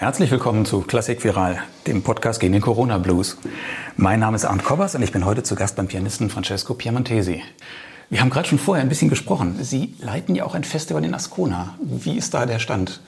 Herzlich 0.00 0.30
willkommen 0.30 0.64
zu 0.64 0.80
Klassik 0.80 1.22
Viral, 1.22 1.58
dem 1.86 2.02
Podcast 2.02 2.40
gegen 2.40 2.54
den 2.54 2.62
Corona 2.62 2.96
Blues. 2.96 3.36
Mein 3.98 4.18
Name 4.18 4.34
ist 4.34 4.46
Arndt 4.46 4.64
Kobbers 4.64 4.94
und 4.94 5.02
ich 5.02 5.12
bin 5.12 5.26
heute 5.26 5.42
zu 5.42 5.56
Gast 5.56 5.76
beim 5.76 5.88
Pianisten 5.88 6.30
Francesco 6.30 6.72
Piemontesi. 6.72 7.42
Wir 8.08 8.22
haben 8.22 8.30
gerade 8.30 8.48
schon 8.48 8.58
vorher 8.58 8.82
ein 8.82 8.88
bisschen 8.88 9.10
gesprochen. 9.10 9.58
Sie 9.60 9.94
leiten 10.00 10.34
ja 10.34 10.46
auch 10.46 10.54
ein 10.54 10.64
Festival 10.64 11.04
in 11.04 11.12
Ascona. 11.12 11.74
Wie 11.82 12.16
ist 12.16 12.32
da 12.32 12.46
der 12.46 12.60
Stand? 12.60 13.02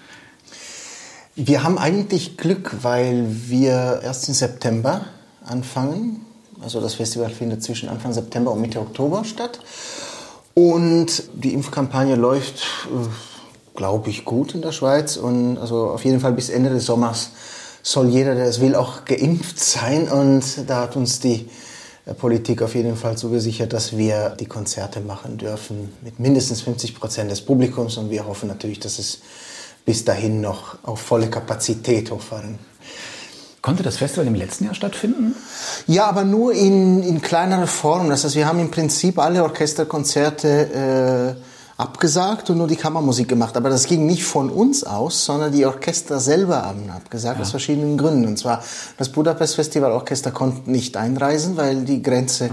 Wir 1.34 1.62
haben 1.62 1.78
eigentlich 1.78 2.36
Glück, 2.36 2.76
weil 2.82 3.24
wir 3.26 4.00
erst 4.02 4.28
im 4.28 4.34
September 4.34 5.06
anfangen. 5.46 6.26
Also 6.62 6.82
das 6.82 6.92
Festival 6.92 7.30
findet 7.30 7.62
zwischen 7.62 7.88
Anfang 7.88 8.12
September 8.12 8.52
und 8.52 8.60
Mitte 8.60 8.80
Oktober 8.80 9.24
statt. 9.24 9.60
Und 10.52 11.22
die 11.32 11.54
Impfkampagne 11.54 12.16
läuft 12.16 12.66
äh, 12.90 13.31
glaube 13.74 14.10
ich, 14.10 14.24
gut 14.24 14.54
in 14.54 14.62
der 14.62 14.72
Schweiz. 14.72 15.16
Und 15.16 15.58
also 15.58 15.88
auf 15.88 16.04
jeden 16.04 16.20
Fall 16.20 16.32
bis 16.32 16.50
Ende 16.50 16.70
des 16.70 16.86
Sommers 16.86 17.30
soll 17.82 18.08
jeder, 18.08 18.34
der 18.34 18.46
es 18.46 18.60
will, 18.60 18.74
auch 18.74 19.04
geimpft 19.04 19.58
sein. 19.58 20.08
Und 20.08 20.68
da 20.68 20.82
hat 20.82 20.96
uns 20.96 21.20
die 21.20 21.48
äh, 22.06 22.14
Politik 22.14 22.62
auf 22.62 22.74
jeden 22.74 22.96
Fall 22.96 23.16
zugesichert, 23.16 23.72
dass 23.72 23.96
wir 23.96 24.30
die 24.38 24.46
Konzerte 24.46 25.00
machen 25.00 25.38
dürfen 25.38 25.92
mit 26.02 26.20
mindestens 26.20 26.62
50 26.62 26.94
Prozent 26.98 27.30
des 27.30 27.40
Publikums. 27.40 27.96
Und 27.96 28.10
wir 28.10 28.26
hoffen 28.26 28.48
natürlich, 28.48 28.80
dass 28.80 28.98
es 28.98 29.20
bis 29.84 30.04
dahin 30.04 30.40
noch 30.40 30.78
auf 30.84 31.00
volle 31.00 31.28
Kapazität 31.28 32.10
hochfahren 32.10 32.58
Konnte 33.62 33.84
das 33.84 33.98
Festival 33.98 34.26
im 34.26 34.34
letzten 34.34 34.64
Jahr 34.64 34.74
stattfinden? 34.74 35.36
Ja, 35.86 36.06
aber 36.06 36.24
nur 36.24 36.52
in, 36.52 37.00
in 37.04 37.22
kleinerer 37.22 37.68
Form. 37.68 38.10
Das 38.10 38.24
heißt, 38.24 38.34
wir 38.34 38.46
haben 38.46 38.58
im 38.58 38.72
Prinzip 38.72 39.20
alle 39.20 39.44
Orchesterkonzerte 39.44 41.36
äh, 41.38 41.51
abgesagt 41.82 42.48
und 42.48 42.58
nur 42.58 42.68
die 42.68 42.76
Kammermusik 42.76 43.28
gemacht. 43.28 43.56
Aber 43.56 43.68
das 43.68 43.86
ging 43.86 44.06
nicht 44.06 44.24
von 44.24 44.50
uns 44.50 44.84
aus, 44.84 45.24
sondern 45.24 45.52
die 45.52 45.66
Orchester 45.66 46.20
selber 46.20 46.62
haben 46.62 46.88
abgesagt, 46.90 47.38
ja. 47.38 47.42
aus 47.42 47.50
verschiedenen 47.50 47.98
Gründen. 47.98 48.26
Und 48.26 48.38
zwar 48.38 48.62
das 48.98 49.08
Budapest 49.08 49.56
Festival 49.56 49.90
Orchester 49.90 50.30
konnte 50.30 50.70
nicht 50.70 50.96
einreisen, 50.96 51.56
weil 51.56 51.84
die 51.84 52.00
Grenze 52.00 52.50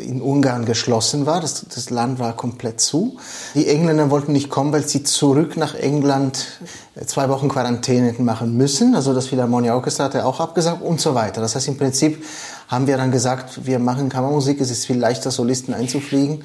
in 0.00 0.20
Ungarn 0.20 0.66
geschlossen 0.66 1.24
war. 1.24 1.40
Das, 1.40 1.64
das, 1.74 1.88
Land 1.88 2.18
war 2.18 2.36
komplett 2.36 2.80
zu. 2.80 3.16
Die 3.54 3.66
Engländer 3.66 4.10
wollten 4.10 4.32
nicht 4.32 4.50
kommen, 4.50 4.70
weil 4.70 4.86
sie 4.86 5.02
zurück 5.02 5.56
nach 5.56 5.74
England 5.74 6.60
zwei 7.06 7.28
Wochen 7.30 7.48
Quarantäne 7.48 8.08
hätten 8.08 8.24
machen 8.24 8.56
müssen. 8.56 8.94
Also 8.94 9.14
das 9.14 9.28
Philharmonia 9.28 9.74
Orchestra 9.74 10.04
hatte 10.04 10.26
auch 10.26 10.40
abgesagt 10.40 10.82
und 10.82 11.00
so 11.00 11.14
weiter. 11.14 11.40
Das 11.40 11.56
heißt, 11.56 11.68
im 11.68 11.78
Prinzip 11.78 12.22
haben 12.68 12.86
wir 12.86 12.98
dann 12.98 13.10
gesagt, 13.10 13.66
wir 13.66 13.78
machen 13.78 14.10
Kammermusik. 14.10 14.60
Es 14.60 14.70
ist 14.70 14.84
viel 14.84 14.98
leichter, 14.98 15.30
Solisten 15.30 15.72
einzufliegen 15.74 16.44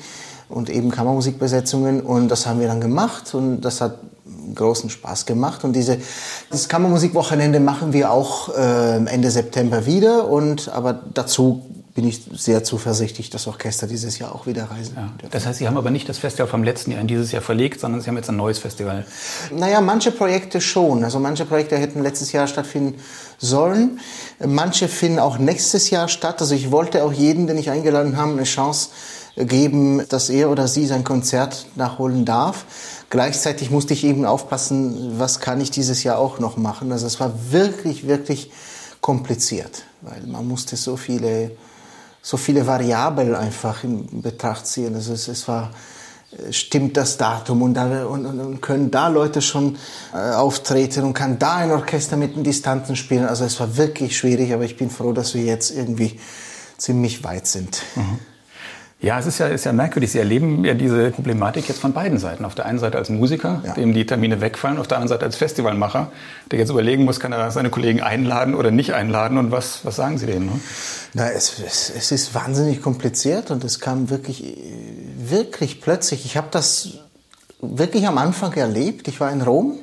und 0.50 0.70
eben 0.70 0.92
Kammermusikbesetzungen 0.92 2.02
und 2.02 2.30
das 2.30 2.46
haben 2.46 2.60
wir 2.60 2.68
dann 2.68 2.82
gemacht 2.82 3.34
und 3.34 3.62
das 3.62 3.82
hat 3.82 4.00
großen 4.56 4.90
Spaß 4.90 5.26
gemacht 5.26 5.64
und 5.64 5.74
diese 5.74 5.98
das 6.50 6.70
Kammermusikwochenende 6.70 7.60
machen 7.60 7.94
wir 7.94 8.12
auch 8.12 8.56
äh, 8.56 8.96
Ende 8.96 9.32
September 9.32 9.86
wieder 9.86 10.28
und 10.30 10.70
aber 10.70 10.94
dazu 11.14 11.64
bin 11.98 12.08
ich 12.08 12.22
sehr 12.32 12.64
zuversichtlich, 12.64 13.32
dass 13.32 13.48
Orchester 13.48 13.88
dieses 13.88 14.20
Jahr 14.20 14.36
auch 14.36 14.46
wieder 14.46 14.66
reisen. 14.66 14.94
Ja. 14.96 15.10
Das 15.32 15.48
heißt, 15.48 15.58
Sie 15.58 15.68
haben 15.68 15.78
aber 15.78 15.90
nicht 15.90 16.08
das 16.08 16.20
Festival 16.20 16.48
vom 16.48 16.62
letzten 16.62 16.92
Jahr 16.92 17.02
in 17.02 17.08
dieses 17.08 17.32
Jahr 17.32 17.42
verlegt, 17.42 17.80
sondern 17.80 18.02
Sie 18.02 18.08
haben 18.08 18.18
jetzt 18.18 18.30
ein 18.30 18.36
neues 18.36 18.60
Festival. 18.60 19.04
Naja, 19.52 19.82
manche 19.82 20.12
Projekte 20.12 20.62
schon. 20.62 21.04
Also 21.04 21.18
manche 21.18 21.46
Projekte 21.46 21.76
hätten 21.76 22.04
letztes 22.04 22.32
Jahr 22.34 22.46
stattfinden 22.46 23.00
sollen. 23.40 24.00
Manche 24.46 24.88
finden 24.88 25.18
auch 25.18 25.40
nächstes 25.40 25.90
Jahr 25.90 26.08
statt. 26.08 26.40
Also 26.40 26.54
ich 26.54 26.70
wollte 26.70 27.04
auch 27.04 27.12
jeden, 27.12 27.48
den 27.48 27.58
ich 27.58 27.72
eingeladen 27.72 28.16
habe, 28.16 28.34
eine 28.34 28.44
Chance 28.44 28.90
geben, 29.38 30.04
dass 30.10 30.30
er 30.30 30.50
oder 30.50 30.68
sie 30.68 30.88
sein 30.88 31.04
Konzert 31.04 31.68
nachholen 31.76 32.26
darf. 32.26 32.66
Gleichzeitig 33.10 33.70
musste 33.70 33.94
ich 33.94 34.04
eben 34.04 34.26
aufpassen, 34.26 35.20
was 35.20 35.40
kann 35.40 35.62
ich 35.62 35.72
dieses 35.72 36.04
Jahr 36.04 36.18
auch 36.18 36.40
noch 36.40 36.58
machen. 36.58 36.92
Also 36.92 37.06
es 37.06 37.20
war 37.20 37.34
wirklich, 37.52 38.08
wirklich 38.08 38.52
kompliziert, 39.00 39.84
weil 40.02 40.24
man 40.24 40.48
musste 40.48 40.76
so 40.76 40.98
viele, 40.98 41.52
so 42.22 42.36
viele 42.36 42.66
Variablen 42.68 43.36
einfach 43.36 43.84
in 43.84 44.22
Betracht 44.22 44.66
ziehen. 44.66 44.96
Also 44.96 45.14
es, 45.14 45.28
es 45.28 45.48
war, 45.48 45.72
äh, 46.32 46.52
stimmt 46.52 46.98
das 46.98 47.18
Datum 47.18 47.62
und, 47.62 47.76
da, 47.76 48.06
und, 48.08 48.26
und 48.26 48.62
können 48.62 48.90
da 48.90 49.08
Leute 49.08 49.42
schon 49.42 49.78
äh, 50.14 50.32
auftreten 50.34 51.04
und 51.04 51.14
kann 51.14 51.38
da 51.38 51.58
ein 51.58 51.72
Orchester 51.72 52.18
mit 52.18 52.36
den 52.36 52.44
Distanzen 52.44 52.96
spielen. 52.96 53.26
Also 53.26 53.46
es 53.46 53.60
war 53.60 53.78
wirklich 53.78 54.18
schwierig, 54.18 54.52
aber 54.52 54.66
ich 54.66 54.78
bin 54.78 54.90
froh, 54.90 55.14
dass 55.14 55.36
wir 55.36 55.44
jetzt 55.44 55.70
irgendwie 55.70 56.20
ziemlich 56.78 57.24
weit 57.24 57.46
sind. 57.48 57.84
Mhm. 57.96 58.20
Ja, 59.00 59.20
es 59.20 59.28
ist 59.28 59.38
ja, 59.38 59.48
ist 59.48 59.64
ja 59.64 59.74
merkwürdig. 59.74 60.12
Sie 60.12 60.18
erleben 60.18 60.66
ja 60.66 60.74
diese 60.74 61.12
Problematik 61.12 61.68
jetzt 61.70 61.80
von 61.80 61.94
beiden 61.94 62.18
Seiten. 62.18 62.46
Auf 62.46 62.56
der 62.56 62.66
einen 62.66 62.80
Seite 62.80 62.98
als 62.98 63.10
Musiker, 63.10 63.62
ja. 63.64 63.74
dem 63.74 63.94
die 63.94 64.08
Termine 64.08 64.42
wegfallen, 64.42 64.80
auf 64.80 64.88
der 64.88 64.98
anderen 64.98 65.10
Seite 65.10 65.26
als 65.26 65.36
Festivalmacher, 65.36 66.12
der 66.50 66.58
jetzt 66.58 66.72
überlegen 66.72 67.06
muss, 67.06 67.20
kann 67.20 67.32
er 67.32 67.52
seine 67.52 67.70
Kollegen 67.70 68.02
einladen 68.02 68.56
oder 68.56 68.72
nicht 68.72 68.96
einladen 68.96 69.38
und 69.38 69.52
was, 69.52 69.86
was 69.86 69.98
sagen 69.98 70.18
Sie 70.18 70.26
denen? 70.26 70.48
Ne? 70.48 70.60
Na, 71.14 71.30
es, 71.30 71.60
es, 71.60 71.92
es 71.96 72.12
ist 72.12 72.34
wahnsinnig 72.34 72.82
kompliziert 72.82 73.52
und 73.52 73.64
es 73.64 73.80
kam 73.80 74.10
wirklich, 74.10 74.58
wirklich 75.20 75.80
plötzlich. 75.80 76.26
Ich 76.26 76.36
habe 76.36 76.48
das 76.50 76.98
wirklich 77.62 78.08
am 78.08 78.18
Anfang 78.18 78.54
erlebt. 78.54 79.08
Ich 79.08 79.20
war 79.20 79.32
in 79.32 79.44
Rom 79.44 79.78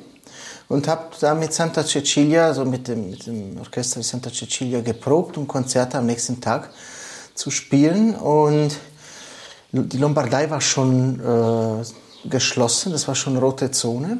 und 0.67 0.89
habe 0.89 1.15
da 1.21 1.35
mit 1.35 1.53
Santa 1.53 1.85
Cecilia, 1.85 2.47
also 2.47 2.65
mit 2.65 2.89
dem, 2.89 3.11
mit 3.11 3.27
dem 3.27 3.57
Orchester 3.59 4.03
Santa 4.03 4.29
Cecilia 4.29 4.81
geprobt, 4.81 5.37
um 5.37 5.47
Konzerte 5.47 5.99
am 5.99 6.05
nächsten 6.05 6.41
Tag 6.41 6.69
zu 7.33 7.49
spielen 7.49 8.13
und 8.15 8.75
die 9.83 9.97
Lombardei 9.97 10.49
war 10.49 10.61
schon 10.61 11.19
äh, 11.19 12.29
geschlossen, 12.29 12.91
das 12.91 13.07
war 13.07 13.15
schon 13.15 13.37
rote 13.37 13.71
Zone. 13.71 14.19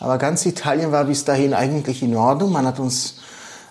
Aber 0.00 0.18
ganz 0.18 0.44
Italien 0.46 0.92
war 0.92 1.04
bis 1.04 1.24
dahin 1.24 1.54
eigentlich 1.54 2.02
in 2.02 2.16
Ordnung. 2.16 2.52
Man 2.52 2.66
hat 2.66 2.78
uns 2.78 3.16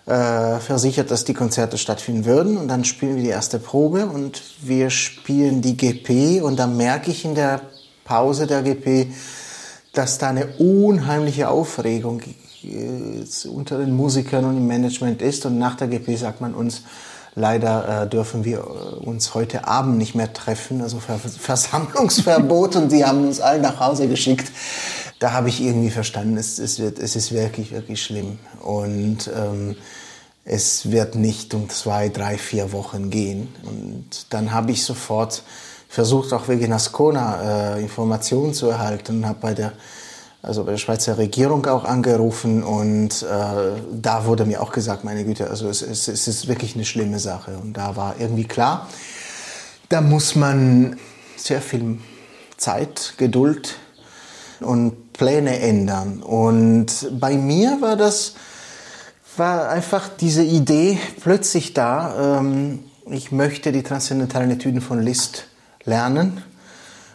äh, 0.05 0.59
versichert, 0.59 1.11
dass 1.11 1.25
die 1.25 1.33
Konzerte 1.33 1.77
stattfinden 1.77 2.25
würden. 2.25 2.57
Und 2.57 2.67
dann 2.67 2.85
spielen 2.85 3.15
wir 3.15 3.23
die 3.23 3.29
erste 3.29 3.59
Probe 3.59 4.05
und 4.05 4.41
wir 4.61 4.89
spielen 4.89 5.61
die 5.61 5.77
GP. 5.77 6.41
Und 6.41 6.57
dann 6.57 6.77
merke 6.77 7.11
ich 7.11 7.25
in 7.25 7.35
der 7.35 7.61
Pause 8.05 8.47
der 8.47 8.63
GP, 8.63 9.07
dass 9.93 10.17
da 10.17 10.29
eine 10.29 10.47
unheimliche 10.57 11.49
Aufregung 11.49 12.21
äh, 12.63 13.47
unter 13.47 13.77
den 13.77 13.95
Musikern 13.95 14.45
und 14.45 14.57
im 14.57 14.67
Management 14.67 15.21
ist. 15.21 15.45
Und 15.45 15.57
nach 15.57 15.75
der 15.75 15.87
GP 15.87 16.17
sagt 16.17 16.41
man 16.41 16.53
uns, 16.53 16.83
Leider 17.35 18.03
äh, 18.03 18.09
dürfen 18.09 18.45
wir 18.45 18.59
äh, 18.59 19.05
uns 19.05 19.33
heute 19.33 19.67
Abend 19.67 19.97
nicht 19.97 20.13
mehr 20.15 20.33
treffen, 20.33 20.81
also 20.81 20.99
Versammlungsverbot 20.99 22.75
und 22.75 22.91
die 22.91 23.05
haben 23.05 23.25
uns 23.27 23.41
alle 23.41 23.59
nach 23.59 23.79
Hause 23.79 24.07
geschickt. 24.07 24.51
Da 25.19 25.31
habe 25.31 25.49
ich 25.49 25.61
irgendwie 25.61 25.89
verstanden, 25.89 26.37
es, 26.37 26.59
es, 26.59 26.79
wird, 26.79 26.99
es 26.99 27.15
ist 27.15 27.31
wirklich, 27.31 27.71
wirklich 27.71 28.03
schlimm. 28.03 28.39
Und 28.61 29.31
ähm, 29.35 29.75
es 30.45 30.91
wird 30.91 31.15
nicht 31.15 31.53
um 31.53 31.69
zwei, 31.69 32.09
drei, 32.09 32.37
vier 32.37 32.71
Wochen 32.71 33.09
gehen. 33.09 33.47
Und 33.63 34.27
dann 34.29 34.51
habe 34.51 34.71
ich 34.71 34.83
sofort 34.83 35.43
versucht, 35.87 36.33
auch 36.33 36.47
wegen 36.49 36.73
Ascona 36.73 37.75
äh, 37.75 37.81
Informationen 37.81 38.53
zu 38.53 38.67
erhalten 38.67 39.17
und 39.17 39.25
habe 39.27 39.39
bei 39.39 39.53
der 39.53 39.73
also 40.43 40.65
bei 40.65 40.71
der 40.71 40.77
Schweizer 40.77 41.17
Regierung 41.17 41.65
auch 41.67 41.85
angerufen 41.85 42.63
und 42.63 43.23
äh, 43.23 43.25
da 43.93 44.25
wurde 44.25 44.43
mir 44.43 44.61
auch 44.61 44.73
gesagt, 44.73 45.05
meine 45.05 45.23
Güte, 45.23 45.49
also 45.49 45.69
es, 45.69 45.81
es, 45.81 46.09
es 46.09 46.27
ist 46.27 46.49
wirklich 46.49 46.75
eine 46.75 46.83
schlimme 46.83 47.17
Sache. 47.19 47.57
Und 47.61 47.77
da 47.77 47.95
war 47.95 48.15
irgendwie 48.19 48.43
klar, 48.43 48.89
da 49.87 50.01
muss 50.01 50.35
man 50.35 50.97
sehr 51.37 51.61
viel 51.61 51.97
Zeit, 52.57 53.13
Geduld 53.15 53.77
und 54.59 55.13
Pläne 55.13 55.59
ändern. 55.59 56.21
Und 56.21 57.09
bei 57.17 57.37
mir 57.37 57.77
war 57.79 57.95
das, 57.95 58.35
war 59.37 59.69
einfach 59.69 60.09
diese 60.09 60.43
Idee 60.43 60.99
plötzlich 61.21 61.73
da, 61.73 62.39
ähm, 62.39 62.83
ich 63.09 63.31
möchte 63.31 63.71
die 63.71 63.83
transzendentalen 63.83 64.51
Etüden 64.51 64.81
von 64.81 65.01
Liszt 65.01 65.45
lernen 65.85 66.43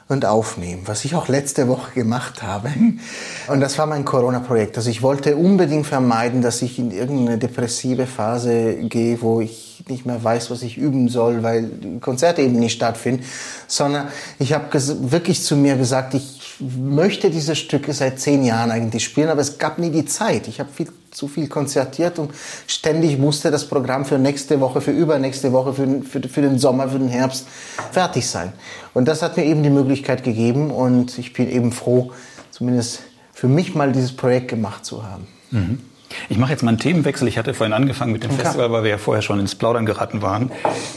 und 0.08 0.24
aufnehmen, 0.24 0.82
was 0.86 1.04
ich 1.04 1.14
auch 1.14 1.28
letzte 1.28 1.68
Woche 1.68 1.92
gemacht 1.92 2.42
habe. 2.42 2.70
Und 3.48 3.60
das 3.60 3.76
war 3.78 3.86
mein 3.86 4.04
Corona-Projekt. 4.04 4.76
Also 4.78 4.88
ich 4.88 5.02
wollte 5.02 5.36
unbedingt 5.36 5.86
vermeiden, 5.86 6.40
dass 6.40 6.62
ich 6.62 6.78
in 6.78 6.90
irgendeine 6.90 7.36
depressive 7.36 8.06
Phase 8.06 8.76
gehe, 8.76 9.20
wo 9.20 9.40
ich 9.40 9.84
nicht 9.88 10.06
mehr 10.06 10.22
weiß, 10.22 10.50
was 10.50 10.62
ich 10.62 10.78
üben 10.78 11.08
soll, 11.08 11.42
weil 11.42 11.70
Konzerte 12.00 12.42
eben 12.42 12.58
nicht 12.58 12.74
stattfinden, 12.74 13.24
sondern 13.66 14.08
ich 14.38 14.52
habe 14.52 14.66
wirklich 15.10 15.42
zu 15.42 15.56
mir 15.56 15.76
gesagt, 15.76 16.14
ich 16.14 16.37
möchte 16.60 17.30
diese 17.30 17.54
Stücke 17.54 17.92
seit 17.92 18.18
zehn 18.18 18.44
Jahren 18.44 18.70
eigentlich 18.70 19.04
spielen, 19.04 19.28
aber 19.28 19.40
es 19.40 19.58
gab 19.58 19.78
nie 19.78 19.90
die 19.90 20.04
Zeit. 20.04 20.48
Ich 20.48 20.60
habe 20.60 20.70
viel 20.72 20.88
zu 21.10 21.28
viel 21.28 21.48
konzertiert 21.48 22.18
und 22.18 22.32
ständig 22.66 23.18
musste 23.18 23.50
das 23.50 23.66
Programm 23.66 24.04
für 24.04 24.18
nächste 24.18 24.60
Woche, 24.60 24.80
für 24.80 24.90
übernächste 24.90 25.52
Woche, 25.52 25.72
für, 25.72 26.02
für, 26.02 26.28
für 26.28 26.42
den 26.42 26.58
Sommer, 26.58 26.88
für 26.88 26.98
den 26.98 27.08
Herbst 27.08 27.46
fertig 27.92 28.26
sein. 28.26 28.52
Und 28.94 29.08
das 29.08 29.22
hat 29.22 29.36
mir 29.36 29.44
eben 29.44 29.62
die 29.62 29.70
Möglichkeit 29.70 30.22
gegeben 30.24 30.70
und 30.70 31.18
ich 31.18 31.32
bin 31.32 31.50
eben 31.50 31.72
froh, 31.72 32.12
zumindest 32.50 33.00
für 33.32 33.48
mich 33.48 33.74
mal 33.74 33.92
dieses 33.92 34.14
Projekt 34.14 34.48
gemacht 34.48 34.84
zu 34.84 35.04
haben. 35.04 35.26
Mhm. 35.50 35.78
Ich 36.28 36.38
mache 36.38 36.52
jetzt 36.52 36.62
mal 36.62 36.70
einen 36.70 36.78
Themenwechsel. 36.78 37.28
Ich 37.28 37.38
hatte 37.38 37.54
vorhin 37.54 37.72
angefangen 37.72 38.12
mit 38.12 38.22
dem 38.22 38.30
okay. 38.30 38.42
Festival, 38.42 38.72
weil 38.72 38.82
wir 38.82 38.90
ja 38.90 38.98
vorher 38.98 39.22
schon 39.22 39.40
ins 39.40 39.54
Plaudern 39.54 39.86
geraten 39.86 40.22
waren. 40.22 40.50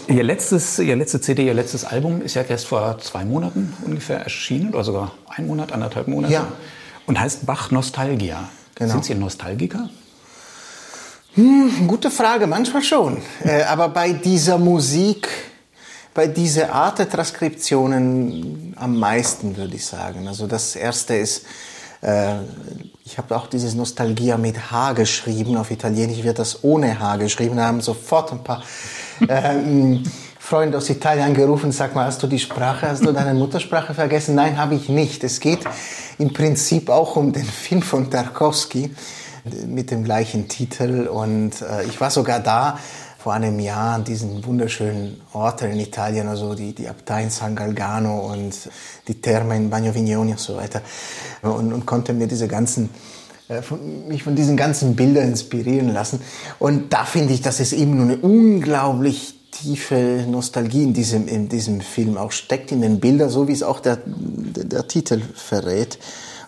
Ihr 0.08 0.24
letztes, 0.24 0.80
Ihr 0.80 0.96
letzte 0.96 1.22
CD, 1.22 1.46
Ihr 1.46 1.54
letztes 1.54 1.84
Album 1.86 2.22
ist 2.22 2.36
ja 2.36 2.44
erst 2.44 2.68
vor 2.68 2.98
zwei 3.00 3.26
Monaten 3.26 3.74
ungefähr 3.86 4.22
erschienen 4.22 4.74
oder 4.74 4.84
sogar 4.84 5.12
ein 5.28 5.48
Monat, 5.48 5.72
anderthalb 5.72 6.08
Monate. 6.08 6.34
Ja. 6.34 6.48
Und 7.06 7.20
heißt 7.20 7.46
Bach 7.46 7.72
Nostalgia. 7.72 8.50
Genau. 8.76 8.94
Sind 8.94 9.06
Sie 9.06 9.14
ein 9.14 9.20
Nostalgiker? 9.20 9.90
Hm, 11.36 11.88
gute 11.88 12.12
Frage, 12.12 12.48
manchmal 12.48 12.84
schon. 12.84 13.22
äh, 13.44 13.64
aber 13.64 13.90
bei 13.90 14.14
dieser 14.14 14.58
Musik, 14.58 15.28
bei 16.14 16.28
dieser 16.28 16.74
Art 16.74 17.00
der 17.00 17.10
Transkriptionen 17.10 18.74
am 18.78 18.98
meisten, 18.98 19.56
würde 19.56 19.76
ich 19.76 19.86
sagen. 19.86 20.28
Also 20.28 20.48
das 20.48 20.76
erste 20.76 21.16
ist, 21.16 21.46
äh, 22.02 22.36
ich 23.04 23.18
habe 23.18 23.36
auch 23.36 23.48
dieses 23.48 23.76
Nostalgia 23.76 24.38
mit 24.38 24.72
H 24.72 24.94
geschrieben. 24.94 25.58
Auf 25.58 25.72
Italienisch 25.72 26.24
wird 26.24 26.40
das 26.40 26.64
ohne 26.64 27.00
H 27.00 27.18
geschrieben. 27.18 27.58
Da 27.58 27.66
haben 27.66 27.82
sofort 27.82 28.32
ein 28.32 28.44
paar 28.44 28.64
ähm, 29.28 30.04
Freunde 30.40 30.78
aus 30.78 30.90
Italien 30.90 31.26
angerufen, 31.26 31.72
sag 31.72 31.96
mal, 31.96 32.06
hast 32.06 32.22
du 32.24 32.28
die 32.28 32.40
Sprache, 32.40 32.90
hast 32.90 33.06
du 33.06 33.12
deine 33.12 33.34
Muttersprache 33.34 33.94
vergessen? 33.94 34.36
Nein, 34.36 34.58
habe 34.58 34.76
ich 34.76 34.90
nicht. 34.90 35.24
Es 35.24 35.40
geht 35.40 35.60
im 36.18 36.34
Prinzip 36.34 36.90
auch 36.90 37.16
um 37.16 37.32
den 37.32 37.46
Film 37.46 37.82
von 37.82 38.10
Tarkovsky 38.10 38.94
mit 39.68 39.92
dem 39.92 40.04
gleichen 40.04 40.48
Titel 40.48 41.08
und 41.08 41.62
äh, 41.62 41.86
ich 41.86 42.02
war 42.02 42.12
sogar 42.12 42.40
da 42.40 42.80
vor 43.22 43.34
einem 43.34 43.60
Jahr 43.60 43.96
an 43.96 44.04
diesen 44.04 44.44
wunderschönen 44.44 45.22
Orten 45.34 45.72
in 45.72 45.80
Italien, 45.80 46.28
also 46.28 46.56
die, 46.56 46.74
die 46.74 46.90
Abtei 46.90 47.24
in 47.24 47.30
San 47.30 47.56
Galgano 47.56 48.32
und 48.32 48.52
die 49.08 49.22
Therme 49.22 49.56
in 49.56 49.70
Bagno 49.70 49.94
Vignoni 49.94 50.32
und 50.32 50.40
so 50.40 50.58
weiter 50.58 50.82
und, 51.44 51.72
und 51.72 51.86
konnte 51.86 52.14
mir 52.14 52.28
diese 52.28 52.48
ganzen 52.48 52.90
äh, 53.48 53.62
von, 53.62 54.08
mich 54.08 54.24
von 54.24 54.36
diesen 54.36 54.58
ganzen 54.58 54.96
Bildern 54.96 55.28
inspirieren 55.28 55.94
lassen. 55.94 56.20
Und 56.58 56.94
da 56.94 57.06
finde 57.06 57.34
ich, 57.34 57.42
dass 57.42 57.60
es 57.60 57.74
eben 57.74 57.96
nur 57.96 58.06
eine 58.06 58.18
unglaublich 58.18 59.36
tiefe 59.52 60.26
Nostalgie 60.28 60.84
in 60.84 60.94
diesem, 60.94 61.28
in 61.28 61.48
diesem 61.48 61.82
Film 61.82 62.18
auch 62.18 62.32
steckt, 62.32 62.72
in 62.72 62.82
den 62.82 63.00
Bildern, 63.00 63.30
so 63.30 63.48
wie 63.48 63.52
es 63.54 63.62
auch 63.62 63.82
der, 63.82 64.00
der, 64.06 64.64
der 64.64 64.88
Titel 64.88 65.22
verrät. 65.36 66.00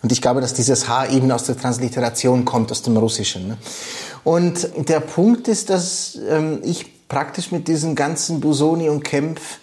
Und 0.03 0.11
ich 0.11 0.21
glaube, 0.21 0.41
dass 0.41 0.53
dieses 0.53 0.87
H 0.87 1.07
eben 1.07 1.31
aus 1.31 1.45
der 1.45 1.57
Transliteration 1.57 2.43
kommt, 2.45 2.71
aus 2.71 2.83
dem 2.83 2.97
Russischen. 2.97 3.47
Ne? 3.47 3.57
Und 4.25 4.69
der 4.89 4.99
Punkt 4.99 5.47
ist, 5.47 5.69
dass 5.69 6.19
ähm, 6.29 6.59
ich 6.63 7.07
praktisch 7.07 7.51
mit 7.51 7.67
diesen 7.67 7.95
ganzen 7.95 8.41
Busoni 8.41 8.89
und 8.89 9.03
Kempf 9.03 9.59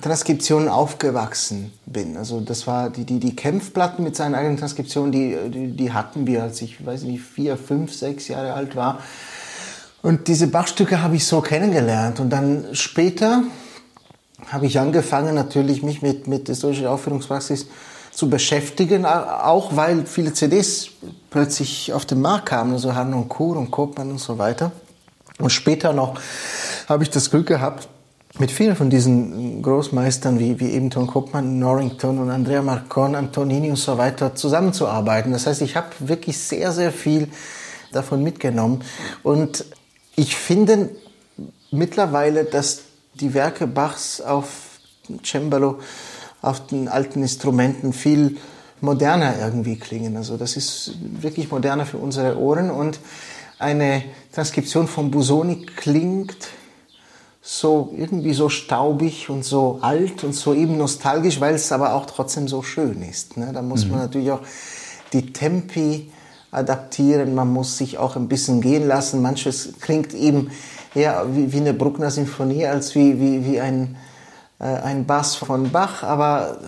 Transkriptionen 0.00 0.68
aufgewachsen 0.68 1.72
bin. 1.86 2.16
Also 2.16 2.40
das 2.40 2.66
war 2.66 2.90
die, 2.90 3.04
die, 3.04 3.20
die 3.20 3.36
Kämpfplatten 3.36 4.02
mit 4.02 4.16
seinen 4.16 4.34
eigenen 4.34 4.56
Transkriptionen, 4.56 5.12
die, 5.12 5.36
die, 5.48 5.76
die 5.76 5.92
hatten 5.92 6.26
wir, 6.26 6.42
als 6.42 6.60
ich, 6.62 6.84
weiß 6.84 7.02
nicht, 7.04 7.22
vier, 7.22 7.56
fünf, 7.56 7.94
sechs 7.94 8.26
Jahre 8.28 8.54
alt 8.54 8.74
war. 8.74 8.98
Und 10.02 10.28
diese 10.28 10.48
Bachstücke 10.48 11.00
habe 11.00 11.16
ich 11.16 11.26
so 11.26 11.40
kennengelernt. 11.40 12.20
Und 12.20 12.30
dann 12.30 12.66
später 12.72 13.44
habe 14.48 14.66
ich 14.66 14.80
angefangen, 14.80 15.34
natürlich 15.34 15.82
mich 15.82 16.02
mit, 16.02 16.26
mit 16.26 16.48
der 16.48 16.54
historischen 16.54 16.86
Aufführungspraxis 16.86 17.66
zu 18.14 18.30
beschäftigen, 18.30 19.04
auch 19.06 19.76
weil 19.76 20.06
viele 20.06 20.32
CDs 20.32 20.90
plötzlich 21.30 21.92
auf 21.92 22.04
den 22.04 22.20
Markt 22.20 22.46
kamen, 22.46 22.72
also 22.72 22.94
Harn 22.94 23.12
und 23.12 23.28
Kur 23.28 23.56
und 23.56 23.70
Kopmann 23.70 24.10
und 24.10 24.20
so 24.20 24.38
weiter. 24.38 24.72
Und 25.38 25.50
später 25.50 25.92
noch 25.92 26.20
habe 26.88 27.02
ich 27.02 27.10
das 27.10 27.30
Glück 27.30 27.46
gehabt, 27.46 27.88
mit 28.38 28.50
vielen 28.50 28.74
von 28.74 28.90
diesen 28.90 29.62
Großmeistern 29.62 30.40
wie, 30.40 30.58
wie 30.58 30.70
eben 30.70 30.90
Tom 30.90 31.06
Kopmann, 31.06 31.58
Norrington 31.58 32.18
und 32.18 32.30
Andrea 32.30 32.62
Marcon, 32.62 33.14
Antonini 33.14 33.70
und 33.70 33.76
so 33.76 33.96
weiter 33.96 34.34
zusammenzuarbeiten. 34.34 35.32
Das 35.32 35.46
heißt, 35.46 35.62
ich 35.62 35.76
habe 35.76 35.88
wirklich 36.00 36.38
sehr, 36.38 36.72
sehr 36.72 36.92
viel 36.92 37.28
davon 37.92 38.22
mitgenommen. 38.24 38.82
Und 39.22 39.64
ich 40.16 40.34
finde 40.34 40.90
mittlerweile, 41.70 42.44
dass 42.44 42.82
die 43.14 43.34
Werke 43.34 43.68
Bachs 43.68 44.20
auf 44.20 44.48
Cembalo 45.24 45.78
auf 46.44 46.66
den 46.66 46.88
alten 46.88 47.22
Instrumenten 47.22 47.92
viel 47.92 48.36
moderner 48.80 49.34
irgendwie 49.40 49.76
klingen. 49.76 50.16
Also 50.16 50.36
das 50.36 50.56
ist 50.56 50.92
wirklich 51.00 51.50
moderner 51.50 51.86
für 51.86 51.98
unsere 51.98 52.38
Ohren 52.38 52.70
und 52.70 53.00
eine 53.58 54.02
Transkription 54.32 54.88
von 54.88 55.10
Busoni 55.10 55.64
klingt 55.64 56.36
so 57.40 57.92
irgendwie 57.96 58.32
so 58.32 58.48
staubig 58.48 59.28
und 59.28 59.44
so 59.44 59.78
alt 59.82 60.24
und 60.24 60.34
so 60.34 60.54
eben 60.54 60.78
nostalgisch, 60.78 61.40
weil 61.40 61.54
es 61.54 61.70
aber 61.72 61.94
auch 61.94 62.06
trotzdem 62.06 62.48
so 62.48 62.62
schön 62.62 63.02
ist. 63.02 63.36
Ne? 63.36 63.50
Da 63.52 63.62
muss 63.62 63.84
mhm. 63.84 63.92
man 63.92 64.00
natürlich 64.00 64.30
auch 64.30 64.40
die 65.12 65.32
Tempi 65.32 66.10
adaptieren, 66.50 67.34
man 67.34 67.52
muss 67.52 67.76
sich 67.76 67.98
auch 67.98 68.16
ein 68.16 68.28
bisschen 68.28 68.60
gehen 68.60 68.86
lassen. 68.86 69.20
Manches 69.20 69.74
klingt 69.80 70.14
eben 70.14 70.50
eher 70.94 71.26
wie, 71.34 71.52
wie 71.52 71.58
eine 71.58 71.74
Bruckner 71.74 72.10
Sinfonie 72.10 72.66
als 72.66 72.94
wie, 72.94 73.20
wie, 73.20 73.44
wie 73.44 73.60
ein 73.60 73.96
ein 74.58 75.06
Bass 75.06 75.34
von 75.34 75.70
Bach, 75.70 76.02
aber 76.02 76.58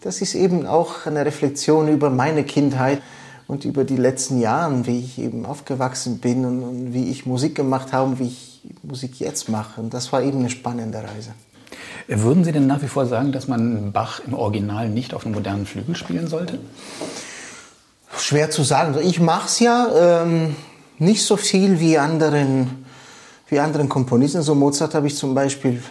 das 0.00 0.22
ist 0.22 0.34
eben 0.34 0.66
auch 0.66 1.06
eine 1.06 1.26
Reflexion 1.26 1.88
über 1.88 2.10
meine 2.10 2.44
Kindheit 2.44 3.02
und 3.48 3.64
über 3.64 3.84
die 3.84 3.96
letzten 3.96 4.40
Jahre, 4.40 4.86
wie 4.86 5.00
ich 5.00 5.18
eben 5.18 5.44
aufgewachsen 5.44 6.18
bin 6.18 6.44
und, 6.44 6.62
und 6.62 6.94
wie 6.94 7.10
ich 7.10 7.26
Musik 7.26 7.54
gemacht 7.54 7.92
habe 7.92 8.10
und 8.10 8.18
wie 8.18 8.28
ich 8.28 8.62
Musik 8.82 9.18
jetzt 9.18 9.48
mache. 9.48 9.80
Und 9.80 9.92
das 9.92 10.12
war 10.12 10.22
eben 10.22 10.38
eine 10.38 10.50
spannende 10.50 10.98
Reise. 10.98 11.34
Würden 12.06 12.44
Sie 12.44 12.52
denn 12.52 12.66
nach 12.66 12.82
wie 12.82 12.88
vor 12.88 13.06
sagen, 13.06 13.32
dass 13.32 13.46
man 13.46 13.92
Bach 13.92 14.20
im 14.26 14.34
Original 14.34 14.88
nicht 14.88 15.14
auf 15.14 15.24
einem 15.24 15.34
modernen 15.34 15.66
Flügel 15.66 15.96
spielen 15.96 16.28
sollte? 16.28 16.58
Schwer 18.16 18.50
zu 18.50 18.62
sagen. 18.62 18.94
Also 18.94 19.00
ich 19.00 19.20
mache 19.20 19.46
es 19.46 19.60
ja 19.60 20.22
ähm, 20.22 20.56
nicht 20.98 21.24
so 21.24 21.36
viel 21.36 21.78
wie 21.80 21.98
anderen, 21.98 22.84
wie 23.48 23.60
anderen 23.60 23.88
Komponisten. 23.88 24.42
So 24.42 24.54
Mozart 24.54 24.94
habe 24.94 25.06
ich 25.06 25.16
zum 25.16 25.34
Beispiel 25.34 25.82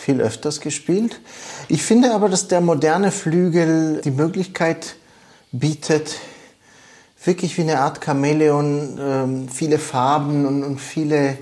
viel 0.00 0.20
öfters 0.20 0.60
gespielt. 0.60 1.20
Ich 1.68 1.82
finde 1.82 2.14
aber, 2.14 2.28
dass 2.28 2.48
der 2.48 2.60
moderne 2.60 3.12
Flügel 3.12 4.00
die 4.02 4.10
Möglichkeit 4.10 4.96
bietet, 5.52 6.16
wirklich 7.22 7.56
wie 7.58 7.62
eine 7.62 7.80
Art 7.80 8.02
Chamäleon 8.02 8.98
ähm, 8.98 9.48
viele 9.48 9.78
Farben 9.78 10.64
und, 10.64 10.78
viele, 10.78 11.36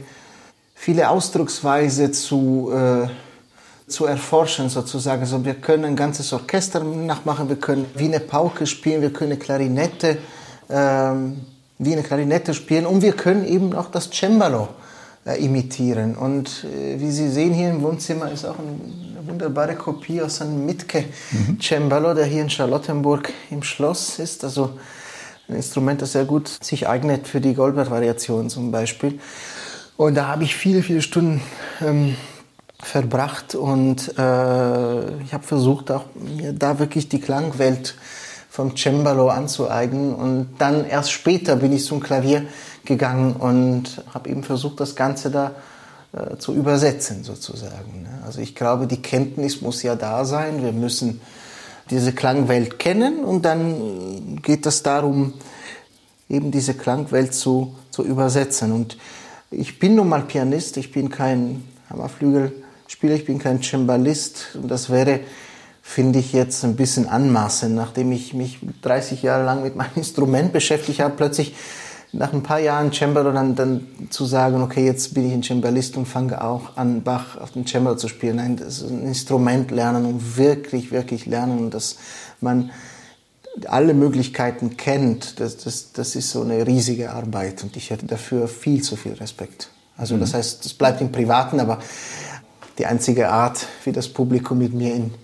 viele 0.74 1.08
Ausdrucksweise 1.08 2.10
zu, 2.10 2.72
äh, 2.74 3.08
zu 3.88 4.06
erforschen 4.06 4.68
sozusagen. 4.68 5.20
Also 5.20 5.44
wir 5.44 5.54
können 5.54 5.84
ein 5.84 5.96
ganzes 5.96 6.32
Orchester 6.32 6.82
nachmachen, 6.82 7.48
wir 7.48 7.56
können 7.56 7.86
wie 7.94 8.06
eine 8.06 8.20
Pauke 8.20 8.66
spielen, 8.66 9.02
wir 9.02 9.12
können 9.12 9.32
eine 9.32 9.40
Klarinette, 9.40 10.18
ähm, 10.68 11.42
wie 11.78 11.92
eine 11.92 12.02
Klarinette 12.02 12.54
spielen 12.54 12.86
und 12.86 13.02
wir 13.02 13.12
können 13.12 13.46
eben 13.46 13.72
auch 13.72 13.88
das 13.88 14.10
Cembalo 14.10 14.64
äh, 14.64 14.88
imitieren. 15.34 16.16
Und 16.16 16.64
äh, 16.64 17.00
wie 17.00 17.10
Sie 17.10 17.28
sehen 17.28 17.54
hier 17.54 17.70
im 17.70 17.82
Wohnzimmer 17.82 18.30
ist 18.30 18.44
auch 18.44 18.58
ein, 18.58 19.16
eine 19.16 19.26
wunderbare 19.28 19.74
Kopie 19.74 20.22
aus 20.22 20.40
einem 20.40 20.66
Mitke 20.66 21.04
mhm. 21.30 21.58
Cembalo, 21.60 22.14
der 22.14 22.26
hier 22.26 22.42
in 22.42 22.50
Charlottenburg 22.50 23.32
im 23.50 23.62
Schloss 23.62 24.18
ist. 24.18 24.44
Also 24.44 24.78
ein 25.48 25.56
Instrument, 25.56 26.02
das 26.02 26.12
sehr 26.12 26.24
gut 26.24 26.48
sich 26.62 26.88
eignet 26.88 27.26
für 27.26 27.40
die 27.40 27.54
Goldberg-Variation 27.54 28.50
zum 28.50 28.70
Beispiel. 28.70 29.18
Und 29.96 30.14
da 30.14 30.28
habe 30.28 30.44
ich 30.44 30.54
viele, 30.54 30.82
viele 30.82 31.02
Stunden 31.02 31.40
ähm, 31.80 32.14
verbracht 32.80 33.54
und 33.54 34.16
äh, 34.16 35.20
ich 35.22 35.34
habe 35.34 35.42
versucht, 35.42 35.90
auch 35.90 36.04
mir 36.14 36.52
da 36.52 36.78
wirklich 36.78 37.08
die 37.08 37.20
Klangwelt 37.20 37.96
vom 38.48 38.76
Cembalo 38.76 39.28
anzueignen. 39.28 40.14
Und 40.14 40.48
dann 40.58 40.84
erst 40.84 41.12
später 41.12 41.56
bin 41.56 41.72
ich 41.72 41.84
zum 41.84 42.00
Klavier 42.00 42.46
gegangen 42.88 43.36
und 43.36 44.02
habe 44.12 44.30
eben 44.30 44.42
versucht, 44.42 44.80
das 44.80 44.96
Ganze 44.96 45.30
da 45.30 45.52
äh, 46.12 46.38
zu 46.38 46.54
übersetzen 46.54 47.22
sozusagen. 47.22 48.02
Ne? 48.02 48.22
Also 48.26 48.40
ich 48.40 48.56
glaube, 48.56 48.88
die 48.88 49.00
Kenntnis 49.00 49.60
muss 49.60 49.82
ja 49.84 49.94
da 49.94 50.24
sein. 50.24 50.62
Wir 50.62 50.72
müssen 50.72 51.20
diese 51.90 52.12
Klangwelt 52.12 52.78
kennen 52.78 53.24
und 53.24 53.44
dann 53.44 54.40
geht 54.42 54.66
es 54.66 54.82
darum, 54.82 55.34
eben 56.28 56.50
diese 56.50 56.74
Klangwelt 56.74 57.34
zu, 57.34 57.74
zu 57.90 58.04
übersetzen. 58.04 58.72
Und 58.72 58.96
ich 59.50 59.78
bin 59.78 59.94
nun 59.94 60.08
mal 60.08 60.22
Pianist, 60.22 60.76
ich 60.76 60.92
bin 60.92 61.10
kein 61.10 61.62
Hammerflügelspieler, 61.90 63.14
ich 63.14 63.24
bin 63.24 63.38
kein 63.38 63.62
Cembalist 63.62 64.48
und 64.54 64.68
das 64.68 64.90
wäre, 64.90 65.20
finde 65.82 66.18
ich, 66.18 66.32
jetzt 66.32 66.64
ein 66.64 66.76
bisschen 66.76 67.08
anmaßend, 67.08 67.74
nachdem 67.74 68.12
ich 68.12 68.34
mich 68.34 68.58
30 68.82 69.22
Jahre 69.22 69.44
lang 69.44 69.62
mit 69.62 69.76
meinem 69.76 69.92
Instrument 69.96 70.52
beschäftigt 70.52 71.00
habe, 71.00 71.14
plötzlich 71.16 71.54
nach 72.12 72.32
ein 72.32 72.42
paar 72.42 72.58
Jahren 72.58 72.92
Cembalo 72.92 73.32
dann, 73.32 73.54
dann 73.54 73.86
zu 74.10 74.24
sagen, 74.24 74.62
okay, 74.62 74.84
jetzt 74.84 75.14
bin 75.14 75.26
ich 75.26 75.32
ein 75.32 75.42
Cembalist 75.42 75.96
und 75.96 76.06
fange 76.06 76.42
auch 76.42 76.76
an, 76.76 77.02
Bach 77.02 77.36
auf 77.36 77.52
dem 77.52 77.66
Cembalo 77.66 77.96
zu 77.96 78.08
spielen. 78.08 78.36
Nein, 78.36 78.56
das 78.56 78.80
ist 78.80 78.90
ein 78.90 79.04
Instrument 79.04 79.70
lernen 79.70 80.06
und 80.06 80.36
wirklich, 80.36 80.90
wirklich 80.90 81.26
lernen 81.26 81.58
und 81.58 81.74
dass 81.74 81.96
man 82.40 82.70
alle 83.66 83.94
Möglichkeiten 83.94 84.76
kennt, 84.76 85.40
das, 85.40 85.56
das, 85.56 85.92
das 85.92 86.14
ist 86.14 86.30
so 86.30 86.42
eine 86.42 86.66
riesige 86.66 87.10
Arbeit 87.10 87.62
und 87.64 87.76
ich 87.76 87.90
hätte 87.90 88.06
dafür 88.06 88.46
viel 88.48 88.82
zu 88.82 88.96
viel 88.96 89.14
Respekt. 89.14 89.70
Also 89.96 90.14
mhm. 90.14 90.20
das 90.20 90.34
heißt, 90.34 90.64
es 90.64 90.74
bleibt 90.74 91.00
im 91.00 91.10
Privaten, 91.10 91.60
aber 91.60 91.78
die 92.78 92.86
einzige 92.86 93.30
Art, 93.30 93.66
wie 93.84 93.92
das 93.92 94.08
Publikum 94.08 94.58
mit 94.58 94.72
mir 94.72 94.94
in, 94.94 95.14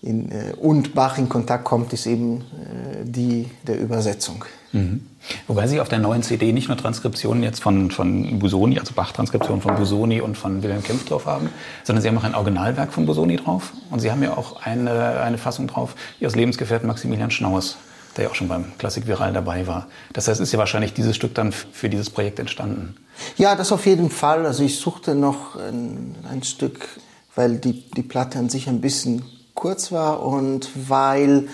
in, 0.00 0.32
äh, 0.32 0.54
und 0.58 0.94
Bach 0.94 1.18
in 1.18 1.28
Kontakt 1.28 1.64
kommt, 1.64 1.92
ist 1.92 2.06
eben 2.06 2.40
äh, 2.40 3.04
die 3.04 3.50
der 3.66 3.78
Übersetzung. 3.78 4.44
Mhm. 4.72 5.06
Wobei 5.46 5.66
Sie 5.66 5.80
auf 5.80 5.88
der 5.88 5.98
neuen 5.98 6.22
CD 6.22 6.52
nicht 6.52 6.68
nur 6.68 6.76
Transkriptionen 6.76 7.42
jetzt 7.42 7.62
von, 7.62 7.90
von 7.90 8.38
Busoni, 8.38 8.78
also 8.78 8.94
Bach-Transkriptionen 8.94 9.60
von 9.60 9.76
Busoni 9.76 10.20
und 10.20 10.36
von 10.36 10.62
Wilhelm 10.62 10.82
Kempf 10.82 11.04
drauf 11.06 11.26
haben, 11.26 11.50
sondern 11.84 12.02
Sie 12.02 12.08
haben 12.08 12.18
auch 12.18 12.24
ein 12.24 12.34
Originalwerk 12.34 12.92
von 12.92 13.06
Busoni 13.06 13.36
drauf 13.36 13.72
und 13.90 14.00
Sie 14.00 14.10
haben 14.10 14.22
ja 14.22 14.36
auch 14.36 14.62
eine, 14.62 15.20
eine 15.20 15.38
Fassung 15.38 15.66
drauf 15.66 15.94
Ihres 16.20 16.36
Lebensgefährten 16.36 16.86
Maximilian 16.86 17.30
Schnaus. 17.30 17.78
der 18.16 18.24
ja 18.24 18.30
auch 18.30 18.34
schon 18.34 18.48
beim 18.48 18.76
Klassik 18.78 19.06
Viral 19.06 19.32
dabei 19.32 19.66
war. 19.66 19.86
Das 20.12 20.28
heißt, 20.28 20.40
ist 20.40 20.52
ja 20.52 20.58
wahrscheinlich 20.58 20.92
dieses 20.92 21.14
Stück 21.14 21.34
dann 21.34 21.52
für 21.52 21.88
dieses 21.88 22.10
Projekt 22.10 22.38
entstanden. 22.38 22.96
Ja, 23.36 23.54
das 23.54 23.72
auf 23.72 23.86
jeden 23.86 24.10
Fall. 24.10 24.46
Also 24.46 24.62
ich 24.62 24.78
suchte 24.78 25.14
noch 25.14 25.56
ein, 25.56 26.14
ein 26.30 26.42
Stück, 26.42 26.88
weil 27.34 27.58
die, 27.58 27.88
die 27.90 28.02
Platte 28.02 28.38
an 28.38 28.48
sich 28.48 28.68
ein 28.68 28.80
bisschen 28.80 29.22
kurz 29.54 29.90
war 29.92 30.22
und 30.22 30.70
weil, 30.88 31.48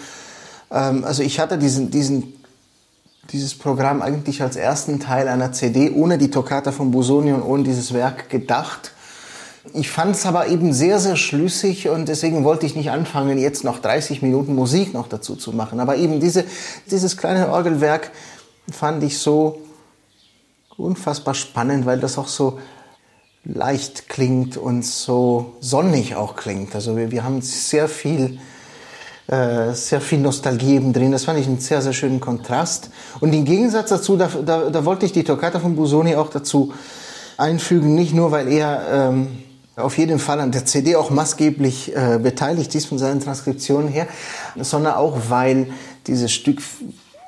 ähm, 0.71 1.05
also 1.05 1.23
ich 1.23 1.41
hatte 1.41 1.59
diesen, 1.59 1.91
diesen, 1.91 2.35
dieses 3.33 3.57
Programm 3.57 4.03
eigentlich 4.03 4.43
als 4.43 4.57
ersten 4.57 5.01
Teil 5.01 5.29
einer 5.29 5.53
CD 5.53 5.91
ohne 5.91 6.19
die 6.19 6.31
Toccata 6.31 6.73
von 6.73 6.91
Busoni 6.91 7.33
und 7.33 7.43
ohne 7.43 7.63
dieses 7.63 7.93
Werk 7.95 8.29
gedacht. 8.31 8.93
Ich 9.73 9.91
fand 9.91 10.15
es 10.15 10.27
aber 10.27 10.49
eben 10.49 10.73
sehr, 10.73 11.01
sehr 11.01 11.17
schlüssig 11.17 11.89
und 11.89 12.09
deswegen 12.09 12.45
wollte 12.45 12.67
ich 12.67 12.77
nicht 12.77 12.91
anfangen, 12.91 13.39
jetzt 13.39 13.65
noch 13.65 13.79
30 13.79 14.21
Minuten 14.21 14.55
Musik 14.55 14.93
noch 14.93 15.09
dazu 15.09 15.37
zu 15.37 15.53
machen. 15.53 15.81
Aber 15.81 15.97
eben 15.97 16.21
diese, 16.21 16.45
dieses 16.91 17.17
kleine 17.17 17.49
Orgelwerk 17.49 18.11
fand 18.71 19.03
ich 19.03 19.19
so 19.19 19.63
unfassbar 20.77 21.35
spannend, 21.35 21.87
weil 21.87 21.99
das 21.99 22.19
auch 22.19 22.29
so 22.29 22.59
leicht 23.45 24.09
klingt 24.09 24.57
und 24.57 24.85
so 24.85 25.55
sonnig 25.61 26.15
auch 26.15 26.37
klingt. 26.37 26.75
Also 26.75 26.97
wir, 26.97 27.11
wir 27.11 27.25
haben 27.25 27.41
sehr 27.43 27.89
viel, 27.89 28.39
äh, 29.27 29.73
sehr 29.73 30.01
viel 30.01 30.19
Nostalgie 30.19 30.75
eben 30.75 30.93
drin. 30.93 31.13
Das 31.13 31.25
fand 31.25 31.39
ich 31.39 31.47
einen 31.47 31.59
sehr, 31.59 31.81
sehr 31.81 31.93
schönen 31.93 32.21
Kontrast. 32.21 32.91
Und 33.21 33.33
im 33.33 33.45
Gegensatz 33.45 33.89
dazu, 33.89 34.17
da, 34.17 34.29
da, 34.45 34.71
da 34.71 34.85
wollte 34.85 35.07
ich 35.07 35.13
die 35.13 35.25
Toccata 35.25 35.61
von 35.61 35.77
Busoni 35.77 36.15
auch 36.15 36.29
dazu 36.29 36.73
einfügen, 37.37 37.95
nicht 37.95 38.15
nur, 38.15 38.31
weil 38.31 38.53
er 38.53 38.87
ähm, 38.93 39.29
auf 39.77 39.99
jeden 39.99 40.19
Fall 40.19 40.41
an 40.41 40.53
der 40.53 40.67
CD 40.67 40.97
auch 40.97 41.11
maßgeblich 41.11 41.97
äh, 41.97 42.19
beteiligt 42.23 42.75
ist 42.75 42.87
von 42.87 42.99
seinen 42.99 43.21
Transkriptionen 43.21 43.89
her, 43.89 44.07
sondern 44.61 44.95
auch, 44.95 45.19
weil 45.29 45.69
dieses 46.07 46.31
Stück 46.33 46.61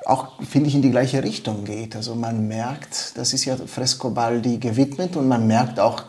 auch, 0.05 0.41
finde 0.47 0.69
ich, 0.69 0.75
in 0.75 0.81
die 0.81 0.91
gleiche 0.91 1.23
Richtung 1.23 1.65
geht. 1.65 1.95
Also 1.95 2.15
man 2.15 2.47
merkt, 2.47 3.17
das 3.17 3.33
ist 3.33 3.43
ja 3.43 3.57
Frescobaldi 3.57 4.57
gewidmet 4.57 5.17
und 5.17 5.27
man 5.27 5.47
merkt 5.47 5.79
auch 5.79 6.03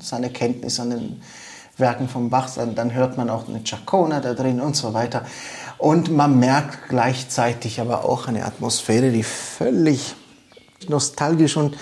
seine 0.00 0.30
Kenntnis 0.30 0.80
an 0.80 0.90
den 0.90 1.22
Werken 1.76 2.08
von 2.08 2.30
Bach, 2.30 2.48
dann 2.74 2.94
hört 2.94 3.16
man 3.16 3.30
auch 3.30 3.48
eine 3.48 3.62
Chacona 3.64 4.20
da 4.20 4.34
drin 4.34 4.60
und 4.60 4.76
so 4.76 4.94
weiter. 4.94 5.24
Und 5.78 6.10
man 6.10 6.38
merkt 6.38 6.88
gleichzeitig 6.88 7.80
aber 7.80 8.04
auch 8.04 8.28
eine 8.28 8.44
Atmosphäre, 8.44 9.10
die 9.10 9.24
völlig 9.24 10.14
nostalgisch 10.88 11.56
und 11.56 11.76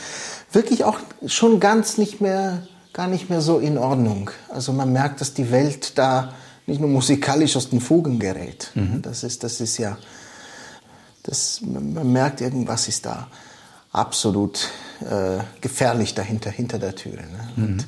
wirklich 0.51 0.85
auch 0.85 0.99
schon 1.27 1.61
ganz 1.61 1.99
nicht 1.99 2.21
mehr, 2.21 2.67
gar 2.93 3.07
nicht 3.07 3.29
mehr 3.29 3.41
so 3.41 3.59
in 3.59 3.79
Ordnung. 3.79 4.31
Also 4.49 4.73
man 4.73 4.93
merkt, 4.93 5.21
dass 5.21 5.35
die 5.35 5.51
Welt 5.51 5.99
da 5.99 6.33
nicht 6.67 6.81
nur 6.81 6.91
musikalisch 6.91 7.57
aus 7.57 7.71
den 7.71 7.81
Fugen 7.81 8.19
gerät. 8.19 8.71
Mhm. 8.75 9.03
Das 9.03 9.25
ist, 9.25 9.45
das 9.45 9.61
ist 9.61 9.79
ja, 9.79 9.99
das, 11.23 11.61
man 11.61 12.13
merkt, 12.13 12.41
irgendwas 12.41 12.89
ist 12.89 13.05
da 13.05 13.29
absolut 13.93 14.71
äh, 15.01 15.43
gefährlich 15.61 16.15
dahinter, 16.15 16.51
hinter 16.51 16.79
der 16.79 16.95
Türe. 16.95 17.23
Ne? 17.23 17.49
Mhm. 17.57 17.85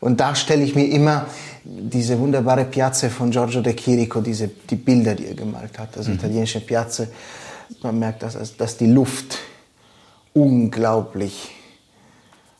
Und, 0.00 0.20
da 0.20 0.34
stelle 0.34 0.64
ich 0.64 0.74
mir 0.74 0.86
immer 0.86 1.26
diese 1.64 2.18
wunderbare 2.18 2.64
Piazza 2.64 3.08
von 3.08 3.30
Giorgio 3.30 3.60
De 3.60 3.74
Chirico, 3.74 4.20
diese, 4.20 4.48
die 4.48 4.76
Bilder, 4.76 5.14
die 5.14 5.26
er 5.26 5.34
gemalt 5.34 5.78
hat, 5.78 5.96
also 5.96 6.10
mhm. 6.10 6.16
italienische 6.16 6.60
Piazza. 6.60 7.06
Man 7.82 7.98
merkt, 7.98 8.22
dass, 8.22 8.56
dass 8.56 8.76
die 8.76 8.86
Luft 8.86 9.38
unglaublich, 10.34 11.50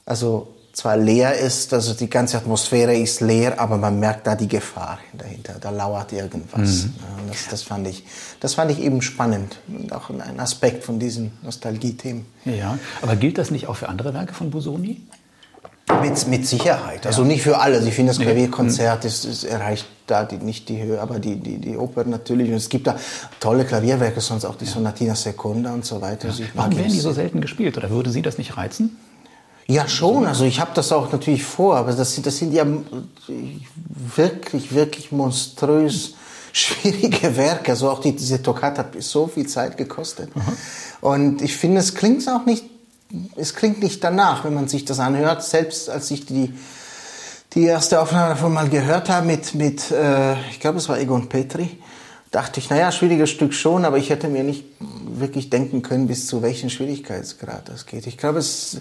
also 0.06 0.48
zwar 0.74 0.96
leer 0.96 1.38
ist, 1.38 1.72
also 1.72 1.94
die 1.94 2.10
ganze 2.10 2.36
Atmosphäre 2.36 2.96
ist 2.96 3.20
leer, 3.20 3.60
aber 3.60 3.76
man 3.76 3.98
merkt 4.00 4.26
da 4.26 4.34
die 4.34 4.48
Gefahr 4.48 4.98
dahinter, 5.12 5.54
da 5.60 5.70
lauert 5.70 6.12
irgendwas. 6.12 6.84
Mhm. 6.84 6.94
Das, 7.28 7.48
das, 7.48 7.62
fand 7.62 7.86
ich, 7.86 8.04
das 8.40 8.54
fand 8.54 8.72
ich 8.72 8.80
eben 8.80 9.00
spannend 9.00 9.60
und 9.68 9.92
auch 9.92 10.10
ein 10.10 10.40
Aspekt 10.40 10.84
von 10.84 10.98
diesen 10.98 11.32
Nostalgie-Themen. 11.42 12.26
Ja, 12.44 12.76
aber 13.02 13.16
gilt 13.16 13.38
das 13.38 13.50
nicht 13.50 13.68
auch 13.68 13.76
für 13.76 13.88
andere 13.88 14.14
Werke 14.14 14.34
von 14.34 14.50
Busoni? 14.50 15.00
Mit, 16.10 16.26
mit 16.28 16.46
Sicherheit. 16.46 17.06
Also 17.06 17.24
nicht 17.24 17.42
für 17.42 17.58
alle. 17.58 17.78
Ich 17.86 17.94
finde, 17.94 18.12
das 18.12 18.20
Klavierkonzert 18.20 19.04
ist, 19.04 19.24
ist, 19.24 19.44
erreicht 19.44 19.86
da 20.06 20.24
die, 20.24 20.36
nicht 20.36 20.68
die 20.68 20.82
Höhe, 20.82 21.00
aber 21.00 21.18
die, 21.18 21.36
die, 21.36 21.58
die 21.58 21.76
Oper 21.76 22.04
natürlich. 22.04 22.48
Und 22.50 22.56
es 22.56 22.68
gibt 22.68 22.86
da 22.86 22.96
tolle 23.40 23.64
Klavierwerke, 23.64 24.20
sonst 24.20 24.44
auch 24.44 24.56
die 24.56 24.66
Sonatina 24.66 25.14
Seconda 25.14 25.72
und 25.72 25.84
so 25.84 26.00
weiter. 26.00 26.28
Ja. 26.28 26.30
Also 26.30 26.44
Warum 26.54 26.76
werden 26.76 26.92
die 26.92 27.00
so 27.00 27.12
selten 27.12 27.40
gespielt? 27.40 27.76
Oder 27.76 27.90
würde 27.90 28.10
Sie 28.10 28.22
das 28.22 28.38
nicht 28.38 28.56
reizen? 28.56 28.96
Ja, 29.66 29.88
schon. 29.88 30.26
Also 30.26 30.44
ich 30.44 30.60
habe 30.60 30.72
das 30.74 30.92
auch 30.92 31.10
natürlich 31.10 31.42
vor, 31.42 31.76
aber 31.76 31.92
das, 31.92 32.20
das 32.20 32.36
sind 32.36 32.52
ja 32.52 32.66
wirklich, 34.16 34.74
wirklich 34.74 35.10
monströs 35.10 36.14
schwierige 36.52 37.36
Werke. 37.36 37.72
Also 37.72 37.90
auch 37.90 38.00
die, 38.00 38.14
diese 38.14 38.42
Toccata 38.42 38.82
hat 38.82 39.02
so 39.02 39.26
viel 39.26 39.46
Zeit 39.46 39.76
gekostet. 39.76 40.30
Aha. 40.34 40.52
Und 41.00 41.42
ich 41.42 41.56
finde, 41.56 41.80
es 41.80 41.94
klingt 41.94 42.28
auch 42.28 42.44
nicht, 42.46 42.64
es 43.36 43.54
klingt 43.54 43.82
nicht 43.82 44.02
danach, 44.02 44.44
wenn 44.44 44.54
man 44.54 44.68
sich 44.68 44.84
das 44.84 45.00
anhört. 45.00 45.42
Selbst 45.42 45.88
als 45.90 46.10
ich 46.10 46.26
die, 46.26 46.52
die 47.54 47.64
erste 47.64 48.00
Aufnahme 48.00 48.30
davon 48.30 48.52
mal 48.52 48.68
gehört 48.68 49.08
habe 49.08 49.26
mit, 49.26 49.54
mit 49.54 49.90
äh, 49.90 50.34
ich 50.50 50.60
glaube, 50.60 50.78
es 50.78 50.88
war 50.88 50.98
Egon 50.98 51.28
Petri, 51.28 51.78
dachte 52.30 52.60
ich, 52.60 52.70
naja, 52.70 52.90
schwieriges 52.90 53.30
Stück 53.30 53.54
schon, 53.54 53.84
aber 53.84 53.98
ich 53.98 54.10
hätte 54.10 54.28
mir 54.28 54.42
nicht 54.42 54.64
wirklich 55.06 55.50
denken 55.50 55.82
können, 55.82 56.08
bis 56.08 56.26
zu 56.26 56.42
welchem 56.42 56.68
Schwierigkeitsgrad 56.68 57.68
das 57.68 57.86
geht. 57.86 58.06
Ich 58.06 58.18
glaube, 58.18 58.40
es 58.40 58.78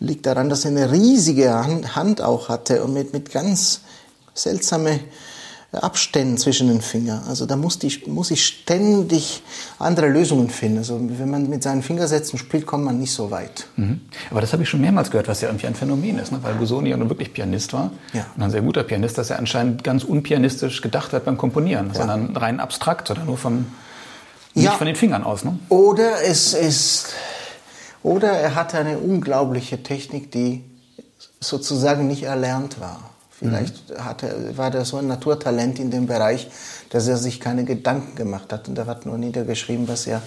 liegt 0.00 0.26
daran, 0.26 0.50
dass 0.50 0.64
er 0.64 0.72
eine 0.72 0.92
riesige 0.92 1.54
Hand 1.94 2.20
auch 2.20 2.48
hatte 2.48 2.84
und 2.84 2.92
mit, 2.92 3.12
mit 3.12 3.32
ganz 3.32 3.80
seltsame 4.34 5.00
Abständen 5.82 6.38
zwischen 6.38 6.68
den 6.68 6.80
Fingern. 6.80 7.24
Also 7.28 7.46
da 7.46 7.56
muss, 7.56 7.78
die, 7.78 8.02
muss 8.06 8.30
ich 8.30 8.44
ständig 8.44 9.42
andere 9.78 10.08
Lösungen 10.08 10.50
finden. 10.50 10.78
Also 10.78 11.00
wenn 11.00 11.30
man 11.30 11.48
mit 11.48 11.62
seinen 11.62 11.82
Fingersätzen 11.82 12.38
spielt, 12.38 12.66
kommt 12.66 12.84
man 12.84 12.98
nicht 12.98 13.12
so 13.12 13.30
weit. 13.30 13.66
Mhm. 13.76 14.00
Aber 14.30 14.40
das 14.40 14.52
habe 14.52 14.62
ich 14.62 14.68
schon 14.68 14.80
mehrmals 14.80 15.10
gehört, 15.10 15.28
was 15.28 15.40
ja 15.40 15.48
irgendwie 15.48 15.66
ein 15.66 15.74
Phänomen 15.74 16.18
ist, 16.18 16.32
ne? 16.32 16.38
weil 16.42 16.54
Busoni 16.54 16.90
ja 16.90 16.96
nun 16.96 17.08
wirklich 17.08 17.32
Pianist 17.32 17.72
war 17.72 17.90
ja. 18.12 18.26
und 18.36 18.42
ein 18.42 18.50
sehr 18.50 18.62
guter 18.62 18.82
Pianist, 18.82 19.18
dass 19.18 19.30
er 19.30 19.38
anscheinend 19.38 19.84
ganz 19.84 20.04
unpianistisch 20.04 20.80
gedacht 20.82 21.12
hat 21.12 21.24
beim 21.24 21.36
Komponieren, 21.36 21.88
ja. 21.88 21.94
sondern 21.94 22.36
rein 22.36 22.60
abstrakt 22.60 23.10
oder 23.10 23.24
nur 23.24 23.38
vom, 23.38 23.66
nicht 24.54 24.64
ja. 24.64 24.72
von 24.72 24.86
den 24.86 24.96
Fingern 24.96 25.24
aus. 25.24 25.44
Ne? 25.44 25.58
Oder 25.68 26.22
es 26.22 26.54
ist 26.54 27.14
oder 28.04 28.32
er 28.32 28.54
hatte 28.54 28.78
eine 28.78 28.98
unglaubliche 28.98 29.82
Technik, 29.82 30.30
die 30.30 30.62
sozusagen 31.40 32.06
nicht 32.06 32.24
erlernt 32.24 32.78
war. 32.78 33.13
Vielleicht 33.44 33.90
mhm. 33.90 34.04
hatte, 34.04 34.56
war 34.56 34.70
der 34.70 34.84
so 34.84 34.96
ein 34.96 35.06
Naturtalent 35.06 35.78
in 35.78 35.90
dem 35.90 36.06
Bereich, 36.06 36.48
dass 36.88 37.06
er 37.08 37.18
sich 37.18 37.40
keine 37.40 37.64
Gedanken 37.64 38.14
gemacht 38.16 38.52
hat 38.52 38.68
und 38.68 38.78
er 38.78 38.86
hat 38.86 39.04
nur 39.04 39.18
niedergeschrieben, 39.18 39.86
was 39.86 40.06
er, 40.06 40.22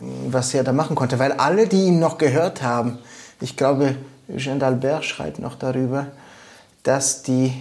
was 0.00 0.54
er 0.54 0.62
da 0.62 0.72
machen 0.72 0.94
konnte. 0.94 1.18
Weil 1.18 1.32
alle, 1.32 1.66
die 1.66 1.86
ihn 1.86 1.98
noch 1.98 2.18
gehört 2.18 2.62
haben, 2.62 2.98
ich 3.40 3.56
glaube, 3.56 3.96
Eugène 4.32 4.60
d'Albert 4.60 5.02
schreibt 5.02 5.40
noch 5.40 5.56
darüber, 5.56 6.06
dass 6.84 7.22
die 7.22 7.52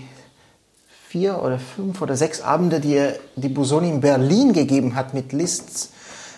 vier 1.08 1.42
oder 1.42 1.58
fünf 1.58 2.01
oder 2.01 2.15
sechs 2.15 2.42
Abende, 2.42 2.80
die 2.80 2.94
er 2.94 3.15
die 3.36 3.50
Busoni 3.50 3.89
in 3.89 4.01
Berlin 4.01 4.54
gegeben 4.54 4.96
hat 4.96 5.13
mit 5.13 5.34
Liszt's 5.34 5.89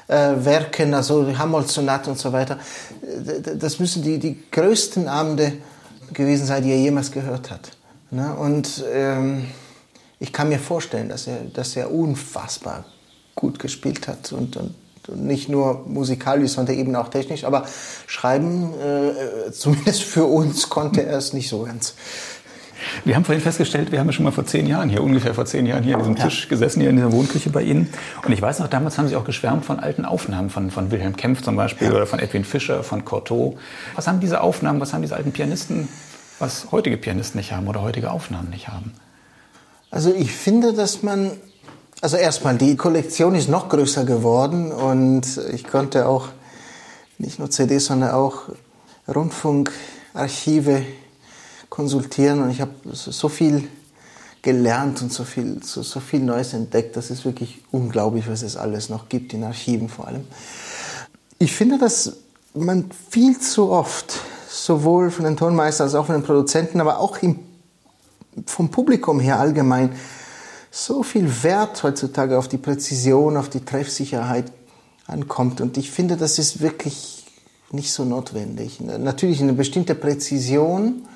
äh, 0.08 0.34
Werken, 0.38 0.94
also 0.94 1.38
Hammond-Sonate 1.38 2.10
und 2.10 2.18
so 2.18 2.32
weiter. 2.32 2.60
Das 3.60 3.80
müssen 3.80 4.04
die, 4.04 4.20
die 4.20 4.38
größten 4.52 5.08
Abende 5.08 5.54
gewesen 6.14 6.46
sein, 6.46 6.64
die 6.64 6.72
er 6.72 6.78
jemals 6.78 7.12
gehört 7.12 7.52
hat. 7.52 7.72
Ne? 8.12 8.34
Und 8.36 8.84
ähm, 8.92 9.48
ich 10.20 10.34
kann 10.34 10.50
mir 10.50 10.60
vorstellen, 10.60 11.10
dass 11.10 11.28
er, 11.28 11.40
dass 11.54 11.76
er 11.76 11.92
unfassbar 11.92 12.86
gut 13.36 13.60
gespielt 13.60 14.08
hat 14.08 14.32
und, 14.32 14.58
und 14.58 14.76
nicht 15.16 15.48
nur 15.48 15.86
musikalisch, 15.88 16.52
sondern 16.52 16.78
eben 16.78 16.96
auch 16.96 17.10
technisch. 17.10 17.44
Aber 17.44 17.66
schreiben, 18.08 18.74
äh, 18.74 19.52
zumindest 19.52 20.04
für 20.04 20.26
uns, 20.26 20.70
konnte 20.70 21.04
er 21.04 21.18
es 21.18 21.34
nicht 21.34 21.50
so 21.50 21.64
ganz. 21.64 21.96
Wir 23.04 23.16
haben 23.16 23.26
vorhin 23.26 23.42
festgestellt, 23.42 23.92
wir 23.92 24.00
haben 24.00 24.08
ja 24.08 24.14
schon 24.14 24.24
mal 24.24 24.32
vor 24.32 24.46
zehn 24.46 24.68
Jahren 24.68 24.90
hier, 24.90 25.04
ungefähr 25.04 25.34
vor 25.34 25.46
zehn 25.46 25.66
Jahren 25.66 25.84
hier 25.84 25.96
an 25.96 26.02
diesem 26.02 26.16
ja. 26.16 26.26
Tisch 26.26 26.48
gesessen, 26.48 26.82
hier 26.82 26.90
in 26.90 26.96
dieser 26.96 27.12
Wohnküche 27.12 27.50
bei 27.50 27.64
Ihnen. 27.64 27.90
Und 28.24 28.32
ich 28.32 28.42
weiß 28.42 28.60
noch, 28.60 28.68
damals 28.68 28.98
haben 28.98 29.08
Sie 29.08 29.16
auch 29.16 29.26
geschwärmt 29.26 29.66
von 29.66 29.80
alten 29.80 30.06
Aufnahmen, 30.06 30.50
von, 30.50 30.72
von 30.72 30.92
Wilhelm 30.92 31.16
Kempf 31.16 31.42
zum 31.42 31.56
Beispiel 31.56 31.88
ja. 31.88 31.94
oder 31.94 32.06
von 32.06 32.20
Edwin 32.20 32.44
Fischer, 32.44 32.84
von 32.84 33.04
Cortot. 33.04 33.58
Was 33.96 34.08
haben 34.08 34.20
diese 34.20 34.42
Aufnahmen, 34.42 34.80
was 34.80 34.94
haben 34.94 35.02
diese 35.02 35.16
alten 35.16 35.32
Pianisten, 35.32 35.90
was 36.40 36.72
heutige 36.72 36.98
Pianisten 36.98 37.40
nicht 37.40 37.52
haben 37.52 37.68
oder 37.68 37.82
heutige 37.82 38.12
Aufnahmen 38.12 38.50
nicht 38.50 38.68
haben? 38.68 38.94
Also 39.90 40.14
ich 40.14 40.32
finde, 40.32 40.74
dass 40.74 41.04
man, 41.04 41.32
also 42.02 42.18
erstmal, 42.18 42.58
die 42.58 42.76
Kollektion 42.76 43.36
ist 43.36 43.50
noch 43.50 43.70
größer 43.70 44.06
geworden 44.06 44.72
und 44.72 45.40
ich 45.52 45.66
konnte 45.66 46.08
auch 46.08 46.30
nicht 47.18 47.40
nur 47.40 47.50
CDs, 47.50 47.86
sondern 47.86 48.12
auch 48.12 48.50
Rundfunkarchive 49.08 50.86
konsultieren 51.70 52.42
und 52.42 52.52
ich 52.52 52.62
habe 52.62 52.72
so 52.92 53.30
viel 53.30 53.68
gelernt 54.42 55.02
und 55.02 55.12
so 55.12 55.24
viel, 55.24 55.62
so, 55.64 55.84
so 55.84 56.00
viel 56.00 56.22
Neues 56.22 56.54
entdeckt. 56.54 56.96
Das 56.96 57.10
ist 57.12 57.26
wirklich 57.26 57.64
unglaublich, 57.72 58.30
was 58.30 58.44
es 58.44 58.56
alles 58.56 58.90
noch 58.90 59.10
gibt, 59.10 59.34
in 59.34 59.44
Archiven 59.44 59.90
vor 59.90 60.08
allem. 60.08 60.26
Ich 61.40 61.54
finde, 61.54 61.78
dass 61.78 62.14
man 62.54 62.90
viel 63.10 63.40
zu 63.40 63.70
oft, 63.70 64.20
sowohl 64.50 65.12
von 65.12 65.26
den 65.26 65.38
Tonmeistern 65.38 65.86
als 65.86 65.96
auch 65.96 66.06
von 66.06 66.16
den 66.16 66.24
Produzenten, 66.24 66.82
aber 66.82 67.00
auch 67.00 67.18
im, 67.22 67.40
vom 68.46 68.70
Publikum 68.70 69.20
her 69.20 69.40
allgemein, 69.40 69.92
so 70.72 71.04
viel 71.04 71.44
Wert 71.44 71.82
heutzutage 71.84 72.38
auf 72.38 72.48
die 72.48 72.58
Präzision, 72.58 73.38
auf 73.38 73.50
die 73.50 73.64
Treffsicherheit 73.64 74.52
ankommt. 75.08 75.62
Und 75.62 75.78
ich 75.78 75.92
finde, 75.92 76.18
das 76.18 76.40
ist 76.40 76.62
wirklich 76.62 77.26
nicht 77.72 77.92
so 77.92 78.06
notwendig. 78.06 78.80
Natürlich 78.80 79.42
eine 79.42 79.54
bestimmte 79.54 79.96
Präzision 79.96 81.08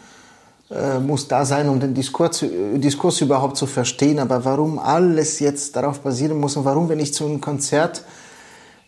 äh, 0.69 0.99
muss 0.99 1.27
da 1.27 1.45
sein, 1.45 1.69
um 1.69 1.79
den 1.79 1.93
Diskurs, 1.93 2.43
Diskurs 2.75 3.21
überhaupt 3.21 3.55
zu 3.57 3.67
verstehen. 3.67 4.19
Aber 4.19 4.43
warum 4.45 4.79
alles 4.79 5.39
jetzt 5.39 5.75
darauf 5.75 5.99
basieren 5.99 6.39
muss 6.39 6.57
und 6.57 6.65
warum, 6.65 6.89
wenn 6.89 6.99
ich 6.99 7.13
zu 7.13 7.25
einem 7.25 7.39
Konzert 7.39 7.99
äh, 7.99 8.30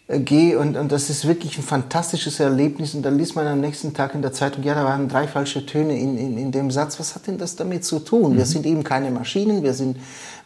gehe 0.07 0.60
und, 0.60 0.75
und 0.75 0.91
das 0.91 1.10
ist 1.10 1.27
wirklich 1.27 1.57
ein 1.57 1.63
fantastisches 1.63 2.39
Erlebnis 2.39 2.93
und 2.93 3.03
dann 3.03 3.17
liest 3.17 3.36
man 3.36 3.48
am 3.48 3.62
nächsten 3.62 3.93
Tag 3.93 4.13
in 4.15 4.22
der 4.22 4.33
Zeitung, 4.33 4.63
ja, 4.63 4.75
da 4.75 4.83
waren 4.83 5.07
drei 5.07 5.27
falsche 5.27 5.65
Töne 5.65 5.98
in, 5.98 6.17
in, 6.17 6.38
in 6.38 6.51
dem 6.51 6.72
Satz. 6.72 7.00
Was 7.00 7.15
hat 7.15 7.27
denn 7.27 7.38
das 7.38 7.55
damit 7.55 7.86
zu 7.86 8.00
tun? 8.00 8.33
Mhm. 8.33 8.38
Wir 8.38 8.45
sind 8.45 8.65
eben 8.65 8.83
keine 8.83 9.12
Maschinen, 9.12 9.63
wir 9.63 9.74
sind 9.74 9.98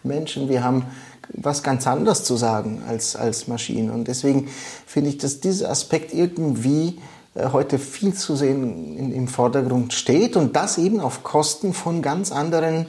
Menschen, 0.04 0.48
wir 0.48 0.64
haben 0.64 0.86
was 1.34 1.64
ganz 1.64 1.88
anderes 1.88 2.24
zu 2.24 2.38
sagen 2.38 2.84
als, 2.88 3.16
als 3.16 3.48
Maschinen. 3.48 3.90
Und 3.90 4.08
deswegen 4.08 4.48
finde 4.86 5.10
ich, 5.10 5.18
dass 5.18 5.40
dieser 5.40 5.72
Aspekt 5.72 6.14
irgendwie 6.14 7.00
äh, 7.34 7.50
heute 7.52 7.80
viel 7.80 8.14
zu 8.14 8.36
sehen 8.36 8.96
in, 8.96 9.12
im 9.12 9.28
Vordergrund 9.28 9.94
steht 9.94 10.36
und 10.36 10.56
das 10.56 10.78
eben 10.78 11.00
auf 11.00 11.24
Kosten 11.24 11.74
von 11.74 12.04
ganz 12.04 12.32
anderen 12.32 12.86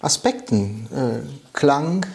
Aspekten. 0.00 0.88
Äh, 0.92 1.26
Klang, 1.52 2.06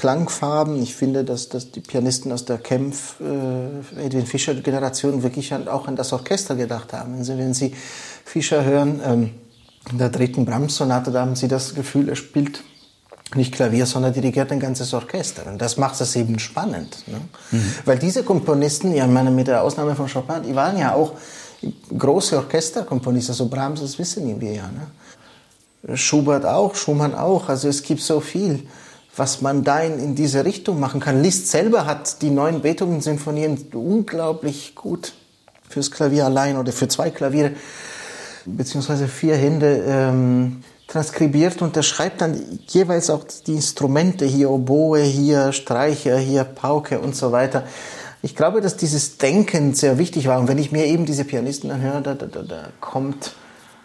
Klangfarben. 0.00 0.82
Ich 0.82 0.94
finde, 0.94 1.24
dass, 1.24 1.50
dass 1.50 1.72
die 1.72 1.80
Pianisten 1.80 2.32
aus 2.32 2.46
der 2.46 2.56
Kempf, 2.56 3.20
äh, 3.20 4.06
Edwin 4.06 4.24
Fischer 4.24 4.54
Generation 4.54 5.22
wirklich 5.22 5.52
auch 5.54 5.88
an 5.88 5.94
das 5.94 6.14
Orchester 6.14 6.56
gedacht 6.56 6.94
haben. 6.94 7.18
Wenn 7.18 7.24
Sie, 7.24 7.36
wenn 7.36 7.52
Sie 7.52 7.74
Fischer 8.24 8.64
hören, 8.64 9.02
ähm, 9.04 9.30
in 9.90 9.98
der 9.98 10.08
dritten 10.08 10.46
Brahms-Sonate, 10.46 11.10
da 11.10 11.20
haben 11.20 11.36
Sie 11.36 11.48
das 11.48 11.74
Gefühl, 11.74 12.08
er 12.08 12.16
spielt 12.16 12.64
nicht 13.34 13.52
Klavier, 13.52 13.84
sondern 13.84 14.14
dirigiert 14.14 14.50
ein 14.52 14.58
ganzes 14.58 14.94
Orchester. 14.94 15.46
Und 15.46 15.60
das 15.60 15.76
macht 15.76 16.00
es 16.00 16.16
eben 16.16 16.38
spannend. 16.38 17.06
Ne? 17.06 17.20
Mhm. 17.50 17.74
Weil 17.84 17.98
diese 17.98 18.22
Komponisten, 18.22 18.94
ja, 18.94 19.04
ich 19.04 19.12
meine, 19.12 19.30
mit 19.30 19.48
der 19.48 19.62
Ausnahme 19.62 19.94
von 19.94 20.08
Chopin, 20.08 20.44
die 20.48 20.54
waren 20.54 20.78
ja 20.78 20.94
auch 20.94 21.12
große 21.94 22.38
Orchesterkomponisten. 22.38 23.34
Also 23.34 23.48
Brahms, 23.48 23.82
das 23.82 23.98
wissen 23.98 24.40
wir 24.40 24.52
ja. 24.52 24.70
Ne? 24.70 25.98
Schubert 25.98 26.46
auch, 26.46 26.74
Schumann 26.74 27.14
auch. 27.14 27.50
Also 27.50 27.68
es 27.68 27.82
gibt 27.82 28.00
so 28.00 28.20
viel, 28.20 28.66
was 29.20 29.42
man 29.42 29.64
da 29.64 29.80
in, 29.80 29.98
in 29.98 30.14
diese 30.14 30.46
Richtung 30.46 30.80
machen 30.80 30.98
kann. 30.98 31.22
Liszt 31.22 31.50
selber 31.50 31.84
hat 31.84 32.22
die 32.22 32.30
neuen 32.30 32.62
Beethoven-Sinfonien 32.62 33.66
unglaublich 33.74 34.74
gut 34.74 35.12
fürs 35.68 35.90
Klavier 35.90 36.24
allein 36.24 36.56
oder 36.56 36.72
für 36.72 36.88
zwei 36.88 37.10
Klaviere 37.10 37.52
beziehungsweise 38.46 39.08
vier 39.08 39.36
Hände 39.36 39.84
ähm, 39.86 40.64
transkribiert 40.88 41.60
und 41.60 41.76
er 41.76 41.82
schreibt 41.82 42.22
dann 42.22 42.60
jeweils 42.68 43.10
auch 43.10 43.24
die 43.46 43.56
Instrumente 43.56 44.24
hier, 44.24 44.48
Oboe, 44.48 45.02
hier 45.02 45.52
Streicher, 45.52 46.16
hier 46.16 46.44
Pauke 46.44 46.98
und 46.98 47.14
so 47.14 47.30
weiter. 47.30 47.64
Ich 48.22 48.34
glaube, 48.34 48.62
dass 48.62 48.78
dieses 48.78 49.18
Denken 49.18 49.74
sehr 49.74 49.98
wichtig 49.98 50.28
war. 50.28 50.40
Und 50.40 50.48
wenn 50.48 50.56
ich 50.56 50.72
mir 50.72 50.86
eben 50.86 51.04
diese 51.04 51.24
Pianisten 51.24 51.70
anhöre, 51.70 52.00
da, 52.00 52.14
da, 52.14 52.24
da, 52.24 52.42
da 52.42 52.68
kommt, 52.80 53.34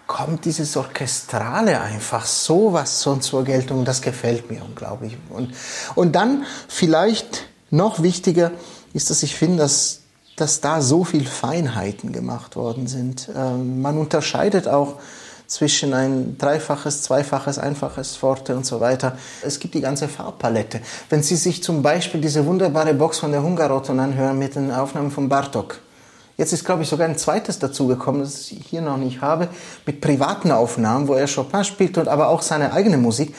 kommt 0.07 0.45
dieses 0.45 0.77
Orchestrale 0.77 1.81
einfach 1.81 2.25
so 2.25 2.77
zur 3.19 3.43
Geltung. 3.43 3.85
Das 3.85 4.01
gefällt 4.01 4.49
mir 4.49 4.63
unglaublich. 4.63 5.17
Und, 5.29 5.53
und 5.95 6.13
dann 6.13 6.45
vielleicht 6.67 7.47
noch 7.71 8.01
wichtiger 8.01 8.51
ist, 8.93 9.09
dass 9.09 9.23
ich 9.23 9.35
finde, 9.35 9.57
dass, 9.57 10.01
dass 10.35 10.61
da 10.61 10.81
so 10.81 11.03
viel 11.03 11.25
Feinheiten 11.25 12.11
gemacht 12.11 12.55
worden 12.55 12.87
sind. 12.87 13.29
Ähm, 13.35 13.81
man 13.81 13.97
unterscheidet 13.97 14.67
auch 14.67 14.99
zwischen 15.47 15.93
ein 15.93 16.37
dreifaches, 16.37 17.03
zweifaches, 17.03 17.59
einfaches 17.59 18.15
Forte 18.15 18.55
und 18.55 18.65
so 18.65 18.79
weiter. 18.79 19.17
Es 19.43 19.59
gibt 19.59 19.75
die 19.75 19.81
ganze 19.81 20.07
Farbpalette. 20.07 20.81
Wenn 21.09 21.21
Sie 21.23 21.35
sich 21.35 21.63
zum 21.63 21.81
Beispiel 21.81 22.21
diese 22.21 22.45
wunderbare 22.45 22.93
Box 22.93 23.19
von 23.19 23.31
der 23.31 23.43
Hungaroton 23.43 23.99
anhören 23.99 24.39
mit 24.39 24.55
den 24.55 24.71
Aufnahmen 24.71 25.11
von 25.11 25.29
Bartok. 25.29 25.79
Jetzt 26.37 26.51
ist, 26.51 26.65
glaube 26.65 26.83
ich, 26.83 26.89
sogar 26.89 27.07
ein 27.07 27.17
zweites 27.17 27.59
dazugekommen, 27.59 28.21
das 28.21 28.51
ich 28.51 28.65
hier 28.65 28.81
noch 28.81 28.97
nicht 28.97 29.21
habe, 29.21 29.47
mit 29.85 30.01
privaten 30.01 30.51
Aufnahmen, 30.51 31.07
wo 31.07 31.13
er 31.13 31.27
Chopin 31.27 31.63
spielt 31.63 31.97
und 31.97 32.07
aber 32.07 32.27
auch 32.27 32.41
seine 32.41 32.73
eigene 32.73 32.97
Musik. 32.97 33.33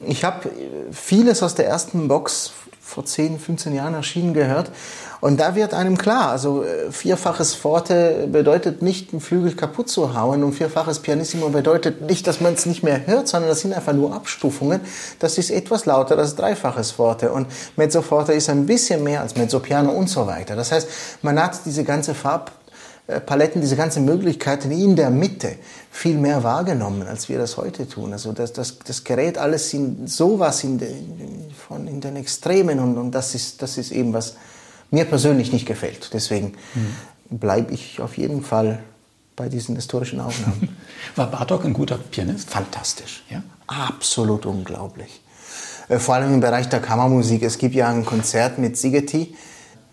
Ich 0.00 0.24
habe 0.24 0.50
vieles 0.92 1.42
aus 1.42 1.54
der 1.54 1.66
ersten 1.66 2.08
Box 2.08 2.52
vor 2.90 3.04
10, 3.04 3.38
15 3.38 3.74
Jahren 3.74 3.94
erschienen 3.94 4.34
gehört. 4.34 4.70
Und 5.20 5.38
da 5.38 5.54
wird 5.54 5.74
einem 5.74 5.98
klar, 5.98 6.30
also 6.30 6.64
äh, 6.64 6.90
vierfaches 6.90 7.54
Forte 7.54 8.26
bedeutet 8.30 8.82
nicht, 8.82 9.12
einen 9.12 9.20
Flügel 9.20 9.54
kaputt 9.54 9.88
zu 9.88 10.14
hauen 10.14 10.42
und 10.42 10.54
vierfaches 10.54 10.98
Pianissimo 11.00 11.50
bedeutet 11.50 12.00
nicht, 12.02 12.26
dass 12.26 12.40
man 12.40 12.54
es 12.54 12.66
nicht 12.66 12.82
mehr 12.82 13.06
hört, 13.06 13.28
sondern 13.28 13.50
das 13.50 13.60
sind 13.60 13.74
einfach 13.74 13.92
nur 13.92 14.14
Abstufungen. 14.14 14.80
Das 15.18 15.38
ist 15.38 15.50
etwas 15.50 15.86
lauter 15.86 16.18
als 16.18 16.36
dreifaches 16.36 16.92
Forte 16.92 17.32
und 17.32 17.46
Mezzo 17.76 18.02
Forte 18.02 18.32
ist 18.32 18.48
ein 18.48 18.66
bisschen 18.66 19.04
mehr 19.04 19.20
als 19.20 19.36
Mezzo 19.36 19.60
Piano 19.60 19.90
und 19.90 20.08
so 20.08 20.26
weiter. 20.26 20.56
Das 20.56 20.72
heißt, 20.72 20.88
man 21.22 21.40
hat 21.40 21.60
diese 21.66 21.84
ganze 21.84 22.14
Farb 22.14 22.50
Paletten, 23.18 23.60
diese 23.60 23.76
ganzen 23.76 24.04
Möglichkeiten 24.04 24.70
in 24.70 24.94
der 24.94 25.10
Mitte 25.10 25.56
viel 25.90 26.16
mehr 26.16 26.44
wahrgenommen, 26.44 27.08
als 27.08 27.28
wir 27.28 27.38
das 27.38 27.56
heute 27.56 27.88
tun. 27.88 28.12
Also 28.12 28.32
das, 28.32 28.52
das, 28.52 28.78
das 28.78 29.02
gerät 29.02 29.38
alles 29.38 29.74
in 29.74 30.06
sowas 30.06 30.62
in, 30.62 30.78
de, 30.78 30.94
von, 31.66 31.88
in 31.88 32.00
den 32.00 32.16
Extremen 32.16 32.78
und, 32.78 32.96
und 32.96 33.10
das, 33.12 33.34
ist, 33.34 33.62
das 33.62 33.78
ist 33.78 33.90
eben, 33.90 34.12
was 34.12 34.36
mir 34.90 35.04
persönlich 35.04 35.52
nicht 35.52 35.66
gefällt. 35.66 36.10
Deswegen 36.12 36.54
mhm. 36.74 37.38
bleibe 37.38 37.74
ich 37.74 38.00
auf 38.00 38.16
jeden 38.16 38.42
Fall 38.42 38.80
bei 39.36 39.48
diesen 39.48 39.74
historischen 39.74 40.20
Aufnahmen. 40.20 40.76
War 41.16 41.26
Bartok 41.28 41.64
ein 41.64 41.72
guter 41.72 41.96
Pianist? 41.96 42.50
Fantastisch. 42.50 43.24
Ja? 43.30 43.42
Absolut 43.66 44.46
unglaublich. 44.46 45.20
Äh, 45.88 45.98
vor 45.98 46.14
allem 46.14 46.34
im 46.34 46.40
Bereich 46.40 46.68
der 46.68 46.80
Kammermusik. 46.80 47.42
Es 47.42 47.58
gibt 47.58 47.74
ja 47.74 47.88
ein 47.88 48.04
Konzert 48.04 48.58
mit 48.58 48.76
Sigeti, 48.76 49.34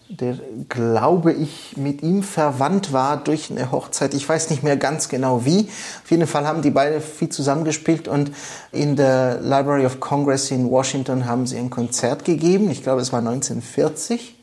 der, 0.10 0.38
glaube 0.70 1.34
ich, 1.34 1.76
mit 1.76 2.02
ihm 2.02 2.24
verwandt 2.24 2.94
war 2.94 3.18
durch 3.18 3.52
eine 3.52 3.72
Hochzeit. 3.72 4.14
Ich 4.14 4.28
weiß 4.28 4.50
nicht 4.50 4.64
mehr 4.64 4.78
ganz 4.78 5.10
genau 5.10 5.44
wie. 5.44 5.70
Auf 6.04 6.12
jeden 6.12 6.28
Fall 6.28 6.48
haben 6.48 6.62
die 6.62 6.72
beide 6.72 7.02
viel 7.02 7.30
zusammengespielt 7.30 8.08
und 8.08 8.32
in 8.72 8.96
der 8.96 9.42
Library 9.42 9.86
of 9.86 10.00
Congress 10.00 10.50
in 10.52 10.70
Washington 10.70 11.26
haben 11.26 11.46
sie 11.46 11.58
ein 11.58 11.70
Konzert 11.70 12.24
gegeben. 12.24 12.72
Ich 12.72 12.84
glaube, 12.84 13.02
es 13.02 13.12
war 13.12 13.20
1940. 13.20 14.36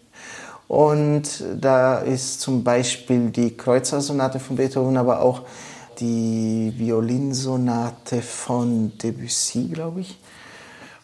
Und 0.66 1.44
da 1.60 1.98
ist 1.98 2.40
zum 2.40 2.64
Beispiel 2.64 3.30
die 3.30 3.56
Kreuzersonate 3.56 4.40
von 4.40 4.56
Beethoven, 4.56 4.96
aber 4.96 5.20
auch 5.20 5.42
die 6.00 6.72
Violinsonate 6.76 8.22
von 8.22 8.96
Debussy, 8.98 9.68
glaube 9.72 10.00
ich. 10.00 10.18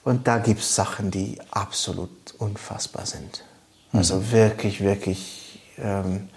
Und 0.02 0.26
da 0.26 0.38
gibt 0.38 0.60
es 0.60 0.74
Sachen, 0.74 1.10
die 1.10 1.38
absolut 1.50 2.10
unfassbar 2.38 3.04
sind. 3.06 3.44
Also 3.92 4.30
wirklich, 4.30 4.82
wirklich, 4.82 5.60
ähm, 5.78 6.28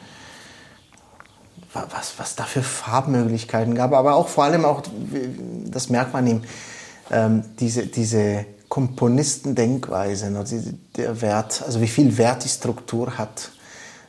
was, 1.74 2.14
was 2.18 2.36
da 2.36 2.44
für 2.44 2.64
Farbmöglichkeiten 2.64 3.76
gab, 3.76 3.94
aber 3.94 4.16
auch 4.16 4.28
vor 4.28 4.44
allem 4.44 4.66
auch, 4.66 4.82
das 5.66 5.90
merkt 5.90 6.14
man 6.14 6.28
ihm, 6.28 6.42
ähm, 7.12 7.44
diese, 7.60 7.88
diese 7.88 8.46
Komponistendenkweise, 8.70 10.32
ne, 10.32 10.44
der 10.96 11.22
Wert, 11.22 11.62
also 11.64 11.82
wie 11.82 11.88
viel 11.88 12.18
Wert 12.18 12.44
die 12.44 12.50
Struktur 12.50 13.18
hat 13.18 13.52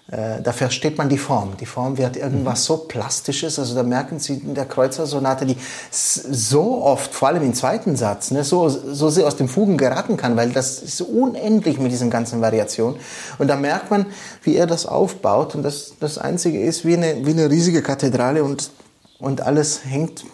äh, 0.09 0.43
da 0.43 0.53
versteht 0.53 0.99
man 0.99 1.09
die 1.09 1.17
Form. 1.17 1.57
Die 1.59 1.64
Form 1.64 1.97
wird 1.97 2.19
irgendwas 2.19 2.61
mhm. 2.61 2.64
so 2.64 2.77
Plastisches. 2.77 3.59
Also 3.59 3.75
da 3.75 3.83
merken 3.83 4.19
Sie 4.19 4.35
in 4.35 4.55
der 4.55 4.67
Kreuzersonate, 4.67 5.47
die 5.47 5.57
so 5.90 6.83
oft, 6.83 7.14
vor 7.14 7.29
allem 7.29 7.43
im 7.43 7.55
zweiten 7.55 7.97
Satz, 7.97 8.31
ne, 8.31 8.45
so, 8.45 8.69
so 8.69 9.09
sehr 9.09 9.27
aus 9.27 9.37
dem 9.37 9.49
Fugen 9.49 9.79
geraten 9.79 10.19
kann, 10.19 10.37
weil 10.37 10.51
das 10.51 10.83
ist 10.83 11.01
unendlich 11.01 11.79
mit 11.79 11.90
diesen 11.90 12.11
ganzen 12.11 12.43
Variationen. 12.43 13.01
Und 13.38 13.49
da 13.49 13.57
merkt 13.57 13.90
man, 13.90 14.05
wie 14.43 14.57
er 14.57 14.67
das 14.67 14.85
aufbaut. 14.85 15.55
Und 15.55 15.62
das, 15.62 15.95
das 16.01 16.19
Einzige 16.19 16.61
ist 16.61 16.85
wie 16.85 16.97
eine, 16.97 17.25
wie 17.25 17.31
eine 17.31 17.51
riesige 17.51 17.81
Kathedrale 17.81 18.45
und, 18.45 18.71
und 19.19 19.40
alles 19.40 19.87
hängt 19.87 20.25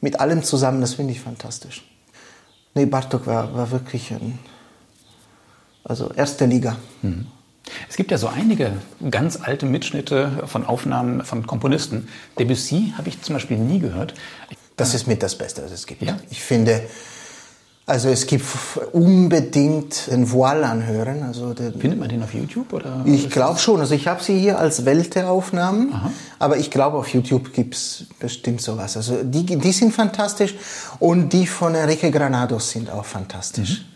mit 0.00 0.20
allem 0.20 0.42
zusammen. 0.42 0.80
Das 0.80 0.94
finde 0.94 1.12
ich 1.12 1.20
fantastisch. 1.20 1.86
Nee, 2.74 2.86
Bartok 2.86 3.26
war, 3.26 3.54
war 3.54 3.70
wirklich 3.70 4.10
ein, 4.10 4.38
also 5.84 6.10
erste 6.14 6.46
Liga. 6.46 6.76
Mhm. 7.02 7.26
Es 7.88 7.96
gibt 7.96 8.10
ja 8.10 8.18
so 8.18 8.28
einige 8.28 8.72
ganz 9.10 9.38
alte 9.40 9.66
Mitschnitte 9.66 10.44
von 10.46 10.66
Aufnahmen 10.66 11.24
von 11.24 11.46
Komponisten. 11.46 12.08
Debussy 12.38 12.94
habe 12.96 13.08
ich 13.08 13.22
zum 13.22 13.34
Beispiel 13.34 13.58
nie 13.58 13.78
gehört. 13.78 14.14
Das 14.76 14.94
ist 14.94 15.06
mit 15.06 15.22
das 15.22 15.36
Beste, 15.36 15.62
was 15.64 15.70
es 15.70 15.86
gibt. 15.86 16.02
Ja? 16.02 16.16
Ich 16.30 16.42
finde, 16.42 16.82
also 17.84 18.08
es 18.08 18.26
gibt 18.26 18.44
unbedingt 18.92 20.10
den 20.10 20.30
Voile 20.30 20.66
anhören. 20.66 21.22
Also 21.22 21.52
den, 21.52 21.78
Findet 21.78 21.98
man 21.98 22.08
den 22.08 22.22
auf 22.22 22.32
YouTube? 22.32 22.72
Oder 22.72 23.02
ich 23.04 23.28
glaube 23.28 23.58
schon. 23.58 23.80
Also 23.80 23.94
ich 23.94 24.06
habe 24.06 24.22
sie 24.22 24.38
hier 24.38 24.58
als 24.58 24.84
Welte-Aufnahmen, 24.84 25.94
aber 26.38 26.56
ich 26.56 26.70
glaube 26.70 26.96
auf 26.96 27.08
YouTube 27.08 27.52
gibt 27.52 27.74
es 27.74 28.06
bestimmt 28.18 28.60
sowas. 28.62 28.96
Also 28.96 29.22
die, 29.22 29.44
die 29.44 29.72
sind 29.72 29.92
fantastisch 29.92 30.54
und 31.00 31.32
die 31.32 31.46
von 31.46 31.74
Enrique 31.74 32.10
Granados 32.10 32.70
sind 32.70 32.90
auch 32.90 33.04
fantastisch. 33.04 33.80
Mhm. 33.80 33.91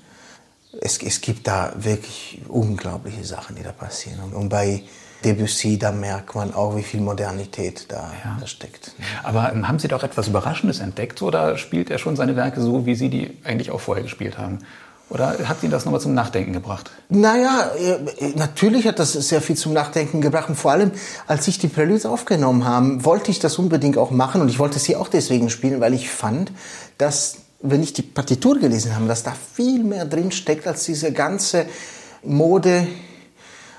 Es, 0.81 1.03
es 1.03 1.21
gibt 1.21 1.47
da 1.47 1.73
wirklich 1.77 2.41
unglaubliche 2.49 3.25
Sachen, 3.25 3.57
die 3.57 3.63
da 3.63 3.73
passieren. 3.73 4.33
Und 4.33 4.49
bei 4.49 4.83
Debussy, 5.25 5.79
da 5.79 5.93
merkt 5.93 6.35
man 6.35 6.55
auch, 6.55 6.77
wie 6.77 6.83
viel 6.83 7.01
Modernität 7.01 7.87
da, 7.89 8.13
ja. 8.25 8.37
da 8.39 8.47
steckt. 8.47 8.93
Aber 9.23 9.53
ähm, 9.53 9.67
haben 9.67 9.79
Sie 9.79 9.89
doch 9.89 10.03
etwas 10.03 10.29
Überraschendes 10.29 10.81
entdeckt 10.81 11.23
oder 11.23 11.57
spielt 11.57 11.91
er 11.91 11.99
schon 11.99 12.17
seine 12.17 12.37
Werke 12.37 12.61
so, 12.61 12.87
wie 12.87 12.95
Sie 12.95 13.09
die 13.09 13.37
eigentlich 13.45 13.71
auch 13.71 13.81
vorher 13.81 14.05
gespielt 14.05 14.39
haben? 14.39 14.59
Oder 15.09 15.39
hat 15.49 15.61
Sie 15.61 15.69
das 15.69 15.85
nochmal 15.85 16.01
zum 16.01 16.15
Nachdenken 16.15 16.53
gebracht? 16.53 16.91
Naja, 17.09 17.71
äh, 17.79 18.33
natürlich 18.35 18.87
hat 18.89 18.99
das 18.99 19.13
sehr 19.13 19.41
viel 19.41 19.57
zum 19.57 19.73
Nachdenken 19.73 20.21
gebracht. 20.21 20.49
Und 20.49 20.57
vor 20.57 20.73
allem, 20.73 20.91
als 21.29 21.47
ich 21.47 21.59
die 21.59 21.69
Preludes 21.69 22.07
aufgenommen 22.07 22.65
habe, 22.65 23.05
wollte 23.05 23.31
ich 23.31 23.39
das 23.39 23.57
unbedingt 23.59 23.99
auch 23.99 24.11
machen. 24.11 24.41
Und 24.41 24.49
ich 24.49 24.59
wollte 24.59 24.81
sie 24.81 24.97
auch 24.97 25.09
deswegen 25.09 25.49
spielen, 25.49 25.81
weil 25.81 25.95
ich 25.95 26.11
fand, 26.11 26.51
dass, 26.99 27.37
wenn 27.61 27.83
ich 27.83 27.93
die 27.93 28.03
Partitur 28.03 28.59
gelesen 28.59 28.95
habe, 28.95 29.07
dass 29.07 29.23
da 29.23 29.35
viel 29.55 29.83
mehr 29.83 30.05
drin 30.05 30.31
steckt 30.31 30.67
als 30.67 30.85
diese 30.85 31.13
ganze 31.13 31.67
Mode. 32.23 32.87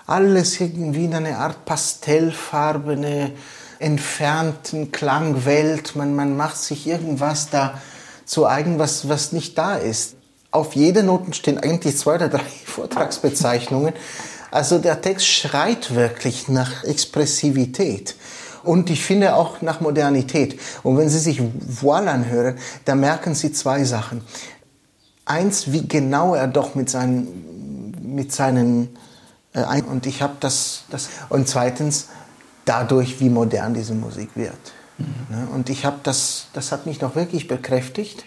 Alles 0.05 0.59
irgendwie 0.59 1.05
in 1.05 1.13
eine 1.13 1.37
Art 1.37 1.65
pastellfarbene, 1.65 3.33
entfernten 3.79 4.91
Klangwelt. 4.91 5.95
Man, 5.95 6.15
man 6.15 6.37
macht 6.37 6.57
sich 6.57 6.87
irgendwas 6.87 7.49
da 7.49 7.79
zu 8.25 8.45
eigen, 8.45 8.79
was, 8.79 9.09
was 9.09 9.31
nicht 9.31 9.57
da 9.57 9.75
ist 9.75 10.17
auf 10.51 10.75
jeder 10.75 11.03
Noten 11.03 11.33
stehen 11.33 11.57
eigentlich 11.57 11.97
zwei 11.97 12.15
oder 12.15 12.29
drei 12.29 12.43
Vortragsbezeichnungen. 12.65 13.93
Also 14.49 14.79
der 14.79 15.01
Text 15.01 15.27
schreit 15.27 15.93
wirklich 15.93 16.47
nach 16.47 16.83
Expressivität. 16.83 18.15
Und 18.67 18.89
ich 18.89 19.03
finde 19.03 19.35
auch 19.35 19.61
nach 19.61 19.79
Modernität. 19.79 20.59
Und 20.83 20.97
wenn 20.97 21.09
Sie 21.09 21.19
sich 21.19 21.41
Voile 21.41 22.11
anhören, 22.11 22.57
da 22.85 22.95
merken 22.95 23.33
Sie 23.33 23.51
zwei 23.53 23.83
Sachen. 23.85 24.21
Eins, 25.25 25.71
wie 25.71 25.87
genau 25.87 26.35
er 26.35 26.47
doch 26.47 26.75
mit 26.75 26.89
seinen, 26.89 27.95
mit 28.01 28.31
seinen, 28.33 28.97
äh, 29.53 29.81
und 29.81 30.05
ich 30.05 30.21
habe 30.21 30.35
das, 30.39 30.83
das, 30.89 31.09
und 31.29 31.47
zweitens, 31.47 32.09
dadurch, 32.65 33.19
wie 33.21 33.29
modern 33.29 33.73
diese 33.73 33.93
Musik 33.93 34.31
wird. 34.35 34.73
Mhm. 34.97 35.47
Und 35.53 35.69
ich 35.69 35.85
habe 35.85 35.99
das, 36.03 36.47
das 36.53 36.71
hat 36.71 36.85
mich 36.85 36.99
noch 36.99 37.15
wirklich 37.15 37.47
bekräftigt, 37.47 38.25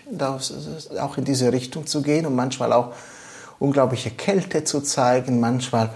auch 0.99 1.19
in 1.19 1.25
diese 1.25 1.53
Richtung 1.53 1.87
zu 1.87 2.01
gehen 2.01 2.25
und 2.25 2.35
manchmal 2.35 2.73
auch 2.73 2.95
unglaubliche 3.59 4.11
Kälte 4.11 4.65
zu 4.65 4.81
zeigen, 4.81 5.39
manchmal, 5.39 5.91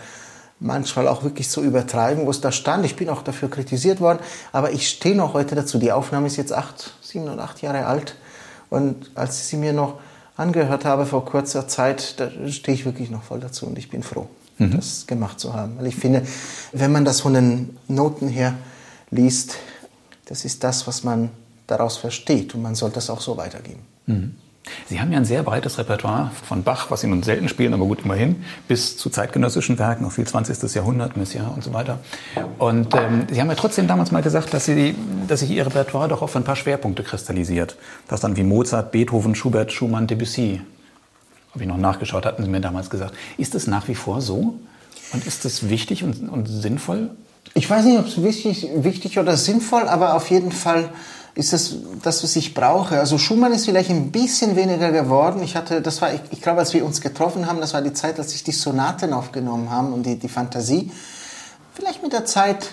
manchmal 0.61 1.09
auch 1.09 1.23
wirklich 1.23 1.49
zu 1.49 1.63
übertreiben, 1.63 2.27
wo 2.27 2.31
es 2.31 2.41
da 2.41 2.53
stand. 2.53 2.85
Ich 2.87 2.97
bin 2.97 3.09
auch 3.09 3.23
dafür 3.23 3.51
kritisiert 3.51 4.01
worden, 4.01 4.19
aber 4.53 4.73
ich 4.73 4.89
stehe 4.89 5.15
noch 5.17 5.35
heute 5.35 5.55
dazu. 5.55 5.79
Die 5.79 5.93
Aufnahme 5.93 6.27
ist 6.27 6.37
jetzt 6.37 6.53
acht, 6.53 6.95
sieben 7.03 7.29
oder 7.29 7.43
acht 7.43 7.61
Jahre 7.63 7.87
alt 7.87 8.17
und 8.71 9.11
als 9.15 9.39
ich 9.39 9.45
sie 9.45 9.57
mir 9.57 9.73
noch 9.73 9.99
angehört 10.37 10.85
habe 10.85 11.07
vor 11.07 11.25
kurzer 11.25 11.69
Zeit, 11.69 12.19
da 12.19 12.31
stehe 12.49 12.75
ich 12.77 12.85
wirklich 12.85 13.11
noch 13.11 13.23
voll 13.23 13.41
dazu 13.41 13.67
und 13.67 13.79
ich 13.79 13.89
bin 13.89 14.03
froh, 14.03 14.29
mhm. 14.59 14.77
das 14.77 15.07
gemacht 15.07 15.39
zu 15.39 15.55
haben. 15.55 15.79
Weil 15.79 15.87
ich 15.87 15.97
finde, 15.97 16.27
wenn 16.73 16.91
man 16.91 17.05
das 17.05 17.21
von 17.21 17.35
den 17.35 17.77
Noten 17.89 18.29
her 18.29 18.55
liest, 19.11 19.57
das 20.27 20.45
ist 20.45 20.65
das, 20.65 20.87
was 20.87 21.05
man 21.05 21.31
daraus 21.67 21.97
versteht 21.97 22.55
und 22.55 22.63
man 22.63 22.75
sollte 22.75 22.97
das 22.97 23.11
auch 23.11 23.21
so 23.21 23.37
weitergeben. 23.37 23.83
Mhm. 24.07 24.35
Sie 24.89 25.01
haben 25.01 25.13
ja 25.13 25.19
ein 25.19 25.25
sehr 25.25 25.43
breites 25.43 25.79
Repertoire 25.79 26.31
von 26.47 26.63
Bach, 26.63 26.91
was 26.91 27.01
Sie 27.03 27.07
nun 27.07 27.23
selten 27.23 27.49
spielen, 27.49 27.75
aber 27.75 27.85
gut 27.85 28.05
immerhin, 28.05 28.45
bis 28.69 28.97
zu 28.97 29.11
zeitgenössischen 29.11 29.79
Werken, 29.79 30.05
auch 30.05 30.13
viel 30.13 30.27
20. 30.27 30.75
Jahrhundert, 30.75 31.17
Messiaen 31.17 31.51
und 31.55 31.63
so 31.63 31.73
weiter. 31.73 31.99
Und 32.59 32.95
ähm, 32.95 33.27
Sie 33.31 33.41
haben 33.41 33.49
ja 33.49 33.55
trotzdem 33.55 33.87
damals 33.87 34.11
mal 34.11 34.23
gesagt, 34.23 34.55
dass, 34.55 34.65
Sie, 34.65 34.95
dass 35.29 35.41
sich 35.41 35.51
Ihr 35.51 35.67
Repertoire 35.67 36.09
doch 36.09 36.23
auf 36.23 36.35
ein 36.37 36.45
paar 36.45 36.57
Schwerpunkte 36.57 37.03
kristallisiert. 37.03 37.77
Das 38.09 38.21
dann 38.21 38.37
wie 38.37 38.43
Mozart, 38.43 38.93
Beethoven, 38.93 39.35
Schubert, 39.35 39.73
Schumann, 39.73 40.07
Debussy. 40.07 40.61
Habe 41.53 41.65
ich 41.65 41.69
noch 41.69 41.77
nachgeschaut, 41.77 42.27
hatten 42.27 42.43
Sie 42.43 42.49
mir 42.49 42.61
damals 42.61 42.91
gesagt. 42.91 43.15
Ist 43.39 43.55
es 43.55 43.67
nach 43.67 43.89
wie 43.89 43.95
vor 43.95 44.21
so? 44.21 44.59
Und 45.13 45.27
ist 45.27 45.45
es 45.45 45.69
wichtig 45.69 46.03
und, 46.03 46.29
und 46.29 46.47
sinnvoll? 46.47 47.11
Ich 47.53 47.69
weiß 47.69 47.85
nicht, 47.85 47.99
ob 47.99 48.07
es 48.07 48.23
wichtig, 48.23 48.69
wichtig 48.75 49.19
oder 49.19 49.37
sinnvoll, 49.37 49.89
aber 49.89 50.15
auf 50.15 50.31
jeden 50.31 50.51
Fall 50.51 50.89
ist 51.35 51.53
das 51.53 51.77
das, 52.03 52.23
was 52.23 52.37
ich 52.37 52.55
brauche. 52.55 52.99
Also 52.99 53.19
Schumann 53.19 53.53
ist 53.53 53.65
vielleicht 53.65 53.91
ein 53.91 54.13
bisschen 54.13 54.57
weniger 54.57 54.93
geworden. 54.93 55.43
Ich 55.43 55.57
hatte, 55.57 55.83
das 55.83 56.01
war, 56.01 56.15
ich, 56.15 56.21
ich 56.31 56.41
glaube, 56.41 56.61
als 56.61 56.73
wir 56.75 56.85
uns 56.85 57.01
getroffen 57.01 57.47
haben, 57.47 57.61
das 57.61 57.75
war 57.75 57.83
die 57.83 57.93
Zeit, 57.93 58.19
als 58.19 58.35
ich 58.35 58.45
die 58.45 58.53
Sonaten 58.53 59.13
aufgenommen 59.13 59.71
haben 59.71 59.93
und 59.93 60.05
die, 60.05 60.17
die 60.17 60.29
Fantasie. 60.29 60.91
Vielleicht 61.73 62.03
mit 62.03 62.13
der 62.13 62.25
Zeit 62.25 62.69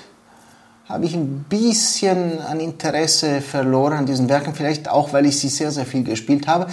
habe 0.88 1.06
ich 1.06 1.16
ein 1.16 1.46
bisschen 1.48 2.40
an 2.42 2.60
Interesse 2.60 3.42
verloren 3.42 4.00
an 4.00 4.06
diesen 4.06 4.30
Werken, 4.30 4.54
vielleicht 4.54 4.90
auch, 4.90 5.14
weil 5.14 5.26
ich 5.26 5.40
sie 5.40 5.48
sehr, 5.48 5.72
sehr 5.72 5.86
viel 5.86 6.04
gespielt 6.04 6.48
habe. 6.48 6.68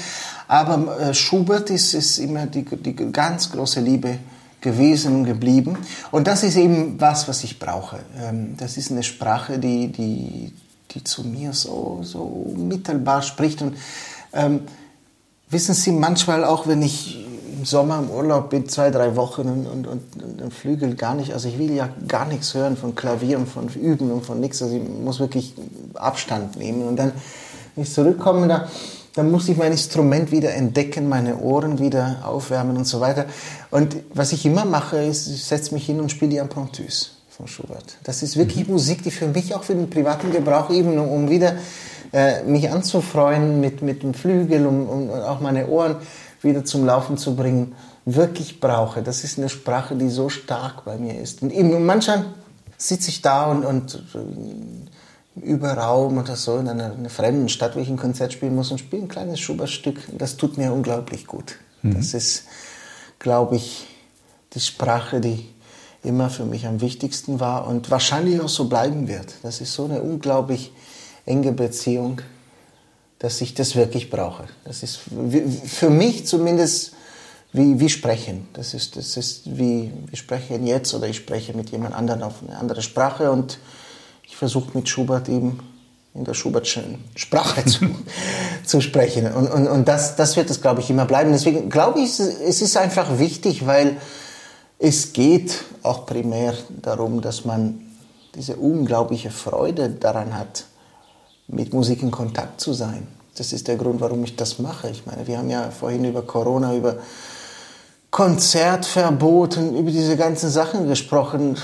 Aber 0.48 0.98
äh, 0.98 1.14
Schubert 1.14 1.70
ist, 1.70 1.94
ist 1.94 2.18
immer 2.18 2.46
die, 2.46 2.64
die 2.64 2.96
ganz 3.12 3.50
große 3.52 3.80
Liebe 3.80 4.18
gewesen 4.60 5.14
und 5.14 5.24
geblieben. 5.24 5.78
Und 6.10 6.26
das 6.26 6.42
ist 6.42 6.56
eben 6.56 7.00
was, 7.00 7.28
was 7.28 7.44
ich 7.44 7.58
brauche. 7.58 8.00
Ähm, 8.20 8.56
das 8.56 8.76
ist 8.76 8.90
eine 8.90 9.04
Sprache, 9.04 9.58
die, 9.58 9.92
die, 9.92 10.52
die 10.90 11.04
zu 11.04 11.24
mir 11.24 11.52
so, 11.52 12.00
so 12.02 12.52
mittelbar 12.56 13.22
spricht. 13.22 13.62
Und 13.62 13.76
ähm, 14.32 14.62
wissen 15.50 15.74
Sie, 15.74 15.92
manchmal 15.92 16.44
auch, 16.44 16.66
wenn 16.66 16.82
ich 16.82 17.26
im 17.58 17.64
Sommer 17.64 17.98
im 17.98 18.10
Urlaub 18.10 18.50
bin, 18.50 18.68
zwei, 18.68 18.90
drei 18.90 19.16
Wochen 19.16 19.42
und, 19.42 19.66
und, 19.66 19.86
und, 19.86 20.42
und 20.42 20.54
Flügel 20.54 20.94
gar 20.94 21.14
nicht, 21.14 21.32
also 21.32 21.48
ich 21.48 21.58
will 21.58 21.72
ja 21.72 21.88
gar 22.06 22.26
nichts 22.26 22.54
hören 22.54 22.76
von 22.76 22.94
Klavier 22.94 23.38
und 23.38 23.48
von 23.48 23.68
Üben 23.68 24.12
und 24.12 24.24
von 24.24 24.38
nichts, 24.40 24.62
also 24.62 24.76
ich 24.76 24.82
muss 24.82 25.18
wirklich 25.18 25.54
Abstand 25.94 26.56
nehmen. 26.56 26.86
Und 26.86 26.96
dann, 26.96 27.12
wenn 27.74 27.84
ich 27.84 27.92
zurückkomme, 27.92 28.46
da 28.46 28.68
dann 29.14 29.32
muss 29.32 29.48
ich 29.48 29.56
mein 29.56 29.72
Instrument 29.72 30.30
wieder 30.30 30.54
entdecken, 30.54 31.08
meine 31.08 31.38
Ohren 31.38 31.80
wieder 31.80 32.22
aufwärmen 32.24 32.76
und 32.76 32.84
so 32.84 33.00
weiter. 33.00 33.24
Und 33.72 33.96
was 34.14 34.30
ich 34.30 34.46
immer 34.46 34.64
mache, 34.64 34.98
ist, 34.98 35.26
ich 35.26 35.44
setze 35.44 35.74
mich 35.74 35.86
hin 35.86 35.98
und 35.98 36.12
spiele 36.12 36.30
die 36.30 36.36
Impromptus 36.36 37.17
von 37.38 37.46
Schubert. 37.46 37.96
Das 38.02 38.22
ist 38.22 38.36
wirklich 38.36 38.66
mhm. 38.66 38.74
Musik, 38.74 39.02
die 39.04 39.12
für 39.12 39.28
mich 39.28 39.54
auch 39.54 39.62
für 39.62 39.74
den 39.74 39.88
privaten 39.88 40.32
Gebrauch 40.32 40.70
eben, 40.70 40.98
um, 40.98 41.08
um 41.08 41.30
wieder 41.30 41.54
äh, 42.12 42.42
mich 42.42 42.70
anzufreuen 42.70 43.60
mit, 43.60 43.80
mit 43.80 44.02
dem 44.02 44.12
Flügel, 44.12 44.66
um, 44.66 44.88
um 44.88 45.10
auch 45.10 45.40
meine 45.40 45.68
Ohren 45.68 45.96
wieder 46.42 46.64
zum 46.64 46.84
Laufen 46.84 47.16
zu 47.16 47.36
bringen, 47.36 47.76
wirklich 48.04 48.60
brauche. 48.60 49.02
Das 49.02 49.22
ist 49.22 49.38
eine 49.38 49.48
Sprache, 49.48 49.94
die 49.94 50.08
so 50.08 50.28
stark 50.28 50.84
bei 50.84 50.96
mir 50.96 51.20
ist. 51.20 51.42
Und 51.42 51.52
eben 51.52 51.86
manchmal 51.86 52.24
sitze 52.76 53.10
ich 53.10 53.22
da 53.22 53.46
und, 53.46 53.64
und 53.64 54.02
über 55.36 55.74
Raum 55.74 56.18
oder 56.18 56.34
so 56.34 56.58
in 56.58 56.68
einer, 56.68 56.92
einer, 56.92 57.10
fremden 57.10 57.48
Stadt, 57.48 57.76
wo 57.76 57.80
ich 57.80 57.88
ein 57.88 57.96
Konzert 57.96 58.32
spielen 58.32 58.56
muss 58.56 58.72
und 58.72 58.78
spiele 58.78 59.02
ein 59.02 59.08
kleines 59.08 59.38
Schubertstück. 59.38 60.00
Das 60.16 60.36
tut 60.36 60.58
mir 60.58 60.72
unglaublich 60.72 61.26
gut. 61.26 61.56
Mhm. 61.82 61.94
Das 61.94 62.14
ist, 62.14 62.44
glaube 63.20 63.56
ich, 63.56 63.86
die 64.54 64.60
Sprache, 64.60 65.20
die 65.20 65.48
immer 66.02 66.30
für 66.30 66.44
mich 66.44 66.66
am 66.66 66.80
wichtigsten 66.80 67.40
war 67.40 67.66
und 67.66 67.90
wahrscheinlich 67.90 68.40
auch 68.40 68.48
so 68.48 68.68
bleiben 68.68 69.08
wird. 69.08 69.34
Das 69.42 69.60
ist 69.60 69.74
so 69.74 69.84
eine 69.84 70.00
unglaublich 70.02 70.72
enge 71.26 71.52
Beziehung, 71.52 72.20
dass 73.18 73.40
ich 73.40 73.54
das 73.54 73.74
wirklich 73.74 74.10
brauche. 74.10 74.44
Das 74.64 74.82
ist 74.82 75.00
für 75.66 75.90
mich 75.90 76.26
zumindest 76.26 76.92
wie, 77.52 77.80
wie 77.80 77.88
sprechen. 77.88 78.46
Das 78.52 78.74
ist, 78.74 78.96
das 78.96 79.16
ist 79.16 79.58
wie 79.58 79.92
wir 80.06 80.16
sprechen 80.16 80.66
jetzt 80.66 80.94
oder 80.94 81.08
ich 81.08 81.16
spreche 81.16 81.54
mit 81.54 81.70
jemand 81.70 81.94
anderem 81.94 82.22
auf 82.22 82.34
eine 82.46 82.56
andere 82.56 82.82
Sprache 82.82 83.30
und 83.30 83.58
ich 84.24 84.36
versuche 84.36 84.76
mit 84.76 84.88
Schubert 84.88 85.28
eben 85.28 85.60
in 86.14 86.24
der 86.24 86.34
Schubertschen 86.34 87.04
Sprache 87.16 87.64
zu, 87.64 87.86
zu 88.64 88.80
sprechen. 88.80 89.32
Und, 89.32 89.48
und, 89.48 89.66
und 89.66 89.88
das, 89.88 90.16
das 90.16 90.36
wird 90.36 90.50
es, 90.50 90.60
glaube 90.60 90.80
ich, 90.80 90.90
immer 90.90 91.06
bleiben. 91.06 91.32
Deswegen 91.32 91.70
glaube 91.70 92.00
ich, 92.00 92.18
es 92.20 92.62
ist 92.62 92.76
einfach 92.76 93.18
wichtig, 93.18 93.66
weil 93.66 93.96
es 94.78 95.12
geht 95.12 95.64
auch 95.82 96.06
primär 96.06 96.54
darum, 96.82 97.20
dass 97.20 97.44
man 97.44 97.80
diese 98.34 98.56
unglaubliche 98.56 99.30
Freude 99.30 99.90
daran 99.90 100.38
hat, 100.38 100.64
mit 101.48 101.72
Musik 101.72 102.02
in 102.02 102.10
Kontakt 102.10 102.60
zu 102.60 102.72
sein. 102.72 103.06
Das 103.36 103.52
ist 103.52 103.68
der 103.68 103.76
Grund, 103.76 104.00
warum 104.00 104.22
ich 104.24 104.36
das 104.36 104.58
mache. 104.58 104.90
Ich 104.90 105.06
meine, 105.06 105.26
wir 105.26 105.38
haben 105.38 105.50
ja 105.50 105.70
vorhin 105.70 106.04
über 106.04 106.22
Corona, 106.22 106.74
über 106.74 106.96
Konzertverboten, 108.10 109.76
über 109.76 109.90
diese 109.90 110.16
ganzen 110.16 110.50
Sachen 110.50 110.88
gesprochen. 110.88 111.56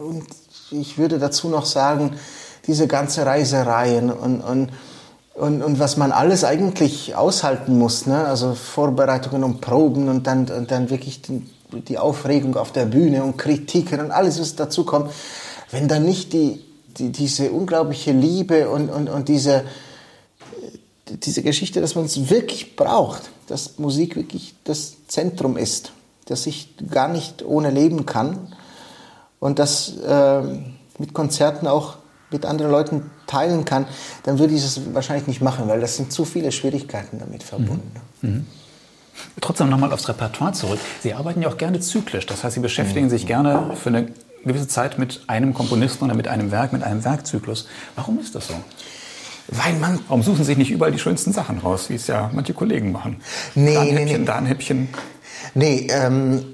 Und 0.00 0.26
ich 0.70 0.98
würde 0.98 1.18
dazu 1.18 1.48
noch 1.48 1.66
sagen, 1.66 2.16
diese 2.66 2.86
ganze 2.86 3.24
Reisereien 3.24 4.10
und, 4.10 4.40
und, 4.40 4.70
und, 5.34 5.62
und 5.62 5.78
was 5.78 5.96
man 5.96 6.12
alles 6.12 6.44
eigentlich 6.44 7.14
aushalten 7.16 7.78
muss, 7.78 8.06
ne? 8.06 8.26
also 8.26 8.54
Vorbereitungen 8.54 9.44
und 9.44 9.60
Proben 9.60 10.08
und 10.08 10.26
dann, 10.26 10.48
und 10.50 10.70
dann 10.70 10.90
wirklich 10.90 11.22
die, 11.22 11.42
die 11.72 11.98
Aufregung 11.98 12.56
auf 12.56 12.72
der 12.72 12.86
Bühne 12.86 13.22
und 13.24 13.36
Kritiken 13.36 14.00
und 14.00 14.10
alles, 14.10 14.40
was 14.40 14.56
dazu 14.56 14.84
kommt, 14.84 15.12
wenn 15.70 15.88
dann 15.88 16.04
nicht 16.04 16.32
die, 16.32 16.64
die, 16.98 17.10
diese 17.10 17.50
unglaubliche 17.50 18.12
Liebe 18.12 18.68
und, 18.70 18.88
und, 18.88 19.08
und 19.08 19.28
diese, 19.28 19.64
diese 21.10 21.42
Geschichte, 21.42 21.80
dass 21.80 21.94
man 21.94 22.06
es 22.06 22.30
wirklich 22.30 22.76
braucht, 22.76 23.30
dass 23.46 23.78
Musik 23.78 24.16
wirklich 24.16 24.54
das 24.64 24.94
Zentrum 25.08 25.56
ist, 25.56 25.92
dass 26.26 26.46
ich 26.46 26.74
gar 26.90 27.08
nicht 27.08 27.44
ohne 27.44 27.70
leben 27.70 28.06
kann 28.06 28.54
und 29.40 29.58
das 29.58 29.96
äh, 29.98 30.42
mit 30.98 31.14
Konzerten 31.14 31.66
auch 31.66 31.96
mit 32.30 32.44
anderen 32.44 32.70
Leuten 32.70 33.10
teilen 33.26 33.64
kann, 33.64 33.86
dann 34.24 34.38
würde 34.38 34.54
ich 34.54 34.62
das 34.62 34.80
wahrscheinlich 34.92 35.26
nicht 35.26 35.40
machen, 35.40 35.66
weil 35.68 35.80
das 35.80 35.96
sind 35.96 36.12
zu 36.12 36.24
viele 36.24 36.52
Schwierigkeiten 36.52 37.18
damit 37.18 37.42
verbunden. 37.42 37.90
Mhm. 38.20 38.30
Mhm. 38.30 38.46
Trotzdem 39.40 39.68
nochmal 39.68 39.92
aufs 39.92 40.08
Repertoire 40.08 40.52
zurück. 40.52 40.80
Sie 41.02 41.14
arbeiten 41.14 41.42
ja 41.42 41.48
auch 41.48 41.56
gerne 41.56 41.80
zyklisch. 41.80 42.26
Das 42.26 42.44
heißt, 42.44 42.54
Sie 42.54 42.60
beschäftigen 42.60 43.08
sich 43.08 43.26
gerne 43.26 43.76
für 43.76 43.90
eine 43.90 44.08
gewisse 44.44 44.68
Zeit 44.68 44.98
mit 44.98 45.22
einem 45.26 45.54
Komponisten 45.54 46.04
oder 46.04 46.14
mit 46.14 46.28
einem 46.28 46.50
Werk, 46.50 46.72
mit 46.72 46.82
einem 46.82 47.04
Werkzyklus. 47.04 47.66
Warum 47.96 48.18
ist 48.18 48.34
das 48.34 48.48
so? 48.48 48.54
Weil 49.48 49.74
man. 49.74 50.00
Warum 50.08 50.22
suchen 50.22 50.38
Sie 50.38 50.44
sich 50.44 50.58
nicht 50.58 50.70
überall 50.70 50.92
die 50.92 50.98
schönsten 50.98 51.32
Sachen 51.32 51.58
raus, 51.58 51.88
wie 51.88 51.94
es 51.94 52.06
ja 52.06 52.30
manche 52.34 52.52
Kollegen 52.52 52.92
machen? 52.92 53.20
Nee, 53.54 53.74
da 53.74 53.80
ein 53.80 53.86
nee, 53.86 53.92
Häppchen, 53.94 54.20
nee. 54.20 54.26
da 54.26 54.36
ein 54.36 54.46
Häppchen. 54.46 54.88
Nee, 55.54 55.86
ähm, 55.90 56.44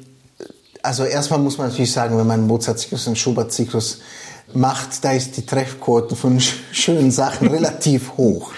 also 0.83 1.05
erstmal 1.05 1.41
muss 1.41 1.59
man 1.59 1.69
natürlich 1.69 1.93
sagen, 1.93 2.17
wenn 2.19 2.27
man 2.27 2.41
einen 2.41 2.47
Mozart-Zyklus 2.47 3.07
und 3.07 3.19
Schubert-Zyklus 3.19 4.01
macht, 4.53 5.05
da 5.05 5.13
ist 5.13 5.37
die 5.37 5.47
Treffquote 5.47 6.15
von 6.15 6.39
sch 6.39 6.55
schönen 6.73 7.11
Sachen 7.11 7.49
relativ 7.49 8.17
hoch. 8.17 8.53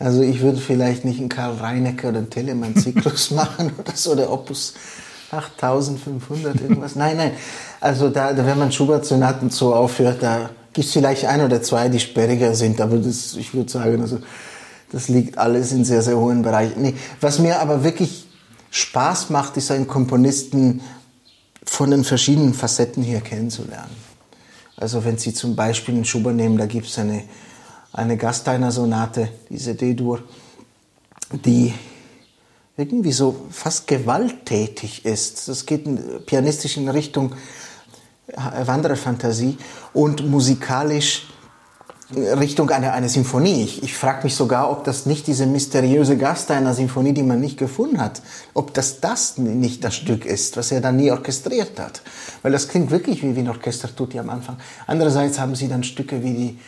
Also 0.00 0.22
ich 0.22 0.40
würde 0.40 0.58
vielleicht 0.58 1.04
nicht 1.04 1.20
einen 1.20 1.28
Karl 1.28 1.56
Reinecke 1.56 2.08
oder 2.08 2.18
einen 2.18 2.30
Telemann-Zyklus 2.30 3.30
machen 3.32 3.70
oder 3.78 3.94
so, 3.94 4.16
der 4.16 4.32
Opus 4.32 4.74
8500 5.30 6.60
irgendwas. 6.60 6.96
Nein, 6.96 7.18
nein. 7.18 7.32
Also 7.80 8.08
da, 8.08 8.32
da 8.32 8.44
wenn 8.44 8.58
man 8.58 8.72
Schubert-Sonaten 8.72 9.50
so 9.50 9.74
aufhört, 9.74 10.22
da 10.22 10.50
gibt 10.72 10.86
es 10.86 10.92
vielleicht 10.92 11.26
ein 11.26 11.42
oder 11.42 11.62
zwei, 11.62 11.88
die 11.88 12.00
sperriger 12.00 12.54
sind, 12.54 12.80
aber 12.80 12.96
das, 12.96 13.36
ich 13.36 13.52
würde 13.54 13.70
sagen, 13.70 14.00
also 14.00 14.18
das 14.90 15.08
liegt 15.08 15.38
alles 15.38 15.70
in 15.72 15.84
sehr, 15.84 16.02
sehr 16.02 16.16
hohen 16.16 16.42
Bereichen. 16.42 16.80
Nee, 16.80 16.94
was 17.20 17.38
mir 17.38 17.60
aber 17.60 17.84
wirklich 17.84 18.26
Spaß 18.70 19.30
macht, 19.30 19.56
ist 19.58 19.70
einen 19.70 19.86
Komponisten 19.86 20.80
von 21.64 21.90
den 21.90 22.04
verschiedenen 22.04 22.54
Facetten 22.54 23.02
hier 23.02 23.20
kennenzulernen. 23.20 23.94
Also 24.76 25.04
wenn 25.04 25.18
Sie 25.18 25.34
zum 25.34 25.54
Beispiel 25.54 25.94
einen 25.94 26.06
Schubert 26.06 26.34
nehmen, 26.34 26.56
da 26.56 26.66
gibt 26.66 26.86
es 26.86 26.98
eine, 26.98 27.22
eine 27.92 28.16
Gasteiner-Sonate, 28.16 29.28
diese 29.48 29.74
D-Dur, 29.74 30.22
die 31.32 31.74
irgendwie 32.76 33.12
so 33.12 33.46
fast 33.50 33.86
gewalttätig 33.86 35.04
ist. 35.04 35.48
Das 35.48 35.66
geht 35.66 36.26
pianistisch 36.26 36.76
in 36.76 36.88
Richtung 36.88 37.34
Wandererfantasie 38.36 39.58
und 39.92 40.28
musikalisch 40.28 41.26
Richtung 42.16 42.70
einer 42.70 42.92
eine 42.92 43.08
Symphonie. 43.08 43.62
Ich, 43.62 43.82
ich 43.84 43.94
frage 43.94 44.24
mich 44.24 44.34
sogar, 44.34 44.70
ob 44.70 44.82
das 44.82 45.06
nicht 45.06 45.28
diese 45.28 45.46
mysteriöse 45.46 46.16
Gasteiner 46.16 46.74
Symphonie, 46.74 47.12
die 47.12 47.22
man 47.22 47.40
nicht 47.40 47.56
gefunden 47.56 48.00
hat, 48.00 48.20
ob 48.52 48.74
das 48.74 49.00
das 49.00 49.38
nicht 49.38 49.84
das 49.84 49.94
Stück 49.94 50.24
ist, 50.24 50.56
was 50.56 50.72
er 50.72 50.80
dann 50.80 50.96
nie 50.96 51.12
orchestriert 51.12 51.78
hat. 51.78 52.02
Weil 52.42 52.50
das 52.50 52.66
klingt 52.66 52.90
wirklich 52.90 53.22
wie, 53.22 53.36
wie 53.36 53.40
ein 53.40 53.48
Orchester 53.48 53.94
tut 53.94 54.16
am 54.16 54.28
Anfang. 54.28 54.56
Andererseits 54.88 55.38
haben 55.38 55.54
sie 55.54 55.68
dann 55.68 55.84
Stücke 55.84 56.24
wie 56.24 56.32
die 56.32 56.58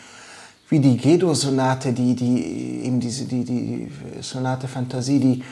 wie 0.72 0.80
die 0.80 0.96
Gedo-Sonate, 0.96 1.92
die, 1.92 2.14
die, 2.14 2.82
eben 2.87 2.98
diese, 2.98 3.26
die, 3.26 3.44
die 3.44 3.92
Sonate 4.22 4.68
Fantasie, 4.68 5.20
die 5.20 5.44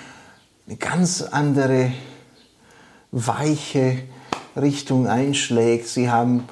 eine 0.67 0.79
ganz 0.79 1.21
andere, 1.21 1.93
weiche 3.13 3.99
Richtung 4.57 5.07
einschlägt. 5.07 5.89
Sie 5.89 6.11
haben 6.11 6.45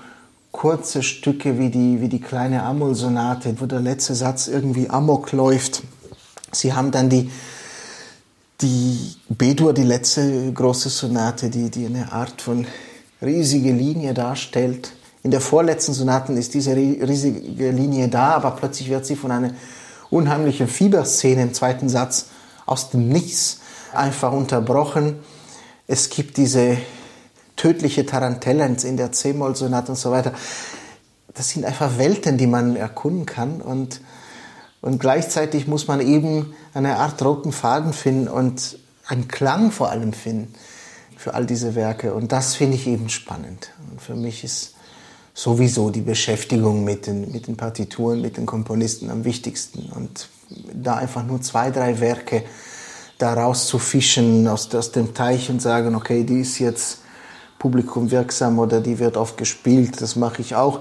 kurze 0.52 1.02
Stücke 1.02 1.58
wie 1.58 1.70
die, 1.70 2.02
wie 2.02 2.10
die 2.10 2.20
kleine 2.20 2.62
Amol-Sonate, 2.62 3.58
wo 3.58 3.64
der 3.64 3.80
letzte 3.80 4.14
Satz 4.14 4.48
irgendwie 4.48 4.90
Amok 4.90 5.32
läuft. 5.32 5.82
Sie 6.52 6.74
haben 6.74 6.90
dann 6.90 7.08
die, 7.08 7.30
die 8.60 9.14
B-Dur, 9.30 9.72
die 9.72 9.84
letzte 9.84 10.52
große 10.52 10.90
Sonate, 10.90 11.48
die, 11.48 11.70
die 11.70 11.86
eine 11.86 12.12
Art 12.12 12.42
von 12.42 12.66
riesige 13.22 13.72
Linie 13.72 14.12
darstellt. 14.12 14.92
In 15.22 15.30
der 15.30 15.40
vorletzten 15.40 15.94
Sonaten 15.94 16.36
ist 16.36 16.54
diese 16.54 16.76
riesige 16.76 17.70
Linie 17.70 18.08
da, 18.08 18.34
aber 18.34 18.52
plötzlich 18.52 18.88
wird 18.88 19.04
sie 19.04 19.16
von 19.16 19.32
einer 19.32 19.52
unheimlichen 20.10 20.68
Fieberszene 20.68 21.42
im 21.42 21.54
zweiten 21.54 21.88
Satz 21.88 22.26
aus 22.66 22.90
dem 22.90 23.08
Nichts 23.08 23.60
einfach 23.92 24.32
unterbrochen. 24.32 25.18
Es 25.86 26.10
gibt 26.10 26.36
diese 26.36 26.78
tödliche 27.56 28.06
Tarantellenz 28.06 28.84
in 28.84 28.96
der 28.96 29.12
C-Moll-Sonate 29.12 29.92
und 29.92 29.98
so 29.98 30.10
weiter. 30.10 30.32
Das 31.34 31.50
sind 31.50 31.64
einfach 31.64 31.98
Welten, 31.98 32.38
die 32.38 32.46
man 32.46 32.76
erkunden 32.76 33.26
kann 33.26 33.60
und, 33.60 34.00
und 34.80 34.98
gleichzeitig 34.98 35.66
muss 35.66 35.88
man 35.88 36.00
eben 36.00 36.54
eine 36.74 36.96
Art 36.96 37.22
roten 37.22 37.52
Faden 37.52 37.92
finden 37.92 38.28
und 38.28 38.78
einen 39.06 39.28
Klang 39.28 39.70
vor 39.72 39.90
allem 39.90 40.12
finden 40.12 40.54
für 41.16 41.34
all 41.34 41.46
diese 41.46 41.74
Werke 41.74 42.14
und 42.14 42.32
das 42.32 42.54
finde 42.54 42.76
ich 42.76 42.86
eben 42.86 43.08
spannend. 43.08 43.70
Und 43.90 44.00
für 44.00 44.14
mich 44.14 44.44
ist 44.44 44.74
sowieso 45.38 45.90
die 45.90 46.00
Beschäftigung 46.00 46.82
mit 46.82 47.06
den, 47.06 47.30
mit 47.30 47.46
den 47.46 47.56
Partituren, 47.56 48.20
mit 48.20 48.36
den 48.36 48.44
Komponisten 48.44 49.08
am 49.08 49.24
wichtigsten 49.24 49.88
und 49.94 50.28
da 50.74 50.96
einfach 50.96 51.24
nur 51.24 51.40
zwei, 51.42 51.70
drei 51.70 52.00
Werke 52.00 52.42
da 53.18 53.34
rauszufischen 53.34 54.48
aus, 54.48 54.74
aus 54.74 54.90
dem 54.90 55.14
Teich 55.14 55.48
und 55.48 55.62
sagen, 55.62 55.94
okay, 55.94 56.24
die 56.24 56.40
ist 56.40 56.58
jetzt 56.58 57.02
Publikum 57.60 58.10
wirksam 58.10 58.58
oder 58.58 58.80
die 58.80 58.98
wird 58.98 59.16
oft 59.16 59.36
gespielt, 59.36 60.00
das 60.00 60.16
mache 60.16 60.42
ich 60.42 60.56
auch. 60.56 60.80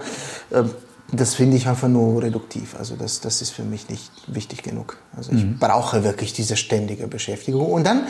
Das 1.11 1.35
finde 1.35 1.55
ich 1.55 1.67
einfach 1.67 1.87
nur 1.87 2.23
reduktiv. 2.23 2.75
Also 2.79 2.95
das, 2.95 3.21
das 3.21 3.43
ist 3.43 3.51
für 3.51 3.63
mich 3.63 3.89
nicht 3.89 4.11
wichtig 4.25 4.63
genug. 4.63 4.97
Also 5.15 5.33
ich 5.33 5.43
mhm. 5.43 5.59
brauche 5.59 6.03
wirklich 6.03 6.33
diese 6.33 6.57
ständige 6.57 7.07
Beschäftigung. 7.07 7.71
Und 7.71 7.85
dann 7.85 8.07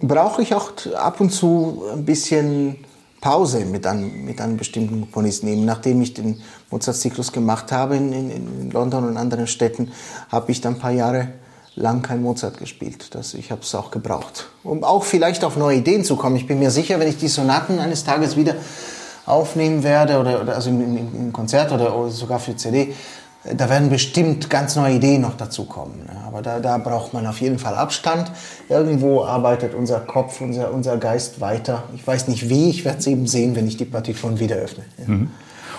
brauche 0.00 0.40
ich 0.40 0.54
auch 0.54 0.72
ab 0.96 1.20
und 1.20 1.30
zu 1.30 1.84
ein 1.92 2.04
bisschen 2.06 2.78
Pause 3.22 3.64
mit 3.64 3.86
einem, 3.86 4.24
mit 4.24 4.40
einem 4.40 4.58
bestimmten 4.58 5.00
Komponisten. 5.00 5.48
Eben 5.48 5.64
nachdem 5.64 6.02
ich 6.02 6.12
den 6.12 6.42
Mozart-Zyklus 6.70 7.32
gemacht 7.32 7.72
habe 7.72 7.96
in, 7.96 8.12
in, 8.12 8.30
in 8.30 8.70
London 8.70 9.04
und 9.04 9.16
anderen 9.16 9.46
Städten, 9.46 9.92
habe 10.30 10.52
ich 10.52 10.60
dann 10.60 10.74
ein 10.74 10.78
paar 10.80 10.90
Jahre 10.90 11.28
lang 11.76 12.02
kein 12.02 12.20
Mozart 12.20 12.58
gespielt. 12.58 13.14
Das, 13.14 13.32
ich 13.34 13.50
habe 13.50 13.62
es 13.62 13.74
auch 13.74 13.90
gebraucht, 13.90 14.48
um 14.64 14.84
auch 14.84 15.04
vielleicht 15.04 15.44
auf 15.44 15.56
neue 15.56 15.78
Ideen 15.78 16.04
zu 16.04 16.16
kommen. 16.16 16.36
Ich 16.36 16.46
bin 16.48 16.58
mir 16.58 16.70
sicher, 16.70 16.98
wenn 17.00 17.08
ich 17.08 17.16
die 17.16 17.28
Sonaten 17.28 17.78
eines 17.78 18.04
Tages 18.04 18.36
wieder 18.36 18.56
aufnehmen 19.24 19.84
werde, 19.84 20.18
oder, 20.18 20.42
oder 20.42 20.56
also 20.56 20.70
im, 20.70 20.80
im, 20.80 21.14
im 21.14 21.32
Konzert 21.32 21.70
oder, 21.70 21.96
oder, 21.96 22.10
sogar 22.10 22.40
für 22.40 22.56
CD, 22.56 22.92
da 23.44 23.68
werden 23.68 23.90
bestimmt 23.90 24.50
ganz 24.50 24.76
neue 24.76 24.94
Ideen 24.94 25.22
noch 25.22 25.36
dazukommen. 25.36 26.08
Aber 26.26 26.42
da, 26.42 26.60
da 26.60 26.78
braucht 26.78 27.12
man 27.12 27.26
auf 27.26 27.40
jeden 27.40 27.58
Fall 27.58 27.74
Abstand. 27.74 28.30
Irgendwo 28.68 29.24
arbeitet 29.24 29.74
unser 29.74 30.00
Kopf, 30.00 30.40
unser, 30.40 30.72
unser 30.72 30.96
Geist 30.96 31.40
weiter. 31.40 31.84
Ich 31.94 32.06
weiß 32.06 32.28
nicht 32.28 32.48
wie, 32.48 32.70
ich 32.70 32.84
werde 32.84 32.98
es 32.98 33.06
eben 33.06 33.26
sehen, 33.26 33.56
wenn 33.56 33.66
ich 33.66 33.76
die 33.76 33.84
Partituren 33.84 34.38
wieder 34.38 34.56
öffne. 34.56 34.84
Mhm. 35.06 35.30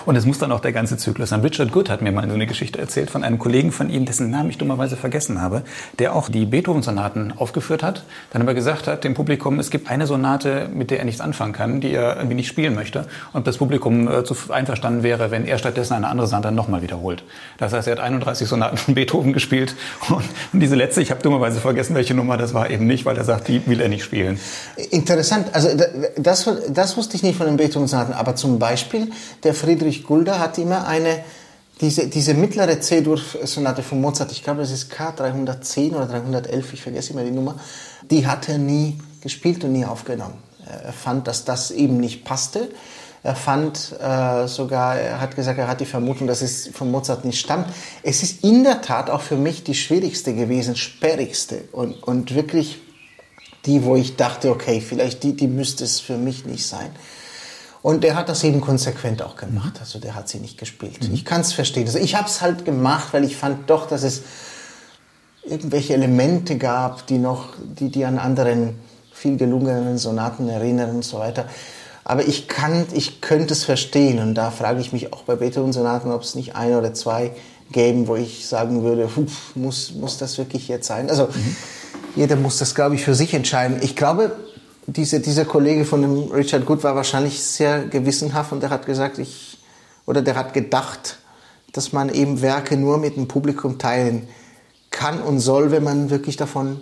Und 0.06 0.16
es 0.16 0.26
muss 0.26 0.38
dann 0.38 0.52
auch 0.52 0.60
der 0.60 0.72
ganze 0.72 0.96
Zyklus 0.96 1.30
sein. 1.30 1.40
Richard 1.40 1.72
Good 1.72 1.88
hat 1.88 2.02
mir 2.02 2.12
mal 2.12 2.26
so 2.28 2.34
eine 2.34 2.46
Geschichte 2.46 2.78
erzählt 2.78 3.10
von 3.10 3.24
einem 3.24 3.38
Kollegen 3.38 3.72
von 3.72 3.88
ihm, 3.88 4.04
dessen 4.04 4.30
Namen 4.30 4.50
ich 4.50 4.58
dummerweise 4.58 4.96
vergessen 4.96 5.40
habe, 5.40 5.62
der 5.98 6.14
auch 6.14 6.28
die 6.28 6.44
Beethoven-Sonaten 6.44 7.32
aufgeführt 7.36 7.82
hat, 7.82 8.04
dann 8.32 8.42
aber 8.42 8.54
gesagt 8.54 8.86
hat 8.86 9.04
dem 9.04 9.14
Publikum, 9.14 9.58
es 9.58 9.70
gibt 9.70 9.90
eine 9.90 10.06
Sonate, 10.06 10.68
mit 10.72 10.90
der 10.90 10.98
er 10.98 11.04
nichts 11.04 11.20
anfangen 11.20 11.52
kann, 11.52 11.80
die 11.80 11.92
er 11.92 12.16
irgendwie 12.16 12.34
nicht 12.34 12.48
spielen 12.48 12.74
möchte 12.74 13.06
und 13.32 13.46
das 13.46 13.58
Publikum 13.58 14.08
äh, 14.08 14.24
zu 14.24 14.36
einverstanden 14.50 15.02
wäre, 15.02 15.30
wenn 15.30 15.46
er 15.46 15.58
stattdessen 15.58 15.94
eine 15.94 16.08
andere 16.08 16.26
Sonate 16.26 16.52
nochmal 16.52 16.82
wiederholt. 16.82 17.24
Das 17.58 17.72
heißt, 17.72 17.88
er 17.88 17.92
hat 17.92 18.00
31 18.00 18.48
Sonaten 18.48 18.76
von 18.76 18.94
Beethoven 18.94 19.32
gespielt 19.32 19.74
und, 20.08 20.24
diese 20.52 20.74
letzte, 20.74 21.00
ich 21.00 21.10
habe 21.10 21.22
dummerweise 21.22 21.60
vergessen, 21.60 21.94
welche 21.94 22.14
Nummer 22.14 22.36
das 22.36 22.54
war, 22.54 22.70
eben 22.70 22.86
nicht, 22.86 23.06
weil 23.06 23.16
er 23.16 23.24
sagt, 23.24 23.48
die 23.48 23.66
will 23.66 23.80
er 23.80 23.88
nicht 23.88 24.04
spielen. 24.04 24.38
Interessant, 24.90 25.54
also 25.54 25.68
das, 26.16 26.48
das 26.68 26.96
wusste 26.96 27.16
ich 27.16 27.22
nicht 27.22 27.36
von 27.36 27.46
den 27.46 27.56
Beethoven-Sonaten, 27.56 28.12
aber 28.12 28.34
zum 28.36 28.58
Beispiel 28.58 29.10
der 29.42 29.54
Friedrich 29.54 29.93
Gulda 30.02 30.38
hat 30.38 30.58
immer 30.58 30.86
eine, 30.86 31.24
diese, 31.80 32.08
diese 32.08 32.34
mittlere 32.34 32.80
C-Dur-Sonate 32.80 33.82
von 33.82 34.00
Mozart, 34.00 34.32
ich 34.32 34.42
glaube, 34.42 34.60
das 34.60 34.70
ist 34.70 34.92
K310 34.92 35.94
oder 35.94 36.06
311, 36.06 36.72
ich 36.72 36.82
vergesse 36.82 37.12
immer 37.12 37.22
die 37.22 37.30
Nummer, 37.30 37.56
die 38.10 38.26
hat 38.26 38.48
er 38.48 38.58
nie 38.58 38.98
gespielt 39.20 39.62
und 39.64 39.72
nie 39.72 39.84
aufgenommen. 39.84 40.38
Er 40.66 40.92
fand, 40.92 41.26
dass 41.26 41.44
das 41.44 41.70
eben 41.70 41.98
nicht 41.98 42.24
passte. 42.24 42.70
Er 43.22 43.36
fand 43.36 43.92
äh, 44.00 44.46
sogar, 44.46 44.96
er 44.96 45.20
hat 45.20 45.34
gesagt, 45.34 45.58
er 45.58 45.68
hat 45.68 45.80
die 45.80 45.86
Vermutung, 45.86 46.26
dass 46.26 46.42
es 46.42 46.68
von 46.68 46.90
Mozart 46.90 47.24
nicht 47.24 47.40
stammt. 47.40 47.68
Es 48.02 48.22
ist 48.22 48.44
in 48.44 48.64
der 48.64 48.82
Tat 48.82 49.08
auch 49.08 49.22
für 49.22 49.36
mich 49.36 49.64
die 49.64 49.74
schwierigste 49.74 50.34
gewesen, 50.34 50.76
sperrigste 50.76 51.64
und, 51.72 52.02
und 52.02 52.34
wirklich 52.34 52.82
die, 53.64 53.84
wo 53.84 53.96
ich 53.96 54.16
dachte, 54.16 54.50
okay, 54.50 54.82
vielleicht 54.82 55.22
die, 55.22 55.34
die 55.34 55.48
müsste 55.48 55.84
es 55.84 56.00
für 56.00 56.18
mich 56.18 56.44
nicht 56.44 56.66
sein. 56.66 56.90
Und 57.84 58.02
der 58.02 58.16
hat 58.16 58.30
das 58.30 58.42
eben 58.44 58.62
konsequent 58.62 59.20
auch 59.20 59.36
gemacht. 59.36 59.74
Also 59.78 59.98
der 59.98 60.14
hat 60.14 60.26
sie 60.26 60.38
nicht 60.38 60.56
gespielt. 60.56 61.06
Mhm. 61.06 61.12
Ich 61.12 61.26
kann 61.26 61.42
es 61.42 61.52
verstehen. 61.52 61.84
Also 61.84 61.98
ich 61.98 62.14
habe 62.14 62.26
es 62.26 62.40
halt 62.40 62.64
gemacht, 62.64 63.08
weil 63.12 63.24
ich 63.24 63.36
fand 63.36 63.68
doch, 63.68 63.86
dass 63.86 64.04
es 64.04 64.22
irgendwelche 65.42 65.92
Elemente 65.92 66.56
gab, 66.56 67.06
die 67.08 67.18
noch, 67.18 67.48
die, 67.62 67.90
die 67.90 68.06
an 68.06 68.18
anderen 68.18 68.80
viel 69.12 69.36
gelungenen 69.36 69.98
Sonaten 69.98 70.48
erinnern 70.48 70.94
und 70.94 71.04
so 71.04 71.18
weiter. 71.18 71.44
Aber 72.04 72.26
ich 72.26 72.48
kann, 72.48 72.86
ich 72.94 73.20
könnte 73.20 73.52
es 73.52 73.64
verstehen. 73.64 74.18
Und 74.18 74.34
da 74.34 74.50
frage 74.50 74.80
ich 74.80 74.94
mich 74.94 75.12
auch 75.12 75.24
bei 75.24 75.36
Beethoven-Sonaten, 75.36 76.10
ob 76.10 76.22
es 76.22 76.34
nicht 76.34 76.56
ein 76.56 76.74
oder 76.74 76.94
zwei 76.94 77.32
gäben, 77.70 78.08
wo 78.08 78.16
ich 78.16 78.48
sagen 78.48 78.82
würde, 78.82 79.10
muss, 79.54 79.92
muss 79.92 80.16
das 80.16 80.38
wirklich 80.38 80.68
jetzt 80.68 80.86
sein? 80.86 81.10
Also 81.10 81.24
mhm. 81.26 81.56
jeder 82.16 82.36
muss 82.36 82.56
das, 82.56 82.74
glaube 82.74 82.94
ich, 82.94 83.04
für 83.04 83.14
sich 83.14 83.34
entscheiden. 83.34 83.76
Ich 83.82 83.94
glaube, 83.94 84.34
diese, 84.86 85.20
dieser 85.20 85.44
Kollege 85.44 85.84
von 85.84 86.02
dem 86.02 86.30
Richard 86.30 86.66
Good 86.66 86.82
war 86.84 86.94
wahrscheinlich 86.94 87.42
sehr 87.42 87.86
gewissenhaft 87.86 88.52
und 88.52 88.62
der 88.62 88.70
hat 88.70 88.86
gesagt, 88.86 89.18
ich, 89.18 89.58
oder 90.06 90.22
der 90.22 90.36
hat 90.36 90.52
gedacht, 90.52 91.18
dass 91.72 91.92
man 91.92 92.08
eben 92.08 92.42
Werke 92.42 92.76
nur 92.76 92.98
mit 92.98 93.16
dem 93.16 93.26
Publikum 93.26 93.78
teilen 93.78 94.28
kann 94.90 95.20
und 95.20 95.40
soll, 95.40 95.70
wenn 95.70 95.82
man 95.82 96.10
wirklich 96.10 96.36
davon 96.36 96.80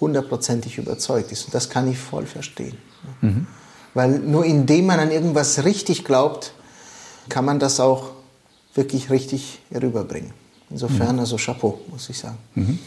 hundertprozentig 0.00 0.78
überzeugt 0.78 1.30
ist. 1.30 1.44
Und 1.44 1.54
das 1.54 1.70
kann 1.70 1.88
ich 1.88 1.98
voll 1.98 2.26
verstehen. 2.26 2.76
Mhm. 3.20 3.46
Weil 3.94 4.18
nur 4.18 4.44
indem 4.44 4.86
man 4.86 4.98
an 4.98 5.10
irgendwas 5.10 5.64
richtig 5.64 6.04
glaubt, 6.04 6.54
kann 7.28 7.44
man 7.44 7.60
das 7.60 7.78
auch 7.78 8.10
wirklich 8.74 9.10
richtig 9.10 9.60
herüberbringen. 9.70 10.32
Insofern, 10.70 11.16
mhm. 11.16 11.20
also 11.20 11.36
Chapeau, 11.36 11.78
muss 11.88 12.08
ich 12.08 12.18
sagen. 12.18 12.38
Mhm. 12.54 12.78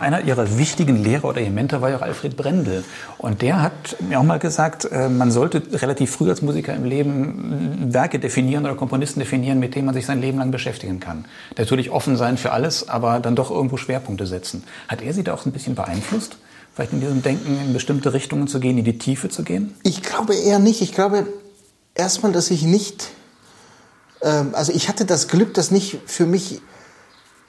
Einer 0.00 0.24
ihrer 0.24 0.58
wichtigen 0.58 1.02
Lehrer 1.02 1.24
oder 1.24 1.40
ihr 1.40 1.50
Mentor 1.50 1.80
war 1.80 1.90
ja 1.90 1.96
auch 1.96 2.02
Alfred 2.02 2.36
Brendel. 2.36 2.84
Und 3.18 3.42
der 3.42 3.62
hat 3.62 3.96
mir 4.00 4.18
auch 4.18 4.24
mal 4.24 4.38
gesagt, 4.38 4.84
äh, 4.90 5.08
man 5.08 5.30
sollte 5.30 5.62
relativ 5.72 6.10
früh 6.10 6.28
als 6.28 6.42
Musiker 6.42 6.74
im 6.74 6.84
Leben 6.84 7.92
Werke 7.92 8.18
definieren 8.18 8.64
oder 8.64 8.74
Komponisten 8.74 9.20
definieren, 9.20 9.58
mit 9.58 9.74
denen 9.74 9.86
man 9.86 9.94
sich 9.94 10.06
sein 10.06 10.20
Leben 10.20 10.38
lang 10.38 10.50
beschäftigen 10.50 11.00
kann. 11.00 11.24
Natürlich 11.56 11.90
offen 11.90 12.16
sein 12.16 12.38
für 12.38 12.52
alles, 12.52 12.88
aber 12.88 13.20
dann 13.20 13.36
doch 13.36 13.50
irgendwo 13.50 13.76
Schwerpunkte 13.76 14.26
setzen. 14.26 14.64
Hat 14.88 15.02
er 15.02 15.12
Sie 15.12 15.24
da 15.24 15.34
auch 15.34 15.46
ein 15.46 15.52
bisschen 15.52 15.74
beeinflusst? 15.74 16.38
Vielleicht 16.74 16.92
in 16.92 17.00
diesem 17.00 17.22
Denken 17.22 17.58
in 17.66 17.72
bestimmte 17.72 18.12
Richtungen 18.12 18.46
zu 18.46 18.60
gehen, 18.60 18.78
in 18.78 18.84
die 18.84 18.98
Tiefe 18.98 19.28
zu 19.28 19.42
gehen? 19.42 19.74
Ich 19.82 20.02
glaube 20.02 20.34
eher 20.36 20.58
nicht. 20.60 20.80
Ich 20.80 20.92
glaube 20.92 21.26
erstmal, 21.94 22.32
dass 22.32 22.50
ich 22.50 22.62
nicht, 22.62 23.08
ähm, 24.22 24.50
also 24.52 24.72
ich 24.72 24.88
hatte 24.88 25.04
das 25.04 25.28
Glück, 25.28 25.54
das 25.54 25.70
nicht 25.70 25.98
für 26.06 26.24
mich 26.24 26.60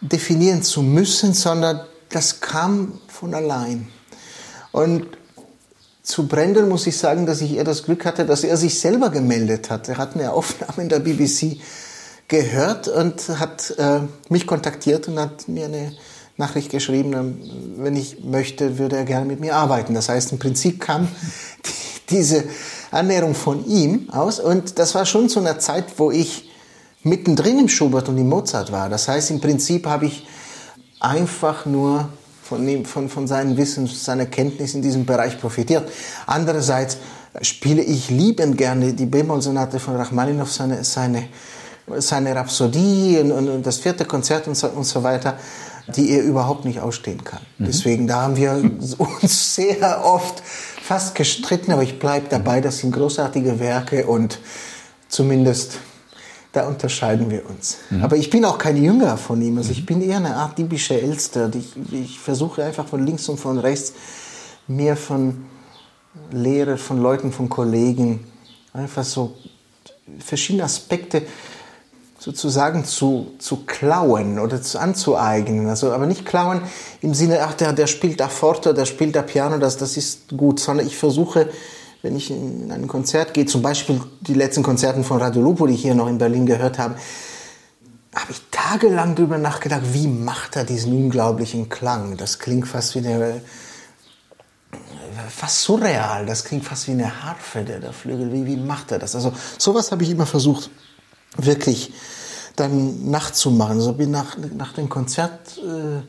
definieren 0.02 0.64
zu 0.64 0.82
müssen, 0.82 1.34
sondern 1.34 1.82
das 2.10 2.42
kam 2.42 3.00
von 3.08 3.34
allein. 3.34 3.88
Und 4.72 5.08
zu 6.04 6.28
Brendel 6.28 6.66
muss 6.66 6.88
ich 6.88 6.98
sagen, 6.98 7.26
dass 7.26 7.42
ich 7.42 7.54
eher 7.54 7.64
das 7.64 7.84
Glück 7.84 8.06
hatte, 8.06 8.26
dass 8.26 8.44
er 8.44 8.58
sich 8.58 8.80
selber 8.80 9.10
gemeldet 9.10 9.70
hat. 9.70 9.90
Er 9.90 9.98
hat 9.98 10.16
eine 10.16 10.32
Aufnahme 10.34 10.84
in 10.84 10.90
der 10.90 11.00
BBC 11.00 11.58
gehört 12.28 12.88
und 12.88 13.28
hat 13.40 13.76
äh, 13.78 14.02
mich 14.30 14.48
kontaktiert 14.48 15.08
und 15.08 15.20
hat 15.20 15.48
mir 15.48 15.66
eine 15.66 15.94
Nachricht 16.38 16.72
geschrieben, 16.72 17.14
ähm, 17.14 17.42
wenn 17.78 17.96
ich 17.96 18.24
möchte, 18.24 18.78
würde 18.78 18.98
er 18.98 19.06
gerne 19.06 19.26
mit 19.26 19.40
mir 19.40 19.56
arbeiten. 19.56 19.94
Das 19.94 20.10
heißt, 20.10 20.32
im 20.32 20.40
Prinzip 20.40 20.80
kam 20.80 21.08
die, 21.66 22.16
diese 22.16 22.44
Annäherung 22.92 23.36
von 23.36 23.66
ihm 23.68 24.10
aus 24.10 24.40
und 24.40 24.80
das 24.80 24.96
war 24.96 25.06
schon 25.06 25.30
zu 25.30 25.40
einer 25.40 25.60
Zeit, 25.60 25.86
wo 25.98 26.12
ich 26.12 26.50
mittendrin 27.04 27.60
im 27.60 27.70
Schubert 27.70 28.10
und 28.10 28.18
im 28.18 28.30
Mozart 28.30 28.72
war. 28.72 28.90
Das 28.90 29.08
heißt, 29.08 29.32
im 29.32 29.42
Prinzip 29.42 29.86
habe 29.86 30.06
ich 30.06 30.28
einfach 31.00 31.66
nur 31.66 32.10
von, 32.44 32.86
von, 32.86 33.10
von 33.10 33.28
seinem 33.28 33.58
Wissen, 33.58 33.88
seiner 33.88 34.26
Kenntnis 34.26 34.74
in 34.74 34.82
diesem 34.82 35.06
Bereich 35.06 35.40
profitiert. 35.40 35.90
Andererseits 36.26 36.98
spiele 37.42 37.82
ich 37.82 38.10
liebend 38.10 38.58
gerne 38.58 38.94
die 38.94 39.06
B-Moll-Sonate 39.06 39.80
von 39.80 39.96
Rachmaninoff, 39.96 40.52
seine, 40.52 40.84
seine, 40.84 41.28
seine 41.98 42.36
Rhapsodie 42.36 43.20
und, 43.20 43.32
und, 43.32 43.66
das 43.66 43.78
vierte 43.78 44.06
Konzert 44.06 44.48
und 44.48 44.56
so, 44.56 44.68
und 44.68 44.86
so 44.86 45.04
weiter, 45.04 45.38
die 45.96 46.12
er 46.12 46.24
überhaupt 46.24 46.66
nicht 46.66 46.80
ausstehen 46.80 47.24
kann. 47.24 47.42
Mhm. 47.58 47.66
Deswegen, 47.66 48.08
da 48.08 48.24
haben 48.24 48.36
wir 48.36 48.54
uns 48.98 49.56
sehr 49.56 50.04
oft 50.04 50.42
fast 50.82 51.14
gestritten, 51.14 51.72
aber 51.72 51.84
ich 51.84 52.00
bleibe 52.00 52.30
dabei, 52.30 52.62
das 52.62 52.80
sind 52.80 52.92
großartige 52.92 53.60
Werke 53.60 54.08
und 54.08 54.40
zumindest 55.08 55.80
da 56.52 56.68
unterscheiden 56.68 57.30
wir 57.30 57.48
uns. 57.48 57.78
Mhm. 57.90 58.04
Aber 58.04 58.16
ich 58.16 58.30
bin 58.30 58.44
auch 58.46 58.58
kein 58.58 58.82
Jünger 58.82 59.18
von 59.18 59.42
ihm. 59.42 59.58
Also 59.58 59.72
ich 59.72 59.86
bin 59.86 60.02
eher 60.02 60.18
eine 60.18 60.36
Art 60.36 60.58
diebische 60.58 61.00
Elster. 61.00 61.52
Ich, 61.54 61.74
ich 61.92 62.20
versuche 62.20 62.64
einfach 62.64 62.88
von 62.88 63.06
links 63.06 63.30
und 63.30 63.40
von 63.40 63.60
rechts 63.60 63.94
mehr 64.68 64.98
von 64.98 65.46
Lehre, 66.32 66.78
von 66.78 67.02
Leuten, 67.02 67.32
von 67.32 67.50
Kollegen, 67.50 68.26
einfach 68.74 69.04
so 69.04 69.36
verschiedene 70.20 70.64
Aspekte 70.64 71.24
sozusagen 72.20 72.84
zu, 72.84 73.32
zu 73.40 73.64
klauen 73.66 74.40
oder 74.40 74.62
zu 74.62 74.80
anzueignen. 74.80 75.68
Also, 75.70 75.92
aber 75.92 76.06
nicht 76.06 76.26
klauen 76.26 76.62
im 77.02 77.14
Sinne, 77.14 77.42
ach, 77.44 77.54
der, 77.54 77.74
der 77.74 77.88
spielt 77.88 78.20
da 78.20 78.28
Forte, 78.28 78.74
der 78.74 78.86
spielt 78.86 79.16
da 79.16 79.22
Piano, 79.22 79.58
das, 79.58 79.78
das 79.78 79.96
ist 79.98 80.30
gut, 80.36 80.60
sondern 80.60 80.86
ich 80.86 80.98
versuche 80.98 81.50
wenn 82.02 82.16
ich 82.16 82.32
in 82.32 82.72
ein 82.72 82.88
Konzert 82.88 83.34
gehe, 83.34 83.46
zum 83.46 83.62
Beispiel 83.62 84.02
die 84.22 84.34
letzten 84.34 84.64
Konzerten 84.64 85.04
von 85.04 85.20
Radio 85.20 85.42
Lupo, 85.42 85.68
die 85.68 85.76
hier 85.76 85.96
noch 85.96 86.08
in 86.08 86.18
Berlin 86.18 86.46
gehört 86.46 86.80
habe, 86.80 86.96
habe 88.16 88.32
ich 88.32 88.42
tagelang 88.52 89.16
darüber 89.16 89.38
nachgedacht, 89.38 89.82
wie 89.94 90.08
macht 90.08 90.56
er 90.56 90.64
diesen 90.64 90.94
unglaublichen 90.94 91.70
Klang? 91.70 92.18
Das 92.18 92.40
klingt 92.40 92.68
fast 92.68 92.96
wie 92.96 93.00
eine, 93.00 93.42
fast 95.30 95.62
surreal, 95.62 96.26
das 96.26 96.44
klingt 96.44 96.66
fast 96.66 96.88
wie 96.88 96.92
eine 96.92 97.24
Harfe, 97.24 97.64
der, 97.64 97.80
der 97.80 97.94
Flügel. 97.94 98.32
Wie, 98.34 98.46
wie 98.46 98.58
macht 98.58 98.92
er 98.92 99.00
das? 99.00 99.16
Also 99.16 99.34
sowas 99.58 99.92
habe 99.92 100.04
ich 100.04 100.10
immer 100.10 100.26
versucht, 100.26 100.70
wirklich 101.38 101.94
dann 102.56 103.10
nachzumachen. 103.10 103.80
So 103.80 103.90
also 103.90 103.98
bin 103.98 104.12
nach, 104.12 104.38
nach 104.56 104.74
dem 104.74 104.90
Konzert 104.90 105.58
äh, 105.58 106.02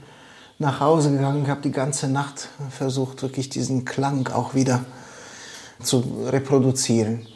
nach 0.58 0.80
Hause 0.80 1.10
gegangen, 1.10 1.48
habe 1.48 1.62
die 1.62 1.70
ganze 1.70 2.08
Nacht 2.08 2.48
versucht, 2.70 3.22
wirklich 3.22 3.48
diesen 3.48 3.84
Klang 3.84 4.28
auch 4.28 4.54
wieder 4.54 4.84
zu 5.82 6.26
reproduzieren. 6.26 7.26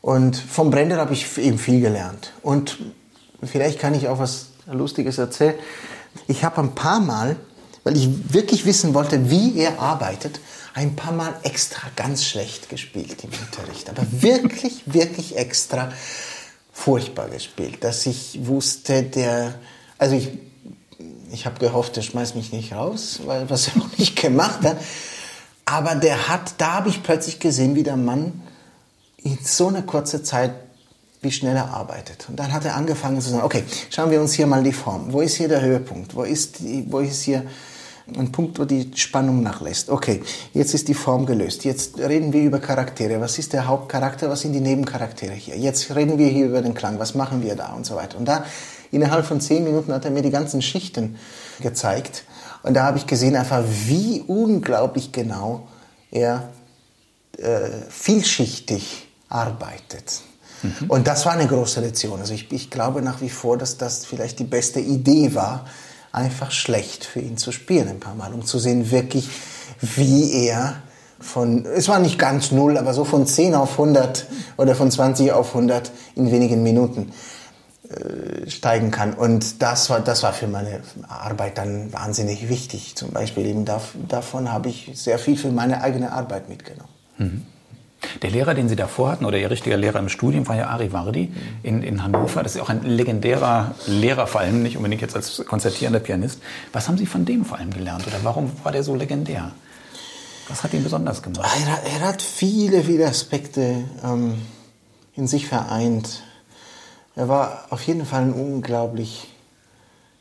Und 0.00 0.36
vom 0.36 0.70
Brenner 0.70 0.96
habe 0.96 1.12
ich 1.12 1.38
eben 1.38 1.58
viel 1.58 1.80
gelernt. 1.80 2.32
Und 2.42 2.78
vielleicht 3.42 3.78
kann 3.78 3.94
ich 3.94 4.08
auch 4.08 4.18
was 4.18 4.48
Lustiges 4.70 5.18
erzählen. 5.18 5.54
Ich 6.26 6.44
habe 6.44 6.60
ein 6.60 6.74
paar 6.74 7.00
Mal, 7.00 7.36
weil 7.84 7.96
ich 7.96 8.32
wirklich 8.32 8.64
wissen 8.64 8.94
wollte, 8.94 9.30
wie 9.30 9.58
er 9.58 9.80
arbeitet, 9.80 10.40
ein 10.74 10.96
paar 10.96 11.12
Mal 11.12 11.34
extra 11.42 11.88
ganz 11.96 12.24
schlecht 12.24 12.68
gespielt 12.68 13.24
im 13.24 13.30
Unterricht. 13.46 13.90
Aber 13.90 14.04
wirklich, 14.10 14.82
wirklich 14.86 15.36
extra 15.36 15.92
furchtbar 16.72 17.28
gespielt. 17.28 17.84
Dass 17.84 18.06
ich 18.06 18.40
wusste, 18.46 19.02
der, 19.02 19.54
also 19.98 20.16
ich, 20.16 20.30
ich 21.30 21.46
habe 21.46 21.58
gehofft, 21.58 21.96
er 21.96 22.02
schmeißt 22.02 22.34
mich 22.34 22.52
nicht 22.52 22.72
raus, 22.72 23.20
weil 23.26 23.48
was 23.50 23.68
er 23.68 23.82
auch 23.82 23.98
nicht 23.98 24.20
gemacht 24.20 24.62
hat. 24.62 24.78
Aber 25.64 25.94
der 25.94 26.28
hat, 26.28 26.54
da 26.58 26.74
habe 26.74 26.88
ich 26.88 27.02
plötzlich 27.02 27.38
gesehen, 27.38 27.74
wie 27.74 27.82
der 27.82 27.96
Mann 27.96 28.42
in 29.18 29.38
so 29.42 29.68
einer 29.68 29.82
kurzen 29.82 30.24
Zeit, 30.24 30.52
wie 31.20 31.30
schnell 31.30 31.56
er 31.56 31.70
arbeitet. 31.70 32.26
Und 32.28 32.36
dann 32.38 32.52
hat 32.52 32.64
er 32.64 32.74
angefangen 32.74 33.20
zu 33.20 33.30
sagen, 33.30 33.44
okay, 33.44 33.62
schauen 33.90 34.10
wir 34.10 34.20
uns 34.20 34.32
hier 34.32 34.46
mal 34.46 34.62
die 34.62 34.72
Form. 34.72 35.12
Wo 35.12 35.20
ist 35.20 35.36
hier 35.36 35.48
der 35.48 35.62
Höhepunkt? 35.62 36.16
Wo 36.16 36.22
ist, 36.24 36.58
die, 36.58 36.84
wo 36.90 36.98
ist 36.98 37.22
hier 37.22 37.44
ein 38.18 38.32
Punkt, 38.32 38.58
wo 38.58 38.64
die 38.64 38.90
Spannung 38.96 39.40
nachlässt? 39.42 39.88
Okay, 39.88 40.20
jetzt 40.52 40.74
ist 40.74 40.88
die 40.88 40.94
Form 40.94 41.24
gelöst. 41.24 41.64
Jetzt 41.64 41.98
reden 41.98 42.32
wir 42.32 42.42
über 42.42 42.58
Charaktere. 42.58 43.20
Was 43.20 43.38
ist 43.38 43.52
der 43.52 43.68
Hauptcharakter? 43.68 44.28
Was 44.28 44.40
sind 44.40 44.52
die 44.52 44.60
Nebencharaktere 44.60 45.34
hier? 45.34 45.56
Jetzt 45.56 45.94
reden 45.94 46.18
wir 46.18 46.26
hier 46.26 46.46
über 46.46 46.60
den 46.60 46.74
Klang. 46.74 46.98
Was 46.98 47.14
machen 47.14 47.42
wir 47.42 47.54
da? 47.54 47.72
Und 47.72 47.86
so 47.86 47.94
weiter. 47.94 48.18
Und 48.18 48.24
da, 48.26 48.44
innerhalb 48.90 49.24
von 49.24 49.40
zehn 49.40 49.62
Minuten 49.62 49.92
hat 49.92 50.04
er 50.04 50.10
mir 50.10 50.22
die 50.22 50.30
ganzen 50.30 50.60
Schichten 50.60 51.16
gezeigt. 51.60 52.24
Und 52.62 52.74
da 52.74 52.84
habe 52.84 52.98
ich 52.98 53.06
gesehen 53.06 53.36
einfach, 53.36 53.62
wie 53.86 54.22
unglaublich 54.26 55.12
genau 55.12 55.66
er 56.10 56.50
äh, 57.38 57.70
vielschichtig 57.88 59.08
arbeitet. 59.28 60.20
Mhm. 60.62 60.88
Und 60.88 61.06
das 61.06 61.26
war 61.26 61.32
eine 61.32 61.46
große 61.46 61.80
Lektion. 61.80 62.20
Also 62.20 62.34
ich, 62.34 62.52
ich 62.52 62.70
glaube 62.70 63.02
nach 63.02 63.20
wie 63.20 63.30
vor, 63.30 63.56
dass 63.56 63.78
das 63.78 64.06
vielleicht 64.06 64.38
die 64.38 64.44
beste 64.44 64.80
Idee 64.80 65.34
war, 65.34 65.66
einfach 66.12 66.50
schlecht 66.50 67.04
für 67.04 67.20
ihn 67.20 67.38
zu 67.38 67.52
spielen 67.52 67.88
ein 67.88 68.00
paar 68.00 68.14
Mal, 68.14 68.32
um 68.34 68.44
zu 68.44 68.58
sehen 68.58 68.90
wirklich, 68.90 69.28
wie 69.80 70.32
er 70.46 70.76
von, 71.18 71.64
es 71.64 71.88
war 71.88 71.98
nicht 72.00 72.18
ganz 72.18 72.50
null, 72.50 72.76
aber 72.76 72.92
so 72.92 73.04
von 73.04 73.26
10 73.26 73.54
auf 73.54 73.72
100 73.72 74.26
oder 74.56 74.74
von 74.74 74.90
20 74.90 75.32
auf 75.32 75.54
100 75.54 75.90
in 76.16 76.30
wenigen 76.30 76.62
Minuten 76.62 77.12
steigen 78.48 78.90
kann. 78.90 79.14
Und 79.14 79.62
das 79.62 79.90
war, 79.90 80.00
das 80.00 80.22
war 80.22 80.32
für 80.32 80.48
meine 80.48 80.80
Arbeit 81.08 81.58
dann 81.58 81.92
wahnsinnig 81.92 82.48
wichtig. 82.48 82.96
Zum 82.96 83.10
Beispiel 83.10 83.46
eben 83.46 83.64
davon 83.64 84.52
habe 84.52 84.68
ich 84.68 84.90
sehr 84.94 85.18
viel 85.18 85.36
für 85.36 85.50
meine 85.50 85.82
eigene 85.82 86.12
Arbeit 86.12 86.48
mitgenommen. 86.48 86.90
Mhm. 87.18 87.42
Der 88.22 88.30
Lehrer, 88.30 88.54
den 88.54 88.68
Sie 88.68 88.76
davor 88.76 89.12
hatten, 89.12 89.24
oder 89.24 89.38
Ihr 89.38 89.50
richtiger 89.50 89.76
Lehrer 89.76 89.98
im 90.00 90.08
Studium, 90.08 90.46
war 90.48 90.56
ja 90.56 90.68
Ari 90.68 90.92
Vardi 90.92 91.32
in, 91.62 91.82
in 91.82 92.02
Hannover. 92.02 92.42
Das 92.42 92.56
ist 92.56 92.60
auch 92.60 92.68
ein 92.68 92.82
legendärer 92.82 93.74
Lehrer, 93.86 94.26
vor 94.26 94.40
allem 94.40 94.62
nicht 94.62 94.76
unbedingt 94.76 95.02
jetzt 95.02 95.14
als 95.14 95.44
konzertierender 95.46 96.00
Pianist. 96.00 96.40
Was 96.72 96.88
haben 96.88 96.98
Sie 96.98 97.06
von 97.06 97.24
dem 97.24 97.44
vor 97.44 97.58
allem 97.58 97.70
gelernt? 97.70 98.06
Oder 98.06 98.16
warum 98.22 98.50
war 98.64 98.72
der 98.72 98.82
so 98.82 98.94
legendär? 98.94 99.52
Was 100.48 100.64
hat 100.64 100.74
ihn 100.74 100.82
besonders 100.82 101.22
gemacht? 101.22 101.48
Er, 101.64 101.92
er 101.92 102.08
hat 102.08 102.22
viele, 102.22 102.82
viele 102.82 103.06
Aspekte 103.06 103.84
ähm, 104.04 104.34
in 105.14 105.28
sich 105.28 105.46
vereint. 105.46 106.22
Er 107.14 107.28
war 107.28 107.66
auf 107.70 107.82
jeden 107.82 108.06
Fall 108.06 108.22
ein 108.22 108.32
unglaublich 108.32 109.28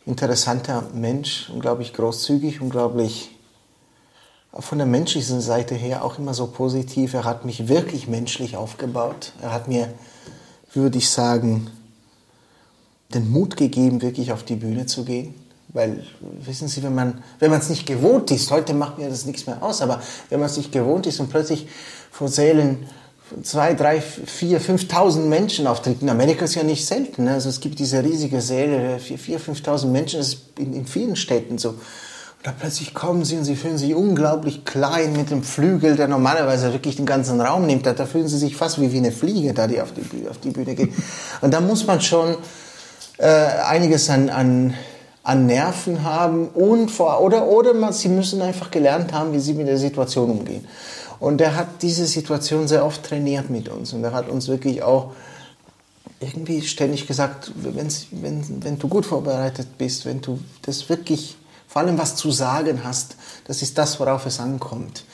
interessanter 0.05 0.83
Mensch, 0.93 1.49
unglaublich 1.49 1.93
großzügig, 1.93 2.59
unglaublich 2.59 3.37
von 4.51 4.77
der 4.77 4.87
menschlichen 4.87 5.39
Seite 5.39 5.75
her 5.75 6.03
auch 6.03 6.17
immer 6.17 6.33
so 6.33 6.47
positiv. 6.47 7.13
Er 7.13 7.23
hat 7.23 7.45
mich 7.45 7.69
wirklich 7.69 8.07
menschlich 8.07 8.57
aufgebaut. 8.57 9.31
Er 9.41 9.53
hat 9.53 9.69
mir, 9.69 9.93
würde 10.73 10.97
ich 10.97 11.09
sagen, 11.09 11.69
den 13.13 13.31
Mut 13.31 13.55
gegeben, 13.55 14.01
wirklich 14.01 14.33
auf 14.33 14.43
die 14.43 14.55
Bühne 14.55 14.85
zu 14.85 15.05
gehen. 15.05 15.35
Weil, 15.69 16.05
wissen 16.19 16.67
Sie, 16.67 16.83
wenn 16.83 16.93
man 16.93 17.23
es 17.39 17.69
nicht 17.69 17.85
gewohnt 17.85 18.29
ist, 18.31 18.51
heute 18.51 18.73
macht 18.73 18.97
mir 18.97 19.07
das 19.07 19.25
nichts 19.25 19.45
mehr 19.45 19.63
aus, 19.63 19.81
aber 19.81 20.01
wenn 20.29 20.41
man 20.41 20.49
es 20.49 20.57
nicht 20.57 20.73
gewohnt 20.73 21.07
ist 21.07 21.21
und 21.21 21.29
plötzlich 21.29 21.67
vor 22.11 22.27
Sälen 22.27 22.85
zwei, 23.43 23.73
drei, 23.73 24.01
vier, 24.01 24.59
fünftausend 24.59 25.27
Menschen 25.27 25.67
auftreten. 25.67 26.09
Amerika 26.09 26.45
ist 26.45 26.55
ja 26.55 26.63
nicht 26.63 26.85
selten. 26.85 27.25
Ne? 27.25 27.33
Also 27.33 27.49
es 27.49 27.59
gibt 27.59 27.79
diese 27.79 28.03
riesige 28.03 28.41
Säle, 28.41 28.99
vier, 28.99 29.17
vier, 29.17 29.39
fünftausend 29.39 29.91
Menschen, 29.91 30.19
das 30.19 30.29
ist 30.29 30.39
in, 30.57 30.73
in 30.73 30.85
vielen 30.85 31.15
Städten 31.15 31.57
so. 31.57 31.75
da 32.43 32.51
plötzlich 32.51 32.93
kommen 32.93 33.23
sie 33.23 33.37
und 33.37 33.43
sie 33.43 33.55
fühlen 33.55 33.77
sich 33.77 33.93
unglaublich 33.93 34.65
klein 34.65 35.13
mit 35.13 35.29
dem 35.29 35.43
Flügel, 35.43 35.95
der 35.95 36.07
normalerweise 36.07 36.73
wirklich 36.73 36.95
den 36.95 37.05
ganzen 37.05 37.39
Raum 37.39 37.67
nimmt. 37.67 37.85
Da, 37.85 37.93
da 37.93 38.05
fühlen 38.05 38.27
sie 38.27 38.37
sich 38.37 38.55
fast 38.55 38.81
wie, 38.81 38.91
wie 38.91 38.97
eine 38.97 39.11
Fliege, 39.11 39.53
da 39.53 39.67
die 39.67 39.79
auf 39.79 39.93
die, 39.93 40.27
auf 40.27 40.39
die 40.39 40.49
Bühne 40.49 40.73
geht. 40.73 40.91
Und 41.41 41.53
da 41.53 41.61
muss 41.61 41.85
man 41.85 42.01
schon 42.01 42.35
äh, 43.17 43.27
einiges 43.27 44.09
an, 44.09 44.29
an, 44.29 44.73
an 45.23 45.45
Nerven 45.45 46.03
haben 46.03 46.47
und 46.47 46.89
vor, 46.89 47.21
oder, 47.21 47.45
oder 47.45 47.75
man, 47.75 47.93
sie 47.93 48.09
müssen 48.09 48.41
einfach 48.41 48.71
gelernt 48.71 49.13
haben, 49.13 49.33
wie 49.33 49.39
sie 49.39 49.53
mit 49.53 49.67
der 49.67 49.77
Situation 49.77 50.31
umgehen. 50.31 50.67
Und 51.21 51.39
er 51.39 51.55
hat 51.55 51.83
diese 51.83 52.07
Situation 52.07 52.67
sehr 52.67 52.83
oft 52.83 53.03
trainiert 53.03 53.51
mit 53.51 53.69
uns 53.69 53.93
und 53.93 54.03
er 54.03 54.11
hat 54.11 54.27
uns 54.27 54.47
wirklich 54.47 54.81
auch 54.81 55.11
irgendwie 56.19 56.63
ständig 56.63 57.05
gesagt, 57.05 57.51
wenn, 57.55 57.87
wenn 58.63 58.79
du 58.79 58.87
gut 58.87 59.05
vorbereitet 59.05 59.77
bist, 59.77 60.07
wenn 60.07 60.19
du 60.19 60.39
das 60.63 60.89
wirklich 60.89 61.37
vor 61.67 61.83
allem 61.83 61.99
was 61.99 62.15
zu 62.15 62.31
sagen 62.31 62.81
hast, 62.83 63.17
das 63.45 63.61
ist 63.61 63.77
das, 63.77 63.99
worauf 63.99 64.25
es 64.25 64.39
ankommt. 64.39 65.05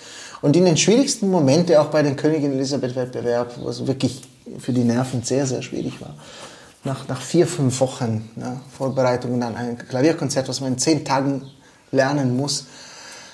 Und 0.41 0.55
in 0.55 0.63
den 0.63 0.77
schwierigsten 0.77 1.29
Momenten, 1.29 1.75
auch 1.75 1.87
bei 1.87 2.01
den 2.03 2.15
Königin 2.15 2.53
Elisabeth 2.53 2.95
Wettbewerb, 2.95 3.57
wo 3.59 3.67
es 3.67 3.85
wirklich 3.85 4.21
für 4.59 4.71
die 4.71 4.85
Nerven 4.85 5.23
sehr, 5.23 5.45
sehr 5.45 5.61
schwierig 5.61 5.99
war, 5.99 6.15
nach, 6.85 7.05
nach 7.09 7.21
vier, 7.21 7.47
fünf 7.47 7.81
Wochen 7.81 8.29
ne, 8.37 8.61
Vorbereitung 8.77 9.37
dann 9.41 9.57
ein 9.57 9.77
Klavierkonzert, 9.77 10.47
was 10.47 10.61
man 10.61 10.73
in 10.73 10.79
zehn 10.79 11.03
Tagen 11.03 11.43
lernen 11.91 12.37
muss, 12.37 12.65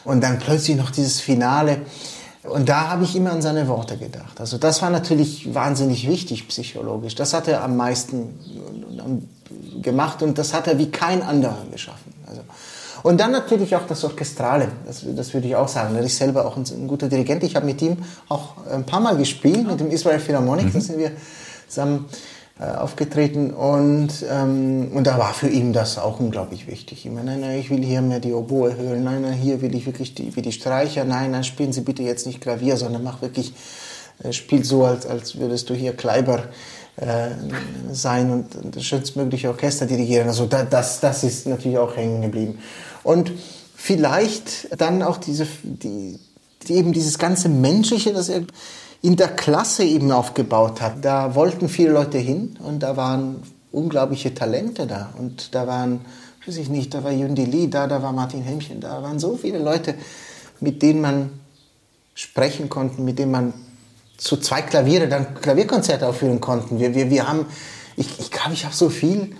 und 0.05 0.21
dann 0.21 0.39
plötzlich 0.39 0.75
noch 0.75 0.91
dieses 0.91 1.21
Finale. 1.21 1.81
Und 2.43 2.67
da 2.67 2.89
habe 2.89 3.05
ich 3.05 3.15
immer 3.15 3.31
an 3.31 3.41
seine 3.41 3.67
Worte 3.67 3.97
gedacht. 3.97 4.39
Also 4.39 4.57
das 4.57 4.81
war 4.81 4.89
natürlich 4.89 5.53
wahnsinnig 5.53 6.07
wichtig 6.09 6.47
psychologisch. 6.49 7.15
Das 7.15 7.33
hat 7.33 7.47
er 7.47 7.63
am 7.63 7.77
meisten 7.77 8.37
gemacht 9.81 10.21
und 10.21 10.37
das 10.37 10.53
hat 10.53 10.67
er 10.67 10.77
wie 10.77 10.91
kein 10.91 11.21
anderer 11.21 11.63
geschaffen. 11.71 12.13
Also 12.27 12.41
und 13.03 13.19
dann 13.19 13.31
natürlich 13.31 13.75
auch 13.75 13.85
das 13.85 14.03
Orchestrale, 14.05 14.69
das, 14.85 15.03
das 15.15 15.33
würde 15.33 15.47
ich 15.47 15.55
auch 15.55 15.67
sagen. 15.67 15.95
Er 15.95 16.03
ist 16.03 16.17
selber 16.17 16.45
auch 16.45 16.55
ein, 16.55 16.63
ein 16.63 16.87
guter 16.87 17.09
Dirigent. 17.09 17.43
Ich 17.43 17.55
habe 17.55 17.65
mit 17.65 17.81
ihm 17.81 17.97
auch 18.29 18.55
ein 18.71 18.85
paar 18.85 19.01
Mal 19.01 19.17
gespielt, 19.17 19.67
mit 19.67 19.79
dem 19.81 19.91
Israel 19.91 20.19
Philharmonic, 20.19 20.67
mhm. 20.67 20.73
da 20.73 20.79
sind 20.79 20.97
wir 20.97 21.11
zusammen 21.67 22.05
aufgetreten 22.59 23.51
und, 23.51 24.09
ähm, 24.29 24.91
und 24.93 25.07
da 25.07 25.17
war 25.17 25.33
für 25.33 25.49
ihn 25.49 25.73
das 25.73 25.97
auch 25.97 26.19
unglaublich 26.19 26.67
wichtig. 26.67 27.05
Ich 27.05 27.11
meine, 27.11 27.31
nein, 27.31 27.41
nein, 27.41 27.59
ich 27.59 27.71
will 27.71 27.83
hier 27.83 28.01
mehr 28.01 28.19
die 28.19 28.33
Oboe 28.33 28.77
hören, 28.77 29.03
nein, 29.03 29.23
nein, 29.23 29.33
hier 29.33 29.61
will 29.61 29.73
ich 29.73 29.87
wirklich 29.87 30.13
die, 30.13 30.35
wie 30.35 30.43
die 30.43 30.51
Streicher, 30.51 31.03
nein, 31.03 31.31
nein, 31.31 31.43
spielen 31.43 31.73
Sie 31.73 31.81
bitte 31.81 32.03
jetzt 32.03 32.27
nicht 32.27 32.41
Klavier, 32.41 32.77
sondern 32.77 33.03
mach 33.03 33.23
wirklich, 33.23 33.53
äh, 34.23 34.31
spiel 34.31 34.63
so, 34.63 34.85
als, 34.85 35.07
als 35.07 35.39
würdest 35.39 35.69
du 35.71 35.73
hier 35.73 35.93
Kleiber 35.93 36.43
äh, 36.97 37.29
sein 37.91 38.29
und 38.29 38.75
das 38.75 38.83
schönstmögliche 38.83 39.49
Orchester 39.49 39.87
dirigieren. 39.87 40.27
Also 40.27 40.45
da, 40.45 40.63
das, 40.63 40.99
das 40.99 41.23
ist 41.23 41.47
natürlich 41.47 41.79
auch 41.79 41.97
hängen 41.97 42.21
geblieben. 42.21 42.59
Und 43.03 43.31
vielleicht 43.75 44.79
dann 44.79 45.01
auch 45.01 45.17
diese, 45.17 45.47
die, 45.63 46.19
die 46.67 46.73
eben 46.73 46.93
dieses 46.93 47.17
ganze 47.17 47.49
Menschliche, 47.49 48.13
das 48.13 48.29
er 48.29 48.41
in 49.03 49.17
der 49.17 49.27
Klasse 49.27 49.83
eben 49.83 50.11
aufgebaut 50.11 50.81
hat. 50.81 51.03
Da 51.03 51.35
wollten 51.35 51.67
viele 51.67 51.91
Leute 51.91 52.17
hin 52.17 52.57
und 52.63 52.81
da 52.81 52.95
waren 52.95 53.43
unglaubliche 53.71 54.33
Talente 54.33 54.87
da. 54.87 55.09
Und 55.19 55.53
da 55.53 55.67
waren, 55.67 56.05
weiß 56.47 56.55
ich 56.55 56.69
nicht, 56.69 56.93
da 56.93 57.03
war 57.03 57.11
Yundi 57.11 57.43
Lee 57.43 57.67
da, 57.67 57.85
da 57.85 58.01
war 58.01 58.13
Martin 58.13 58.41
Hemmchen, 58.41 58.79
da 58.79 59.03
waren 59.03 59.19
so 59.19 59.35
viele 59.35 59.59
Leute, 59.59 59.95
mit 60.61 60.81
denen 60.81 61.01
man 61.01 61.31
sprechen 62.15 62.69
konnte, 62.69 63.01
mit 63.01 63.19
denen 63.19 63.31
man 63.31 63.53
zu 64.15 64.37
zwei 64.37 64.61
Klaviere 64.61 65.09
dann 65.09 65.35
Klavierkonzerte 65.35 66.07
aufführen 66.07 66.39
konnten. 66.39 66.79
Wir, 66.79 66.95
wir, 66.95 67.09
wir 67.09 67.27
haben, 67.27 67.45
ich, 67.97 68.19
ich 68.19 68.31
glaube, 68.31 68.53
ich 68.53 68.63
habe 68.63 68.73
so 68.73 68.89
viel 68.89 69.35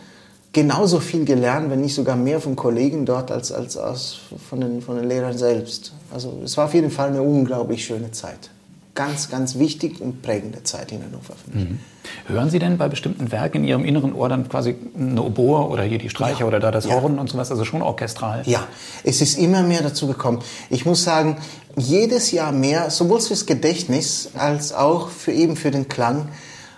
genauso 0.51 0.99
viel 0.99 1.23
gelernt, 1.23 1.69
wenn 1.69 1.79
nicht 1.79 1.95
sogar 1.95 2.17
mehr 2.17 2.41
von 2.41 2.57
Kollegen 2.57 3.05
dort 3.05 3.31
als, 3.31 3.53
als 3.53 3.77
aus, 3.77 4.19
von, 4.49 4.59
den, 4.59 4.81
von 4.81 4.97
den 4.97 5.07
Lehrern 5.07 5.37
selbst. 5.37 5.93
Also 6.13 6.41
es 6.43 6.57
war 6.57 6.65
auf 6.65 6.73
jeden 6.73 6.91
Fall 6.91 7.07
eine 7.09 7.21
unglaublich 7.21 7.85
schöne 7.85 8.11
Zeit. 8.11 8.49
Ganz, 8.95 9.29
ganz 9.29 9.57
wichtig 9.57 10.01
und 10.01 10.21
prägende 10.21 10.61
Zeit 10.63 10.91
in 10.91 11.03
Hannover 11.03 11.33
für 11.33 11.57
mich. 11.57 11.69
Mhm. 11.69 11.79
Hören 12.27 12.49
Sie 12.51 12.59
denn 12.59 12.77
bei 12.77 12.89
bestimmten 12.89 13.31
Werken 13.31 13.57
in 13.57 13.63
Ihrem 13.63 13.85
inneren 13.85 14.13
Ohr 14.13 14.29
dann 14.29 14.47
quasi 14.47 14.75
eine 14.95 15.23
Oboe 15.23 15.67
oder 15.67 15.83
hier 15.83 15.97
die 15.97 16.09
Streicher 16.09 16.41
ja. 16.41 16.45
oder 16.45 16.59
da 16.59 16.69
das 16.69 16.87
Horn 16.87 17.15
ja. 17.15 17.21
und 17.21 17.29
sowas, 17.29 17.49
also 17.49 17.65
schon 17.65 17.81
orchestral? 17.81 18.43
Ja, 18.45 18.67
es 19.03 19.21
ist 19.21 19.39
immer 19.39 19.63
mehr 19.63 19.81
dazu 19.81 20.05
gekommen. 20.05 20.43
Ich 20.69 20.85
muss 20.85 21.03
sagen, 21.03 21.37
jedes 21.75 22.31
Jahr 22.31 22.51
mehr, 22.51 22.91
sowohl 22.91 23.19
fürs 23.19 23.47
Gedächtnis 23.47 24.29
als 24.35 24.73
auch 24.73 25.09
für 25.09 25.31
eben 25.31 25.55
für 25.55 25.71
den 25.71 25.87
Klang, 25.87 26.29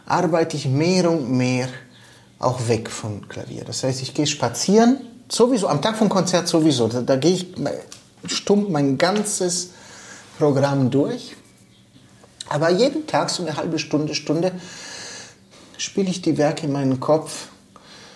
arbeite 0.05 0.55
ich 0.55 0.68
mehr 0.68 1.11
und 1.11 1.32
mehr 1.32 1.68
auch 2.39 2.68
weg 2.68 2.89
vom 2.89 3.28
Klavier. 3.28 3.63
Das 3.66 3.84
heißt, 3.84 4.01
ich 4.01 4.13
gehe 4.13 4.28
spazieren, 4.28 4.99
sowieso, 5.30 5.68
am 5.68 5.82
Tag 5.82 5.97
vom 5.97 6.09
Konzert 6.09 6.47
sowieso. 6.47 6.88
Da, 6.88 7.01
da 7.01 7.16
gehe 7.16 7.34
ich 7.34 7.47
stumpf 8.26 8.70
mein 8.70 8.97
ganzes 8.97 9.72
Programm 10.38 10.91
durch. 10.91 11.36
Aber 12.48 12.70
jeden 12.70 13.08
Tag 13.08 13.30
so 13.30 13.43
eine 13.43 13.58
halbe 13.58 13.80
Stunde, 13.80 14.16
Stunde 14.16 14.52
spiele 15.78 16.10
ich 16.10 16.22
die 16.22 16.38
Werke 16.38 16.66
in 16.66 16.72
meinem 16.72 17.00
Kopf 17.00 17.48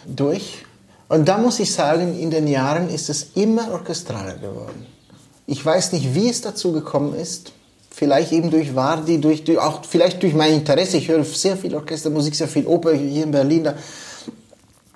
durch. 0.05 0.65
Und 1.07 1.27
da 1.27 1.37
muss 1.37 1.59
ich 1.59 1.73
sagen, 1.73 2.17
in 2.19 2.29
den 2.29 2.47
Jahren 2.47 2.89
ist 2.89 3.09
es 3.09 3.31
immer 3.35 3.71
orchestraler 3.71 4.35
geworden. 4.35 4.85
Ich 5.47 5.65
weiß 5.65 5.93
nicht, 5.93 6.13
wie 6.13 6.29
es 6.29 6.41
dazu 6.41 6.71
gekommen 6.71 7.15
ist. 7.15 7.53
Vielleicht 7.89 8.31
eben 8.31 8.51
durch 8.51 8.75
Wardi, 8.75 9.19
durch, 9.19 9.43
durch, 9.43 9.57
auch 9.57 9.83
vielleicht 9.83 10.21
durch 10.21 10.35
mein 10.35 10.53
Interesse. 10.53 10.97
Ich 10.97 11.07
höre 11.09 11.23
sehr 11.23 11.57
viel 11.57 11.73
Orchestermusik, 11.75 12.35
sehr 12.35 12.47
viel 12.47 12.67
Oper 12.67 12.93
hier 12.93 13.23
in 13.23 13.31
Berlin. 13.31 13.63
Da 13.63 13.75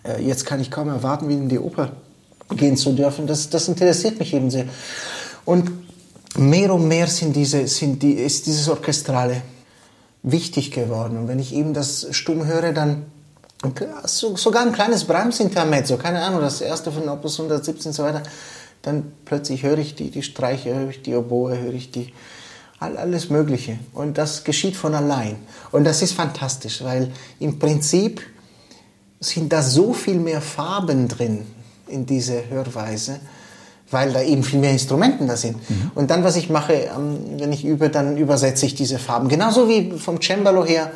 äh, 0.03 0.21
jetzt 0.21 0.45
kann 0.45 0.61
ich 0.61 0.69
kaum 0.69 0.89
erwarten, 0.89 1.27
wieder 1.27 1.41
in 1.41 1.49
die 1.49 1.59
Oper 1.59 1.91
gehen 2.51 2.77
zu 2.77 2.93
dürfen. 2.93 3.25
Das, 3.25 3.49
das 3.49 3.67
interessiert 3.67 4.19
mich 4.19 4.33
eben 4.33 4.51
sehr. 4.51 4.65
Und 5.45 5.71
mehr 6.35 6.73
und 6.73 6.87
mehr 6.87 7.07
sind 7.07 7.35
diese, 7.35 7.67
sind 7.67 8.01
die, 8.01 8.13
ist 8.13 8.45
dieses 8.45 8.69
Orchestrale 8.69 9.41
wichtig 10.23 10.71
geworden. 10.71 11.17
Und 11.17 11.27
wenn 11.27 11.39
ich 11.39 11.53
eben 11.53 11.73
das 11.73 12.07
stumm 12.11 12.45
höre, 12.45 12.73
dann 12.73 13.05
sogar 14.05 14.63
ein 14.63 14.73
kleines 14.73 15.05
Brahms-Intermezzo, 15.05 15.97
keine 15.97 16.21
Ahnung, 16.21 16.41
das 16.41 16.61
erste 16.61 16.91
von 16.91 17.07
Opus 17.07 17.39
117 17.39 17.89
und 17.89 17.93
so 17.93 18.03
weiter, 18.03 18.23
dann 18.81 19.13
plötzlich 19.25 19.63
höre 19.63 19.77
ich 19.77 19.95
die, 19.95 20.11
die 20.11 20.23
Streiche, 20.23 20.73
höre 20.75 20.89
ich 20.89 21.01
die 21.01 21.15
Oboe, 21.15 21.57
höre 21.57 21.73
ich 21.73 21.91
die, 21.91 22.13
alles 22.79 23.29
Mögliche. 23.29 23.79
Und 23.93 24.17
das 24.17 24.43
geschieht 24.43 24.75
von 24.75 24.93
allein. 24.93 25.37
Und 25.71 25.85
das 25.85 26.01
ist 26.01 26.13
fantastisch, 26.13 26.83
weil 26.83 27.11
im 27.39 27.57
Prinzip 27.57 28.21
sind 29.21 29.53
da 29.53 29.61
so 29.61 29.93
viel 29.93 30.19
mehr 30.19 30.41
Farben 30.41 31.07
drin 31.07 31.45
in 31.87 32.05
diese 32.05 32.49
Hörweise, 32.49 33.21
weil 33.93 34.11
da 34.11 34.21
eben 34.21 34.43
viel 34.43 34.59
mehr 34.59 34.71
Instrumenten 34.71 35.27
da 35.27 35.37
sind. 35.37 35.57
Mhm. 35.69 35.91
Und 35.95 36.11
dann, 36.11 36.23
was 36.23 36.35
ich 36.35 36.49
mache, 36.49 36.73
ähm, 36.73 37.19
wenn 37.37 37.53
ich 37.53 37.63
übe, 37.63 37.89
dann 37.89 38.17
übersetze 38.17 38.65
ich 38.65 38.75
diese 38.75 38.99
Farben. 38.99 39.29
Genauso 39.29 39.69
wie 39.69 39.91
vom 39.91 40.21
Cembalo 40.21 40.65
her 40.65 40.91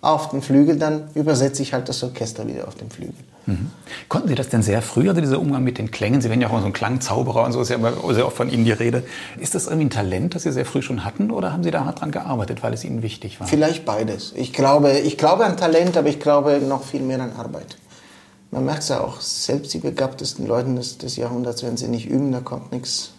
auf 0.00 0.30
den 0.30 0.42
Flügel, 0.42 0.78
dann 0.78 1.08
übersetze 1.14 1.62
ich 1.62 1.72
halt 1.72 1.88
das 1.88 2.02
Orchester 2.02 2.46
wieder 2.46 2.68
auf 2.68 2.74
den 2.74 2.90
Flügel. 2.90 3.14
Mhm. 3.46 3.70
Konnten 4.08 4.28
Sie 4.28 4.34
das 4.34 4.48
denn 4.48 4.62
sehr 4.62 4.80
früh, 4.82 5.08
also 5.08 5.20
dieser 5.20 5.38
Umgang 5.38 5.64
mit 5.64 5.78
den 5.78 5.90
Klängen? 5.90 6.20
Sie 6.20 6.28
werden 6.28 6.40
ja 6.40 6.48
auch 6.48 6.52
mal 6.52 6.60
so 6.60 6.66
ein 6.66 6.72
Klangzauberer 6.72 7.44
und 7.44 7.52
so 7.52 7.60
ist 7.60 7.68
ja 7.68 7.76
immer 7.76 7.92
sehr 8.14 8.26
oft 8.26 8.36
von 8.36 8.50
Ihnen 8.50 8.64
die 8.64 8.72
Rede. 8.72 9.02
Ist 9.38 9.54
das 9.54 9.66
irgendwie 9.66 9.86
ein 9.86 9.90
Talent, 9.90 10.34
das 10.34 10.44
Sie 10.44 10.52
sehr 10.52 10.64
früh 10.64 10.82
schon 10.82 11.04
hatten 11.04 11.30
oder 11.30 11.52
haben 11.52 11.62
Sie 11.62 11.70
da 11.70 11.84
hart 11.84 12.00
dran 12.00 12.10
gearbeitet, 12.10 12.62
weil 12.62 12.72
es 12.72 12.84
Ihnen 12.84 13.02
wichtig 13.02 13.40
war? 13.40 13.46
Vielleicht 13.46 13.84
beides. 13.84 14.32
Ich 14.36 14.52
glaube, 14.52 14.98
ich 14.98 15.18
glaube 15.18 15.44
an 15.44 15.56
Talent, 15.56 15.96
aber 15.96 16.08
ich 16.08 16.20
glaube 16.20 16.60
noch 16.66 16.84
viel 16.84 17.02
mehr 17.02 17.20
an 17.20 17.32
Arbeit. 17.32 17.76
Man 18.54 18.66
merkt 18.66 18.84
es 18.84 18.88
ja 18.88 19.00
auch, 19.00 19.20
selbst 19.20 19.74
die 19.74 19.78
begabtesten 19.78 20.46
Leute 20.46 20.72
des, 20.74 20.96
des 20.96 21.16
Jahrhunderts, 21.16 21.64
wenn 21.64 21.76
sie 21.76 21.88
nicht 21.88 22.08
üben, 22.08 22.30
da 22.30 22.38
kommt 22.38 22.70
nichts 22.70 23.10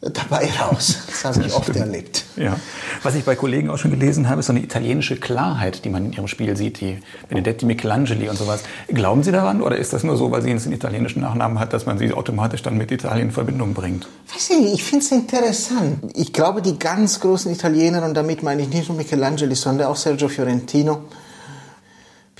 dabei 0.00 0.50
raus. 0.60 0.98
Das 1.06 1.24
habe 1.24 1.46
ich 1.46 1.54
oft 1.54 1.76
erlebt. 1.76 2.24
Ja. 2.34 2.56
Was 3.04 3.14
ich 3.14 3.24
bei 3.24 3.36
Kollegen 3.36 3.70
auch 3.70 3.78
schon 3.78 3.92
gelesen 3.92 4.28
habe, 4.28 4.40
ist 4.40 4.46
so 4.46 4.52
eine 4.52 4.60
italienische 4.60 5.14
Klarheit, 5.14 5.84
die 5.84 5.90
man 5.90 6.06
in 6.06 6.12
ihrem 6.12 6.26
Spiel 6.26 6.56
sieht, 6.56 6.80
die 6.80 6.98
Benedetti 7.28 7.66
Michelangeli 7.66 8.28
und 8.28 8.36
sowas. 8.36 8.64
Glauben 8.88 9.22
Sie 9.22 9.30
daran 9.30 9.62
oder 9.62 9.76
ist 9.76 9.92
das 9.92 10.02
nur 10.02 10.16
so, 10.16 10.32
weil 10.32 10.42
sie 10.42 10.50
einen 10.50 10.72
italienischen 10.72 11.20
Nachnamen 11.20 11.60
hat, 11.60 11.72
dass 11.72 11.86
man 11.86 11.98
sie 11.98 12.12
automatisch 12.12 12.62
dann 12.62 12.76
mit 12.76 12.90
Italien 12.90 13.28
in 13.28 13.32
Verbindung 13.32 13.74
bringt? 13.74 14.08
Weiß 14.34 14.50
ich 14.50 14.58
nicht, 14.58 14.74
ich 14.74 14.82
finde 14.82 15.04
es 15.04 15.12
interessant. 15.12 16.00
Ich 16.16 16.32
glaube, 16.32 16.62
die 16.62 16.80
ganz 16.80 17.20
großen 17.20 17.52
Italiener, 17.52 18.04
und 18.04 18.14
damit 18.14 18.42
meine 18.42 18.62
ich 18.62 18.68
nicht 18.70 18.88
nur 18.88 18.98
Michelangeli, 18.98 19.54
sondern 19.54 19.86
auch 19.86 19.96
Sergio 19.96 20.26
Fiorentino, 20.26 21.04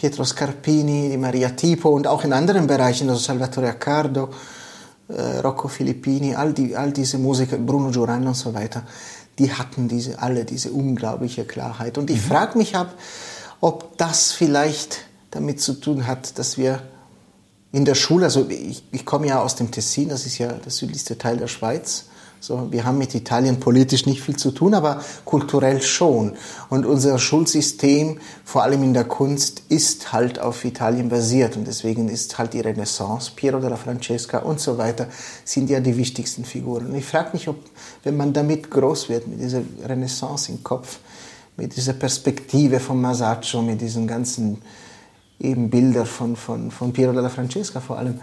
Pietro 0.03 0.24
Scarpini, 0.24 1.11
die 1.11 1.16
Maria 1.16 1.50
Tipo 1.50 1.90
und 1.90 2.09
auch 2.09 2.24
in 2.24 2.32
anderen 2.32 2.66
Bereichen, 2.66 3.09
also 3.09 3.20
Salvatore 3.20 3.68
Accardo, 3.68 4.30
äh, 5.07 5.38
Rocco 5.38 5.68
Filippini, 5.68 6.34
all, 6.34 6.53
die, 6.53 6.74
all 6.74 6.90
diese 6.90 7.18
Musiker, 7.18 7.57
Bruno 7.57 7.92
Giuran 7.92 8.26
und 8.26 8.34
so 8.34 8.53
weiter, 8.53 8.82
die 9.38 9.53
hatten 9.53 9.86
diese, 9.86 10.20
alle 10.20 10.44
diese 10.44 10.72
unglaubliche 10.72 11.44
Klarheit. 11.44 11.98
Und 11.98 12.11
ich 12.11 12.16
mhm. 12.16 12.30
frage 12.30 12.59
mich 12.59 12.74
ab, 12.74 12.92
ob 13.61 13.96
das 13.96 14.32
vielleicht 14.32 15.03
damit 15.30 15.61
zu 15.61 15.74
tun 15.74 16.05
hat, 16.05 16.36
dass 16.36 16.59
wir 16.59 16.82
in 17.70 17.84
der 17.84 17.94
Schule, 17.94 18.24
also 18.24 18.48
ich, 18.48 18.82
ich 18.90 19.05
komme 19.07 19.28
ja 19.28 19.40
aus 19.40 19.55
dem 19.55 19.70
Tessin, 19.70 20.09
das 20.09 20.26
ist 20.26 20.36
ja 20.36 20.48
der 20.48 20.72
südlichste 20.72 21.16
Teil 21.16 21.36
der 21.36 21.46
Schweiz, 21.46 22.07
So, 22.45 22.72
wir 22.72 22.84
haben 22.84 22.99
mit 22.99 23.14
Italien 23.14 23.61
politisch 23.61 24.05
nicht 24.05 24.20
viel 24.20 24.34
zu 24.34 24.51
tun, 24.51 24.74
aber 24.74 25.01
kulturell 25.24 25.80
schon. 25.80 26.32
Und 26.70 26.84
unser 26.84 27.16
Schulsystem, 27.20 28.18
vor 28.45 28.64
allem 28.64 28.82
in 28.82 28.95
der 28.95 29.05
Kunst, 29.05 29.62
ist 29.68 30.12
halt 30.12 30.40
auf 30.40 30.64
Italien 30.64 31.09
basiert. 31.09 31.57
Und 31.57 31.68
deswegen 31.68 32.09
ist 32.09 32.36
halt 32.38 32.55
die 32.55 32.59
Renaissance, 32.59 33.30
Piero 33.36 33.61
della 33.61 33.76
Francesca 33.76 34.38
und 34.38 34.59
so 34.59 34.76
weiter, 34.76 35.07
sind 35.45 35.70
ja 35.70 35.78
die 35.78 35.97
wichtigsten 35.97 36.45
Figuren. 36.45 36.86
Und 36.86 36.97
ich 36.97 37.05
frage 37.05 37.30
mich, 37.34 37.47
ob, 37.47 37.59
wenn 38.03 38.16
man 38.16 38.32
damit 38.32 38.72
groß 38.72 39.09
wird, 39.09 39.28
mit 39.28 39.40
dieser 39.40 39.62
Renaissance 39.84 40.51
im 40.51 40.64
Kopf, 40.64 40.99
mit 41.57 41.76
dieser 41.76 41.93
Perspektive 41.93 42.80
von 42.80 43.01
Masaccio, 43.01 43.62
mit 43.62 43.80
diesen 43.80 44.09
ganzen 44.09 44.61
eben 45.38 45.70
Bilder 45.70 46.07
von, 46.07 46.34
von, 46.34 46.72
von 46.72 46.93
Piero 46.93 47.12
della 47.12 47.28
Francesca 47.28 47.78
vor 47.78 47.99
allem, 47.99 48.20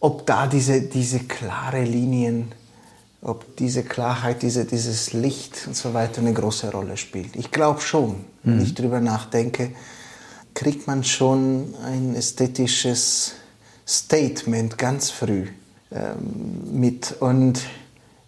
ob 0.00 0.26
da 0.26 0.48
diese, 0.48 0.82
diese 0.82 1.20
klare 1.20 1.84
Linien 1.84 2.50
ob 3.24 3.56
diese 3.56 3.82
Klarheit, 3.82 4.42
diese, 4.42 4.66
dieses 4.66 5.12
Licht 5.12 5.66
und 5.66 5.74
so 5.74 5.94
weiter 5.94 6.20
eine 6.20 6.34
große 6.34 6.70
Rolle 6.70 6.96
spielt. 6.96 7.34
Ich 7.36 7.50
glaube 7.50 7.80
schon, 7.80 8.24
wenn 8.42 8.56
mhm. 8.56 8.62
ich 8.62 8.74
darüber 8.74 9.00
nachdenke, 9.00 9.70
kriegt 10.52 10.86
man 10.86 11.02
schon 11.02 11.74
ein 11.84 12.14
ästhetisches 12.14 13.32
Statement 13.86 14.78
ganz 14.78 15.10
früh 15.10 15.46
ähm, 15.90 16.78
mit. 16.78 17.16
Und 17.20 17.60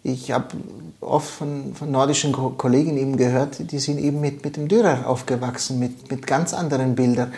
ich 0.03 0.31
habe 0.31 0.57
oft 0.99 1.29
von, 1.29 1.75
von 1.75 1.91
nordischen 1.91 2.31
Kollegen 2.31 2.97
eben 2.97 3.17
gehört, 3.17 3.71
die 3.71 3.79
sind 3.79 3.99
eben 3.99 4.19
mit, 4.19 4.43
mit 4.43 4.57
dem 4.57 4.67
Dürer 4.67 5.07
aufgewachsen, 5.07 5.79
mit, 5.79 6.09
mit 6.09 6.25
ganz 6.25 6.53
anderen 6.53 6.95
Bildern. 6.95 7.33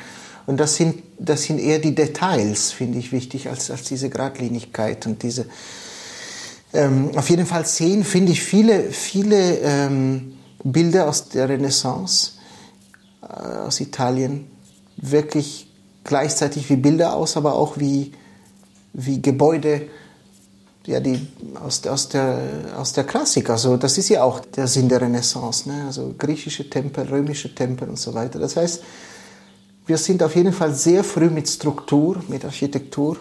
Und 0.47 0.59
das 0.59 0.77
sind, 0.77 1.03
das 1.19 1.43
sind 1.43 1.59
eher 1.59 1.79
die 1.79 1.93
Details, 1.93 2.71
finde 2.71 2.97
ich, 2.97 3.11
wichtig, 3.11 3.49
als, 3.49 3.69
als 3.69 3.83
diese 3.83 4.09
Gradlinigkeit 4.09 5.05
und 5.05 5.21
diese, 5.21 5.45
ähm, 6.73 7.11
auf 7.15 7.29
jeden 7.29 7.45
Fall 7.45 7.65
sehen, 7.65 8.03
finde 8.03 8.31
ich, 8.31 8.43
viele, 8.43 8.91
viele 8.91 9.57
ähm, 9.59 10.33
Bilder 10.63 11.07
aus 11.07 11.29
der 11.29 11.49
Renaissance, 11.49 12.33
äh, 13.21 13.25
aus 13.25 13.79
Italien, 13.79 14.47
wirklich 14.97 15.71
gleichzeitig 16.03 16.69
wie 16.69 16.75
Bilder 16.75 17.15
aus, 17.15 17.37
aber 17.37 17.55
auch 17.55 17.77
wie, 17.77 18.11
wie 18.93 19.21
Gebäude, 19.21 19.87
ja, 20.85 20.99
die 20.99 21.27
aus, 21.63 21.85
aus, 21.85 22.09
der, 22.09 22.39
aus 22.77 22.93
der 22.93 23.03
Klassik. 23.03 23.49
Also 23.49 23.77
das 23.77 23.97
ist 23.97 24.09
ja 24.09 24.23
auch 24.23 24.39
der 24.39 24.67
Sinn 24.67 24.89
der 24.89 25.01
Renaissance, 25.01 25.69
ne? 25.69 25.85
also 25.85 26.13
griechische 26.17 26.69
Tempel, 26.69 27.07
römische 27.07 27.53
Tempel 27.53 27.89
und 27.89 27.99
so 27.99 28.13
weiter. 28.13 28.39
Das 28.39 28.55
heißt, 28.55 28.83
wir 29.85 29.97
sind 29.97 30.21
auf 30.23 30.35
jeden 30.35 30.53
Fall 30.53 30.73
sehr 30.73 31.03
früh 31.03 31.29
mit 31.29 31.49
Struktur, 31.49 32.23
mit 32.27 32.45
Architektur, 32.45 33.17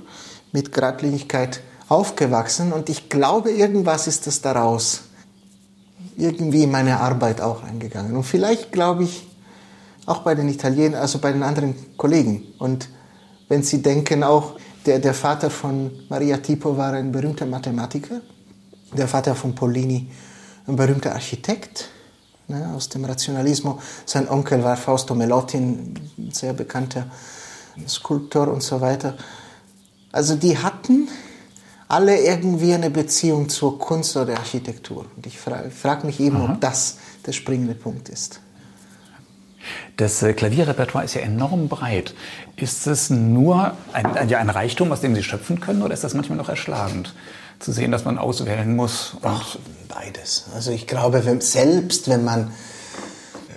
mit 0.53 0.73
Gradlinigkeit 0.73 1.61
aufgewachsen 1.89 2.73
und 2.73 2.89
ich 2.89 3.09
glaube, 3.09 3.51
irgendwas 3.51 4.07
ist 4.07 4.27
das 4.27 4.41
daraus 4.41 5.03
irgendwie 6.17 6.65
in 6.65 6.71
meine 6.71 7.01
Arbeit 7.01 7.41
auch 7.41 7.63
eingegangen. 7.63 8.17
Und 8.17 8.25
vielleicht 8.25 8.73
glaube 8.73 9.05
ich 9.05 9.27
auch 10.07 10.23
bei 10.23 10.35
den 10.35 10.49
Italienern, 10.49 11.01
also 11.01 11.19
bei 11.19 11.33
den 11.33 11.43
anderen 11.43 11.75
Kollegen. 11.97 12.43
Und 12.59 12.89
wenn 13.49 13.63
Sie 13.63 13.83
denken 13.83 14.23
auch, 14.23 14.59
der, 14.87 14.99
der 14.99 15.15
Vater 15.15 15.51
von 15.51 15.91
Maria 16.09 16.39
Tipo 16.39 16.77
war 16.77 16.93
ein 16.93 17.13
berühmter 17.13 17.47
Mathematiker, 17.47 18.21
der 18.93 19.07
Vater 19.07 19.35
von 19.35 19.55
Pollini 19.55 20.11
ein 20.67 20.77
berühmter 20.77 21.13
Architekt 21.13 21.89
ne, 22.47 22.73
aus 22.75 22.89
dem 22.89 23.05
Rationalismo. 23.05 23.81
Sein 24.05 24.29
Onkel 24.29 24.63
war 24.63 24.77
Fausto 24.77 25.15
Melotti, 25.15 25.57
ein 25.57 26.31
sehr 26.33 26.53
bekannter 26.53 27.07
Skulptor 27.87 28.49
und 28.49 28.63
so 28.63 28.81
weiter. 28.81 29.17
Also 30.13 30.37
die 30.37 30.59
hatten 30.59 31.09
alle 31.89 32.21
irgendwie 32.21 32.75
eine 32.75 32.91
Beziehung 32.91 33.49
zur 33.49 33.79
Kunst 33.79 34.15
oder 34.17 34.27
der 34.27 34.39
Architektur. 34.39 35.07
Und 35.17 35.27
ich 35.27 35.39
frage 35.39 35.71
frag 35.71 36.05
mich 36.05 36.21
eben, 36.21 36.37
Aha. 36.37 36.53
ob 36.53 36.61
das 36.61 36.99
der 37.27 37.33
springende 37.33 37.75
Punkt 37.75 38.11
ist. 38.11 38.41
Das 39.97 40.23
äh, 40.23 40.33
Klavierrepertoire 40.33 41.05
ist 41.05 41.15
ja 41.15 41.23
enorm 41.23 41.69
breit. 41.69 42.15
Ist 42.57 42.87
es 42.87 43.11
nur 43.11 43.73
ein, 43.93 44.07
ein, 44.07 44.51
Reichtum, 44.51 44.93
aus 44.93 45.01
dem 45.01 45.15
Sie 45.15 45.23
schöpfen 45.23 45.61
können, 45.61 45.83
oder 45.83 45.95
ist 45.95 46.05
das 46.05 46.15
manchmal 46.15 46.39
noch 46.39 46.49
erschlagend? 46.49 47.15
Zu 47.59 47.73
sehen, 47.73 47.91
dass 47.91 48.05
man 48.05 48.19
auswählen 48.19 48.77
muss? 48.77 49.17
Ach, 49.23 49.57
beides. 49.89 50.47
Also 50.55 50.71
ich 50.71 50.87
glaube, 50.87 51.25
wenn, 51.25 51.41
selbst 51.41 52.09
wenn 52.09 52.23
man, 52.23 52.53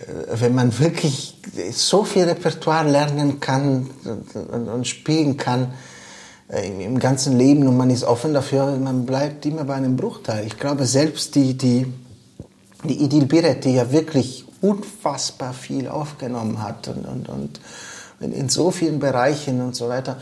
äh, 0.08 0.40
wenn 0.40 0.56
man 0.56 0.80
wirklich 0.80 1.38
so 1.72 2.04
viel 2.04 2.24
Repertoire 2.24 2.90
lernen 2.90 3.40
kann 3.40 3.90
und, 4.04 4.68
und 4.68 4.88
spielen 4.88 5.38
kann, 5.38 5.74
im 6.60 7.00
ganzen 7.00 7.38
Leben 7.38 7.68
und 7.68 7.78
man 7.78 7.90
ist 7.90 8.04
offen 8.04 8.34
dafür, 8.34 8.76
man 8.78 9.06
bleibt 9.06 9.46
immer 9.46 9.64
bei 9.64 9.76
einem 9.76 9.96
Bruchteil. 9.96 10.46
Ich 10.46 10.58
glaube, 10.58 10.86
selbst 10.86 11.36
die, 11.36 11.58
die, 11.58 11.88
die 12.84 13.04
Idil 13.04 13.26
Biret, 13.26 13.64
die 13.64 13.76
ja 13.76 13.92
wirklich 13.92 14.46
unfassbar 14.60 15.54
viel 15.54 15.88
aufgenommen 15.88 16.62
hat 16.62 16.90
und, 16.90 17.06
und, 17.06 17.30
und 17.30 17.60
in 18.20 18.50
so 18.50 18.72
vielen 18.72 19.00
Bereichen 19.00 19.62
und 19.62 19.76
so 19.76 19.88
weiter. 19.88 20.18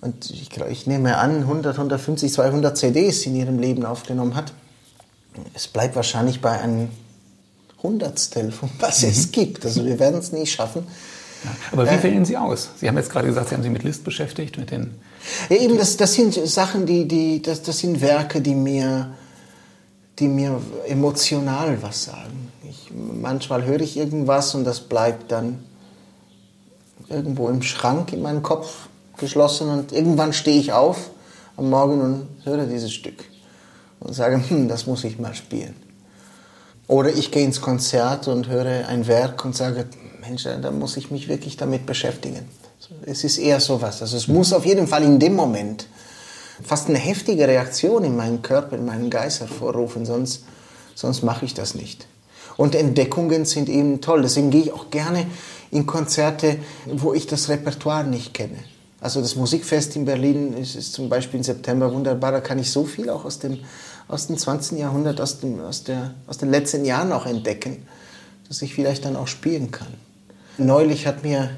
Und 0.00 0.30
ich, 0.30 0.48
ich 0.56 0.86
nehme 0.86 1.18
an, 1.18 1.42
100, 1.42 1.76
150, 1.76 2.32
200 2.32 2.76
CDs 2.76 3.26
in 3.26 3.36
ihrem 3.36 3.58
Leben 3.58 3.84
aufgenommen 3.84 4.34
hat. 4.34 4.52
Es 5.54 5.68
bleibt 5.68 5.96
wahrscheinlich 5.96 6.40
bei 6.40 6.60
einem 6.60 6.88
Hundertstel 7.82 8.52
von 8.52 8.70
was 8.80 9.02
mhm. 9.02 9.10
es 9.10 9.32
gibt. 9.32 9.64
Also 9.64 9.84
wir 9.84 9.98
werden 9.98 10.18
es 10.18 10.32
nie 10.32 10.46
schaffen. 10.46 10.86
Aber 11.70 11.86
wie 11.86 11.94
äh, 11.94 12.02
wählen 12.02 12.24
Sie 12.24 12.36
aus? 12.36 12.70
Sie 12.76 12.88
haben 12.88 12.96
jetzt 12.96 13.10
gerade 13.10 13.26
gesagt, 13.26 13.48
Sie 13.48 13.54
haben 13.54 13.62
sich 13.62 13.72
mit 13.72 13.82
List 13.82 14.04
beschäftigt, 14.04 14.58
mit 14.58 14.70
den 14.70 14.94
ja, 15.48 15.56
eben, 15.56 15.78
das, 15.78 15.96
das 15.96 16.14
sind 16.14 16.34
Sachen, 16.34 16.86
die, 16.86 17.06
die, 17.06 17.42
das, 17.42 17.62
das 17.62 17.78
sind 17.78 18.00
Werke, 18.00 18.40
die 18.40 18.54
mir, 18.54 19.12
die 20.18 20.28
mir 20.28 20.60
emotional 20.86 21.78
was 21.82 22.04
sagen. 22.04 22.50
Ich, 22.68 22.90
manchmal 22.92 23.64
höre 23.64 23.80
ich 23.80 23.96
irgendwas 23.96 24.54
und 24.54 24.64
das 24.64 24.80
bleibt 24.80 25.30
dann 25.30 25.64
irgendwo 27.08 27.48
im 27.48 27.62
Schrank 27.62 28.12
in 28.12 28.22
meinem 28.22 28.42
Kopf 28.42 28.88
geschlossen 29.18 29.68
und 29.68 29.92
irgendwann 29.92 30.32
stehe 30.32 30.58
ich 30.58 30.72
auf 30.72 31.10
am 31.56 31.70
Morgen 31.70 32.00
und 32.00 32.28
höre 32.44 32.66
dieses 32.66 32.92
Stück 32.92 33.24
und 34.00 34.14
sage, 34.14 34.42
hm, 34.48 34.68
das 34.68 34.86
muss 34.86 35.04
ich 35.04 35.18
mal 35.18 35.34
spielen. 35.34 35.74
Oder 36.88 37.10
ich 37.10 37.30
gehe 37.30 37.44
ins 37.44 37.60
Konzert 37.60 38.26
und 38.28 38.48
höre 38.48 38.88
ein 38.88 39.06
Werk 39.06 39.44
und 39.44 39.54
sage, 39.54 39.86
Mensch, 40.22 40.44
da 40.44 40.70
muss 40.70 40.96
ich 40.96 41.10
mich 41.10 41.28
wirklich 41.28 41.56
damit 41.56 41.84
beschäftigen. 41.84 42.48
Es 43.04 43.24
ist 43.24 43.38
eher 43.38 43.58
sowas. 43.58 44.02
Also 44.02 44.16
es 44.16 44.28
muss 44.28 44.52
auf 44.52 44.64
jeden 44.64 44.86
Fall 44.86 45.02
in 45.02 45.18
dem 45.18 45.34
Moment 45.34 45.86
fast 46.62 46.88
eine 46.88 46.98
heftige 46.98 47.48
Reaktion 47.48 48.04
in 48.04 48.16
meinem 48.16 48.40
Körper, 48.40 48.76
in 48.76 48.86
meinem 48.86 49.10
Geist 49.10 49.40
hervorrufen, 49.40 50.06
sonst, 50.06 50.44
sonst 50.94 51.22
mache 51.22 51.44
ich 51.44 51.54
das 51.54 51.74
nicht. 51.74 52.06
Und 52.56 52.76
Entdeckungen 52.76 53.46
sind 53.46 53.68
eben 53.68 54.00
toll. 54.00 54.22
Deswegen 54.22 54.50
gehe 54.50 54.62
ich 54.62 54.72
auch 54.72 54.90
gerne 54.90 55.26
in 55.72 55.86
Konzerte, 55.86 56.58
wo 56.86 57.14
ich 57.14 57.26
das 57.26 57.48
Repertoire 57.48 58.04
nicht 58.04 58.32
kenne. 58.32 58.58
Also 59.00 59.20
das 59.20 59.34
Musikfest 59.34 59.96
in 59.96 60.04
Berlin 60.04 60.52
ist, 60.52 60.76
ist 60.76 60.92
zum 60.92 61.08
Beispiel 61.08 61.38
im 61.38 61.44
September 61.44 61.92
wunderbar. 61.92 62.30
Da 62.30 62.40
kann 62.40 62.60
ich 62.60 62.70
so 62.70 62.84
viel 62.84 63.10
auch 63.10 63.24
aus 63.24 63.40
dem, 63.40 63.58
aus 64.06 64.28
dem 64.28 64.38
20. 64.38 64.78
Jahrhundert, 64.78 65.20
aus, 65.20 65.40
dem, 65.40 65.60
aus, 65.60 65.82
der, 65.82 66.14
aus 66.28 66.38
den 66.38 66.52
letzten 66.52 66.84
Jahren 66.84 67.10
auch 67.10 67.26
entdecken, 67.26 67.88
dass 68.46 68.62
ich 68.62 68.74
vielleicht 68.74 69.04
dann 69.04 69.16
auch 69.16 69.26
spielen 69.26 69.72
kann. 69.72 69.94
Neulich 70.58 71.06
hat 71.06 71.22
mir 71.22 71.50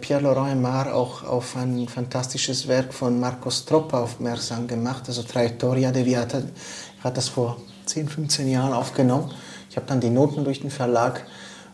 Pierre-Laurent 0.00 0.50
Aymar 0.50 0.94
auch 0.94 1.24
auf 1.24 1.56
ein 1.56 1.88
fantastisches 1.88 2.68
Werk 2.68 2.92
von 2.92 3.18
Marcos 3.18 3.64
Troppa 3.64 4.02
aufmerksam 4.02 4.66
gemacht, 4.66 5.04
also 5.06 5.22
Trajectoria 5.22 5.90
Deviata. 5.90 6.38
Er 6.38 7.04
hat 7.04 7.16
das 7.16 7.28
vor 7.28 7.56
10, 7.86 8.08
15 8.08 8.48
Jahren 8.48 8.74
aufgenommen. 8.74 9.32
Ich 9.70 9.76
habe 9.76 9.86
dann 9.86 10.00
die 10.00 10.10
Noten 10.10 10.44
durch 10.44 10.60
den 10.60 10.70
Verlag 10.70 11.24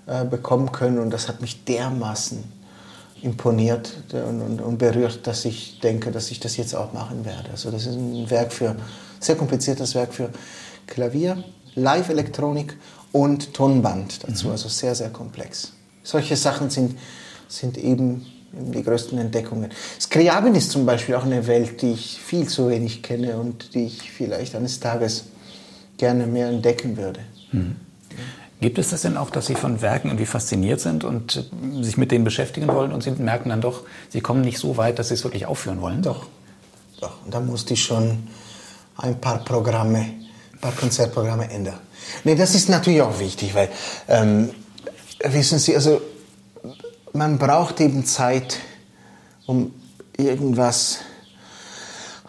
äh, 0.06 0.24
bekommen 0.24 0.70
können 0.70 1.00
und 1.00 1.10
das 1.10 1.26
hat 1.28 1.40
mich 1.40 1.64
dermaßen 1.64 2.44
imponiert 3.22 3.92
und, 4.12 4.40
und, 4.40 4.60
und, 4.60 4.78
berührt, 4.78 5.26
dass 5.26 5.44
ich 5.44 5.80
denke, 5.80 6.12
dass 6.12 6.30
ich 6.30 6.38
das 6.38 6.56
jetzt 6.56 6.74
auch 6.74 6.92
machen 6.92 7.24
werde. 7.24 7.50
Also 7.50 7.70
das 7.72 7.86
ist 7.86 7.96
ein 7.96 8.30
Werk 8.30 8.52
für, 8.52 8.76
sehr 9.18 9.34
kompliziertes 9.34 9.94
Werk 9.96 10.14
für 10.14 10.30
Klavier, 10.86 11.42
Live-Elektronik 11.74 12.76
und 13.10 13.52
Tonband 13.54 14.22
dazu, 14.26 14.46
mhm. 14.46 14.52
also 14.52 14.68
sehr, 14.68 14.94
sehr 14.94 15.10
komplex. 15.10 15.72
Solche 16.02 16.36
Sachen 16.36 16.70
sind 16.70 16.96
sind 17.50 17.76
eben 17.78 18.26
die 18.52 18.82
größten 18.82 19.18
Entdeckungen. 19.18 19.70
Skriabin 20.00 20.54
ist 20.54 20.70
zum 20.70 20.86
Beispiel 20.86 21.14
auch 21.14 21.24
eine 21.24 21.46
Welt, 21.46 21.82
die 21.82 21.92
ich 21.92 22.20
viel 22.20 22.48
zu 22.48 22.68
wenig 22.68 23.02
kenne 23.02 23.36
und 23.36 23.74
die 23.74 23.86
ich 23.86 24.10
vielleicht 24.10 24.54
eines 24.54 24.80
Tages 24.80 25.26
gerne 25.98 26.26
mehr 26.26 26.48
entdecken 26.48 26.96
würde. 26.96 27.20
Mhm. 27.52 27.76
Gibt 28.60 28.78
es 28.78 28.90
das 28.90 29.02
denn 29.02 29.16
auch, 29.16 29.30
dass 29.30 29.46
Sie 29.46 29.54
von 29.54 29.80
Werken 29.80 30.08
irgendwie 30.08 30.26
fasziniert 30.26 30.80
sind 30.80 31.04
und 31.04 31.48
sich 31.80 31.96
mit 31.96 32.10
denen 32.10 32.24
beschäftigen 32.24 32.68
wollen 32.68 32.92
und 32.92 33.02
Sie 33.02 33.10
merken 33.12 33.48
dann 33.48 33.60
doch, 33.60 33.84
Sie 34.10 34.20
kommen 34.20 34.42
nicht 34.42 34.58
so 34.58 34.76
weit, 34.76 34.98
dass 34.98 35.08
Sie 35.08 35.14
es 35.14 35.24
wirklich 35.24 35.46
aufführen 35.46 35.80
wollen? 35.80 36.02
Doch, 36.02 36.26
doch. 37.00 37.14
Da 37.30 37.40
musste 37.40 37.74
ich 37.74 37.82
schon 37.82 38.28
ein 38.98 39.18
paar 39.18 39.38
Programme, 39.44 39.98
ein 40.52 40.58
paar 40.60 40.72
Konzertprogramme 40.72 41.50
ändern. 41.50 41.78
Nee, 42.24 42.34
das 42.34 42.54
ist 42.54 42.68
natürlich 42.68 43.00
auch 43.00 43.18
wichtig, 43.18 43.54
weil, 43.54 43.70
ähm, 44.08 44.50
wissen 45.24 45.58
Sie, 45.58 45.74
also 45.74 46.00
man 47.12 47.38
braucht 47.38 47.80
eben 47.80 48.04
Zeit, 48.04 48.58
um 49.46 49.72
irgendwas 50.16 50.98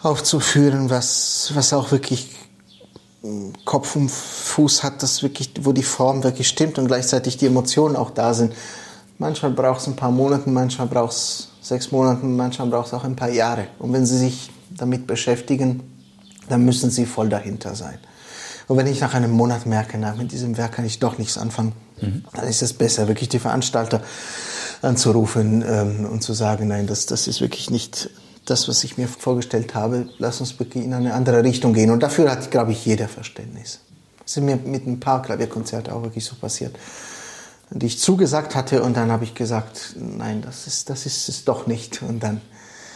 aufzuführen, 0.02 0.90
was, 0.90 1.52
was 1.54 1.74
auch 1.74 1.92
wirklich 1.92 2.30
Kopf 3.66 3.96
und 3.96 4.10
Fuß 4.10 4.84
hat, 4.84 5.04
das 5.04 5.22
wirklich, 5.22 5.52
wo 5.62 5.74
die 5.74 5.84
Form 5.84 6.24
wirklich 6.24 6.48
stimmt 6.48 6.80
und 6.80 6.88
gleichzeitig 6.88 7.38
die 7.38 7.46
Emotionen 7.46 7.96
auch 7.96 8.10
da 8.10 8.34
sind. 8.34 8.54
Manchmal 9.20 9.52
braucht 9.52 9.82
es 9.82 9.88
ein 9.88 9.96
paar 9.96 10.10
Monate, 10.10 10.50
manchmal 10.50 10.88
braucht 10.88 11.12
es 11.12 11.50
sechs 11.62 11.92
Monate, 11.92 12.26
manchmal 12.26 12.70
braucht 12.70 12.88
es 12.88 12.94
auch 12.94 13.04
ein 13.04 13.16
paar 13.16 13.30
Jahre. 13.30 13.68
Und 13.78 13.94
wenn 13.94 14.08
Sie 14.08 14.18
sich 14.18 14.50
damit 14.72 15.06
beschäftigen, 15.06 15.84
dann 16.50 16.66
müssen 16.66 16.90
Sie 16.90 17.06
voll 17.06 17.30
dahinter 17.30 17.76
sein. 17.76 18.00
Und 18.68 18.78
wenn 18.78 18.88
ich 18.88 19.02
nach 19.02 19.14
einem 19.14 19.32
Monat 19.32 19.66
merke, 19.66 19.98
na, 19.98 20.16
mit 20.16 20.32
diesem 20.32 20.58
Werk 20.58 20.74
kann 20.74 20.86
ich 20.86 21.00
doch 21.00 21.18
nichts 21.18 21.38
anfangen, 21.38 21.74
mhm. 22.02 22.26
dann 22.34 22.48
ist 22.48 22.62
es 22.62 22.74
besser, 22.74 23.08
wirklich 23.08 23.30
die 23.30 23.40
Veranstalter 23.40 24.02
anzurufen 24.82 25.64
ähm, 25.68 26.06
und 26.06 26.24
zu 26.24 26.34
sagen, 26.34 26.68
nein, 26.68 26.88
das, 26.88 27.06
das 27.06 27.28
ist 27.28 27.42
wirklich 27.42 27.70
nicht 27.70 28.10
das, 28.46 28.68
was 28.68 28.84
ich 28.84 28.98
mir 28.98 29.08
vorgestellt 29.08 29.76
habe. 29.76 30.10
Lass 30.18 30.40
uns 30.40 30.58
wirklich 30.60 30.84
in 30.84 30.94
eine 30.94 31.14
andere 31.14 31.44
Richtung 31.44 31.74
gehen. 31.74 31.92
Und 31.92 32.02
dafür 32.02 32.32
hat, 32.32 32.50
glaube 32.52 32.72
ich, 32.72 32.86
jeder 32.86 33.08
Verständnis. 33.08 33.80
Das 34.24 34.38
ist 34.38 34.44
mir 34.44 34.56
mit 34.56 34.88
ein 34.88 35.00
paar 35.00 35.22
Klavierkonzerten 35.22 35.94
auch 35.94 36.04
wirklich 36.04 36.26
so 36.26 36.36
passiert. 36.36 36.76
Die 37.70 37.86
ich 37.86 38.00
zugesagt 38.00 38.56
hatte 38.56 38.84
und 38.84 38.98
dann 38.98 39.12
habe 39.12 39.24
ich 39.24 39.34
gesagt, 39.34 39.96
nein, 39.98 40.42
das 40.42 40.68
ist, 40.68 40.90
das 40.90 41.06
ist 41.06 41.30
es 41.30 41.46
doch 41.46 41.68
nicht. 41.68 42.02
Und 42.02 42.22
dann 42.22 42.42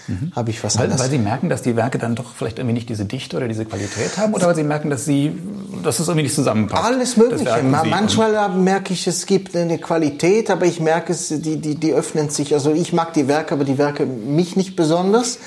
mhm. 0.08 0.32
habe 0.36 0.50
ich 0.50 0.64
was 0.64 0.78
weil, 0.78 0.86
anderes. 0.86 1.02
Weil 1.02 1.10
Sie 1.10 1.18
merken, 1.18 1.50
dass 1.50 1.62
die 1.62 1.76
Werke 1.76 1.98
dann 1.98 2.16
doch 2.16 2.34
vielleicht 2.36 2.60
irgendwie 2.60 2.74
nicht 2.74 2.90
diese 2.90 3.06
Dichte 3.06 3.38
oder 3.38 3.48
diese 3.48 3.66
Qualität 3.66 4.18
haben 4.18 4.34
oder 4.34 4.48
weil 4.48 4.56
Sie 4.56 4.64
merken, 4.64 4.90
dass 4.90 5.06
Sie, 5.06 5.38
dass 5.84 6.00
es 6.00 6.08
irgendwie 6.08 6.24
nicht 6.24 6.36
zusammenpasst? 6.36 6.84
Alles 6.84 7.18
Mögliche. 7.18 7.64
Manchmal 7.64 8.50
merke 8.50 8.94
ich, 8.94 9.08
es 9.08 9.26
gibt 9.26 9.56
eine 9.56 9.78
Qualität, 9.78 10.50
aber 10.50 10.66
ich 10.66 10.80
merke 10.80 11.14
es, 11.14 11.30
die, 11.30 11.58
die, 11.58 11.76
die 11.76 11.94
öffnen 11.94 12.30
sich. 12.30 12.54
Also 12.54 12.74
ich 12.74 12.94
mag 12.94 13.14
die 13.14 13.28
Werke, 13.28 13.56
aber 13.56 13.64
die 13.64 13.78
Werke 13.78 14.06
mich 14.06 14.56
nicht 14.56 14.76
besonders. 14.76 15.40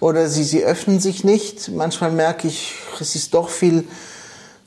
Oder 0.00 0.28
sie, 0.28 0.44
sie 0.44 0.62
öffnen 0.62 1.00
sich 1.00 1.24
nicht. 1.24 1.70
Manchmal 1.70 2.10
merke 2.10 2.48
ich, 2.48 2.74
es 3.00 3.14
ist 3.14 3.32
doch 3.32 3.48
viel, 3.48 3.84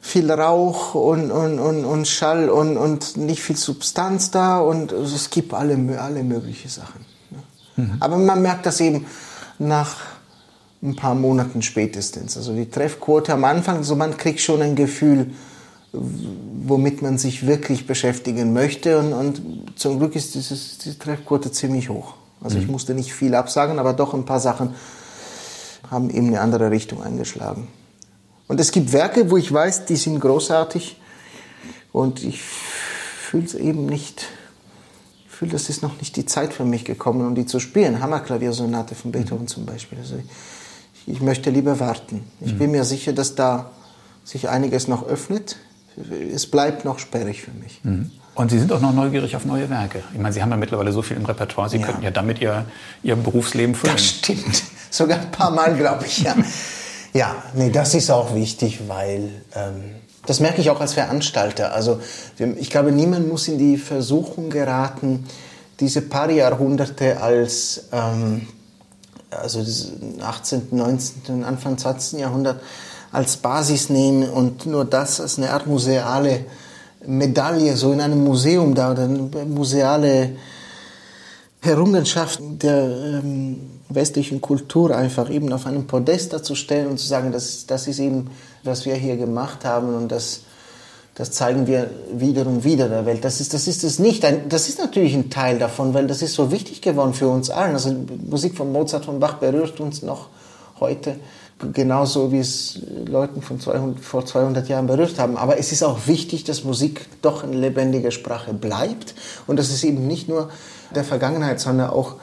viel 0.02 0.32
Rauch 0.32 0.96
und, 0.96 1.32
und, 1.32 1.60
und, 1.60 1.86
und 1.86 2.08
Schall 2.08 2.50
und, 2.50 2.78
und 2.78 3.18
nicht 3.18 3.42
viel 3.42 3.58
Substanz 3.58 4.32
da 4.32 4.60
und 4.60 4.92
es 4.92 5.30
gibt 5.30 5.54
alle, 5.54 5.78
alle 6.00 6.24
mögliche 6.24 6.70
Sachen. 6.70 7.06
Mhm. 7.76 7.98
Aber 8.00 8.18
man 8.18 8.42
merkt 8.42 8.66
das 8.66 8.80
eben, 8.80 9.06
nach 9.60 9.98
ein 10.82 10.96
paar 10.96 11.16
Monaten 11.16 11.62
spätestens. 11.62 12.38
Also 12.38 12.54
die 12.54 12.70
Treffquote 12.70 13.34
am 13.34 13.44
Anfang, 13.44 13.84
so 13.84 13.96
man 13.96 14.18
kriegt 14.18 14.40
schon 14.40 14.62
ein 14.62 14.76
Gefühl, 14.76 15.32
womit 15.92 17.02
man 17.02 17.18
sich 17.18 17.48
wirklich 17.48 17.88
beschäftigen 17.88 18.54
möchte. 18.54 19.00
Und, 19.00 19.14
und 19.14 19.42
zum 19.76 20.00
Glück 20.00 20.16
ist 20.16 20.36
dieses, 20.36 20.78
die 20.80 20.98
Treffquote 20.98 21.52
ziemlich 21.52 21.90
hoch. 21.90 22.14
Also 22.42 22.58
mhm. 22.58 22.64
ich 22.64 22.70
musste 22.70 22.94
nicht 22.94 23.14
viel 23.14 23.34
absagen, 23.34 23.80
aber 23.80 23.94
doch 23.94 24.14
ein 24.14 24.26
paar 24.26 24.40
Sachen 24.40 24.76
haben 25.90 26.10
eben 26.10 26.28
eine 26.28 26.42
andere 26.42 26.70
Richtung 26.70 27.02
eingeschlagen. 27.02 27.68
Und 28.48 28.60
es 28.60 28.72
gibt 28.72 28.94
Werke, 28.94 29.30
wo 29.32 29.38
ich 29.38 29.52
weiß, 29.52 29.86
die 29.86 29.96
sind 29.96 30.20
großartig 30.20 31.00
und 31.92 32.24
ich 32.24 32.42
fühle 32.42 33.46
es 33.46 33.56
eben 33.56 33.86
nicht 33.86 34.26
fühle, 35.38 35.52
das 35.52 35.70
ist 35.70 35.84
noch 35.84 35.98
nicht 35.98 36.16
die 36.16 36.26
Zeit 36.26 36.54
für 36.54 36.66
mich 36.66 36.84
gekommen, 36.84 37.26
um 37.26 37.36
die 37.36 37.46
zu 37.46 37.60
spielen. 37.60 38.02
Hammerklaviersonate 38.02 38.96
von 38.96 39.12
Beethoven 39.12 39.44
mhm. 39.44 39.48
zum 39.48 39.66
Beispiel. 39.66 40.00
Also 40.00 40.16
ich, 40.16 41.14
ich, 41.14 41.22
möchte 41.22 41.52
lieber 41.52 41.80
warten. 41.80 42.24
Ich 42.42 42.54
mhm. 42.54 42.58
bin 42.58 42.72
mir 42.72 42.84
sicher, 42.84 43.14
dass 43.14 43.36
da 43.36 43.70
sich 44.24 44.50
einiges 44.50 44.88
noch 44.88 45.08
öffnet. 45.08 45.58
Es 46.34 46.50
bleibt 46.50 46.86
noch 46.86 46.98
sperrig 46.98 47.44
für 47.44 47.52
mich. 47.52 47.80
Mhm. 47.84 48.12
Und 48.34 48.52
Sie 48.52 48.60
sind 48.60 48.72
auch 48.72 48.82
noch 48.82 48.94
neugierig 48.94 49.36
auf 49.36 49.46
neue 49.46 49.70
Werke. 49.70 50.04
Ich 50.14 50.20
meine, 50.20 50.34
Sie 50.34 50.42
haben 50.42 50.52
ja 50.52 50.58
mittlerweile 50.58 50.92
so 50.92 51.02
viel 51.02 51.18
im 51.18 51.26
Repertoire, 51.26 51.70
Sie 51.70 51.78
ja. 51.78 51.86
könnten 51.86 52.04
ja 52.04 52.12
damit 52.12 52.40
Ihr, 52.40 52.66
Ihr 53.04 53.16
Berufsleben 53.16 53.76
füllen. 53.76 53.94
Das 53.94 54.06
stimmt. 54.06 54.64
Sogar 54.90 55.20
ein 55.20 55.32
paar 55.32 55.52
Mal, 55.52 55.76
glaube 55.76 56.06
ich, 56.06 56.20
ja. 56.20 56.36
ja, 57.14 57.36
nee, 57.56 57.70
das 57.70 57.94
ist 57.94 58.10
auch 58.10 58.34
wichtig, 58.36 58.82
weil 58.88 59.30
ähm, 59.56 59.96
das 60.28 60.40
merke 60.40 60.62
ich 60.62 60.70
auch 60.70 60.80
als 60.80 60.94
Veranstalter. 60.94 61.74
Also 61.74 62.00
ich 62.38 62.70
glaube, 62.70 62.92
niemand 62.92 63.28
muss 63.28 63.48
in 63.48 63.58
die 63.58 63.78
Versuchung 63.78 64.50
geraten, 64.50 65.26
diese 65.80 66.02
paar 66.02 66.30
Jahrhunderte 66.30 67.22
als 67.22 67.86
ähm, 67.92 68.48
also 69.32 69.64
18., 70.22 70.68
19., 70.72 71.44
Anfang 71.44 71.78
20. 71.78 72.20
Jahrhundert 72.20 72.62
als 73.12 73.38
Basis 73.38 73.90
nehmen 73.90 74.30
und 74.30 74.66
nur 74.66 74.86
das 74.86 75.20
als 75.22 75.38
eine 75.38 75.52
Art 75.52 75.66
museale 75.66 76.46
Medaille 77.06 77.76
so 77.78 77.94
in 77.94 78.02
einem 78.02 78.24
Museum 78.24 78.76
da 78.76 78.92
oder 78.92 79.04
eine 79.04 79.46
museale 79.46 80.36
Errungenschaft 81.62 82.40
der 82.62 82.84
ähm, 82.84 83.77
westlichen 83.90 84.42
Kultur 84.42 84.96
einfach 84.96 85.30
eben 85.30 85.52
auf 85.54 85.66
einem 85.66 85.88
Podest 85.88 86.34
darzustellen 86.34 86.88
und 86.88 87.00
zu 87.00 87.08
sagen, 87.08 87.32
das, 87.32 87.66
das 87.66 87.88
ist 87.88 88.00
eben 88.00 88.30
was 88.64 88.86
wir 88.86 88.96
hier 88.96 89.18
gemacht 89.18 89.66
haben 89.66 89.96
und 89.96 90.12
das, 90.12 90.42
das 91.16 91.32
zeigen 91.32 91.66
wir 91.66 91.90
wieder 92.12 92.46
und 92.46 92.64
wieder 92.64 92.90
der 92.90 93.06
Welt. 93.06 93.24
Das 93.24 93.42
ist, 93.42 93.54
das 93.54 93.68
ist 93.68 93.84
es 93.84 93.98
nicht. 93.98 94.24
Ein, 94.24 94.50
das 94.50 94.70
ist 94.70 94.78
natürlich 94.78 95.16
ein 95.16 95.30
Teil 95.32 95.58
davon, 95.58 95.94
weil 95.94 96.06
das 96.06 96.22
ist 96.22 96.34
so 96.34 96.52
wichtig 96.52 96.82
geworden 96.82 97.14
für 97.14 97.30
uns 97.30 97.50
allen. 97.50 97.74
Also 97.74 97.96
Musik 98.30 98.56
von 98.56 98.72
Mozart, 98.72 99.06
von 99.06 99.20
Bach 99.20 99.36
berührt 99.36 99.80
uns 99.80 100.04
noch 100.04 100.28
heute 100.80 101.16
genauso 101.74 102.32
wie 102.32 102.38
es 102.38 102.80
Leuten 103.08 103.42
von 103.42 103.60
200, 103.60 104.00
vor 104.04 104.24
200 104.24 104.70
Jahren 104.70 104.86
berührt 104.86 105.18
haben. 105.18 105.38
Aber 105.38 105.58
es 105.58 105.72
ist 105.72 105.82
auch 105.82 106.06
wichtig, 106.06 106.44
dass 106.44 106.64
Musik 106.64 107.08
doch 107.24 107.44
eine 107.44 107.58
lebendige 107.58 108.12
Sprache 108.12 108.54
bleibt 108.54 109.16
und 109.48 109.58
dass 109.58 109.70
es 109.70 109.84
eben 109.84 110.06
nicht 110.06 110.30
nur 110.30 110.50
der 110.94 111.04
Vergangenheit, 111.04 111.60
sondern 111.60 111.90
auch 111.90 112.16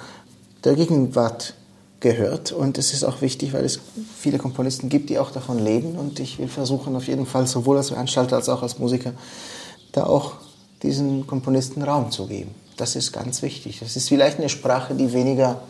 der 0.64 0.74
Gegenwart 0.74 1.54
gehört. 2.00 2.52
Und 2.52 2.78
es 2.78 2.92
ist 2.92 3.04
auch 3.04 3.20
wichtig, 3.20 3.52
weil 3.52 3.64
es 3.64 3.80
viele 4.18 4.38
Komponisten 4.38 4.88
gibt, 4.88 5.10
die 5.10 5.18
auch 5.18 5.30
davon 5.30 5.58
leben. 5.58 5.96
Und 5.96 6.20
ich 6.20 6.38
will 6.38 6.48
versuchen, 6.48 6.94
auf 6.96 7.06
jeden 7.08 7.26
Fall 7.26 7.46
sowohl 7.46 7.78
als 7.78 7.88
Veranstalter 7.88 8.36
als 8.36 8.48
auch 8.48 8.62
als 8.62 8.78
Musiker, 8.78 9.12
da 9.92 10.04
auch 10.04 10.34
diesen 10.82 11.26
Komponisten 11.26 11.82
Raum 11.82 12.10
zu 12.10 12.26
geben. 12.26 12.54
Das 12.76 12.96
ist 12.96 13.12
ganz 13.12 13.42
wichtig. 13.42 13.80
Das 13.80 13.96
ist 13.96 14.08
vielleicht 14.08 14.38
eine 14.38 14.48
Sprache, 14.48 14.94
die 14.94 15.12
weniger, 15.12 15.62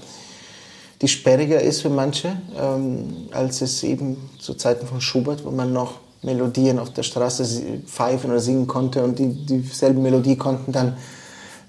die 1.03 1.09
sperriger 1.09 1.61
ist 1.61 1.83
für 1.83 1.91
manche, 1.91 2.37
ähm, 2.59 3.29
als 3.31 3.61
es 3.61 3.83
eben 3.83 4.17
zu 4.39 4.55
Zeiten 4.55 4.87
von 4.87 5.01
Schubert, 5.01 5.45
wo 5.45 5.51
man 5.51 5.73
noch 5.73 6.01
Melodien 6.23 6.79
auf 6.79 6.93
der 6.93 7.03
Straße 7.03 7.45
pfeifen 7.87 8.31
oder 8.31 8.41
singen 8.41 8.67
konnte 8.67 9.05
und 9.05 9.19
die 9.19 9.29
dieselbe 9.29 10.01
Melodie 10.01 10.37
konnten 10.37 10.73
dann 10.73 10.97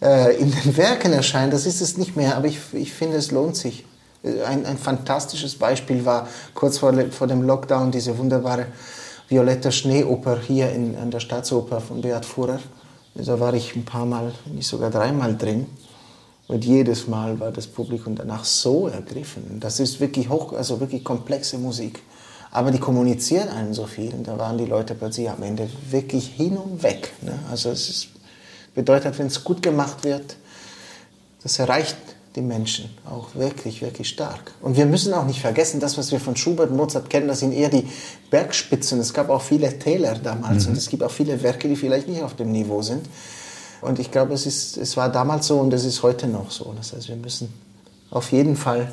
äh, 0.06 0.38
in 0.38 0.52
den 0.52 0.78
Werken 0.78 1.12
erscheinen. 1.12 1.52
Das 1.52 1.66
ist 1.66 1.82
es 1.82 1.98
nicht 1.98 2.16
mehr, 2.16 2.38
aber 2.38 2.48
ich, 2.48 2.60
ich 2.74 2.94
finde, 2.94 3.18
es 3.18 3.32
lohnt 3.32 3.58
sich 3.58 3.84
ein, 4.46 4.66
ein 4.66 4.78
fantastisches 4.78 5.56
Beispiel 5.56 6.06
war 6.06 6.28
kurz 6.54 6.78
vor, 6.78 6.94
vor 7.12 7.28
dem 7.28 7.42
Lockdown 7.44 7.92
diese 7.92 8.18
wunderbare 8.18 8.68
Violetta 9.28 9.72
Schneeoper 9.72 10.40
hier 10.40 10.72
in, 10.72 10.96
an 10.98 11.12
der 11.12 11.20
Staatsoper 11.20 11.82
von 11.82 12.02
Beat 12.02 12.26
Fuhrer. 12.26 12.60
Da 13.16 13.40
war 13.40 13.54
ich 13.54 13.76
ein 13.76 13.86
paar 13.86 14.06
Mal, 14.06 14.34
nicht 14.52 14.68
sogar 14.68 14.90
dreimal 14.90 15.36
drin. 15.38 15.68
Und 16.48 16.64
jedes 16.64 17.08
Mal 17.08 17.40
war 17.40 17.52
das 17.52 17.66
Publikum 17.66 18.16
danach 18.16 18.46
so 18.46 18.88
ergriffen. 18.88 19.60
Das 19.60 19.80
ist 19.80 20.00
wirklich 20.00 20.30
hoch, 20.30 20.54
also 20.54 20.80
wirklich 20.80 21.04
komplexe 21.04 21.58
Musik. 21.58 22.02
Aber 22.52 22.72
die 22.72 22.78
kommuniziert 22.78 23.50
einen 23.50 23.74
so 23.74 23.88
viel. 23.88 24.14
Und 24.14 24.28
da 24.28 24.38
waren 24.38 24.58
die 24.58 24.66
Leute 24.66 24.94
plötzlich 24.94 25.30
am 25.30 25.42
Ende 25.42 25.68
wirklich 25.90 26.28
hin 26.28 26.58
und 26.58 26.84
weg. 26.84 27.12
Ne? 27.22 27.40
Also 27.50 27.70
es 27.70 27.90
ist, 27.90 28.08
bedeutet, 28.76 29.18
wenn 29.18 29.28
es 29.28 29.44
gut 29.44 29.62
gemacht 29.62 30.04
wird, 30.04 30.36
das 31.42 31.60
erreicht 31.60 31.98
die 32.36 32.42
Menschen 32.42 32.90
auch 33.10 33.34
wirklich, 33.36 33.82
wirklich 33.82 34.10
stark. 34.10 34.52
Und 34.62 34.76
wir 34.76 34.86
müssen 34.86 35.14
auch 35.14 35.26
nicht 35.26 35.40
vergessen, 35.40 35.80
das, 35.80 35.98
was 35.98 36.12
wir 36.12 36.20
von 36.20 36.36
Schubert 36.36 36.70
und 36.70 36.76
Mozart 36.76 37.10
kennen, 37.10 37.28
das 37.28 37.40
sind 37.40 37.54
eher 37.54 37.70
die 37.70 37.88
Bergspitzen. 38.30 39.00
Es 39.00 39.14
gab 39.14 39.30
auch 39.30 39.42
viele 39.42 39.80
Täler 39.80 40.16
damals 40.16 40.66
mhm. 40.66 40.72
und 40.72 40.78
es 40.78 40.90
gibt 40.90 41.02
auch 41.04 41.12
viele 41.12 41.42
Werke, 41.42 41.70
die 41.70 41.78
vielleicht 41.78 42.10
nicht 42.10 42.22
auf 42.22 42.36
dem 42.36 42.52
Niveau 42.52 42.82
sind. 42.82 43.08
Und 43.82 44.00
ich 44.00 44.12
glaube, 44.12 44.34
es, 44.34 44.46
ist, 44.46 44.78
es 44.78 44.98
war 44.98 45.10
damals 45.10 45.48
so 45.48 45.60
und 45.60 45.74
es 45.74 45.86
ist 45.86 46.04
heute 46.04 46.28
noch 46.28 46.52
so. 46.52 46.74
Das 46.76 46.94
heißt, 46.94 47.08
wir 47.08 47.16
müssen 47.16 47.54
auf 48.10 48.32
jeden 48.32 48.58
Fall 48.58 48.92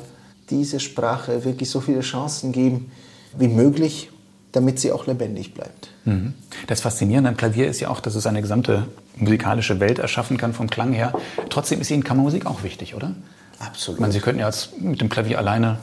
diese 0.49 0.79
Sprache 0.79 1.43
wirklich 1.43 1.69
so 1.69 1.81
viele 1.81 2.01
Chancen 2.01 2.51
geben 2.51 2.91
wie 3.37 3.47
möglich, 3.47 4.09
damit 4.53 4.79
sie 4.79 4.91
auch 4.91 5.07
lebendig 5.07 5.53
bleibt. 5.53 5.89
Mhm. 6.05 6.33
Das 6.67 6.79
Faszinierende 6.81 7.29
am 7.29 7.37
Klavier 7.37 7.67
ist 7.67 7.81
ja 7.81 7.89
auch, 7.89 7.99
dass 7.99 8.15
es 8.15 8.25
eine 8.25 8.41
gesamte 8.41 8.87
musikalische 9.17 9.79
Welt 9.79 9.99
erschaffen 9.99 10.37
kann 10.37 10.53
vom 10.53 10.69
Klang 10.69 10.93
her. 10.93 11.13
Trotzdem 11.49 11.81
ist 11.81 11.91
Ihnen 11.91 12.03
Kammermusik 12.03 12.45
auch 12.45 12.63
wichtig, 12.63 12.95
oder? 12.95 13.13
Absolut. 13.59 13.99
Meine, 13.99 14.13
Sie 14.13 14.19
könnten 14.19 14.39
ja 14.39 14.45
als, 14.45 14.69
mit 14.79 15.01
dem 15.01 15.09
Klavier 15.09 15.39
alleine, 15.39 15.79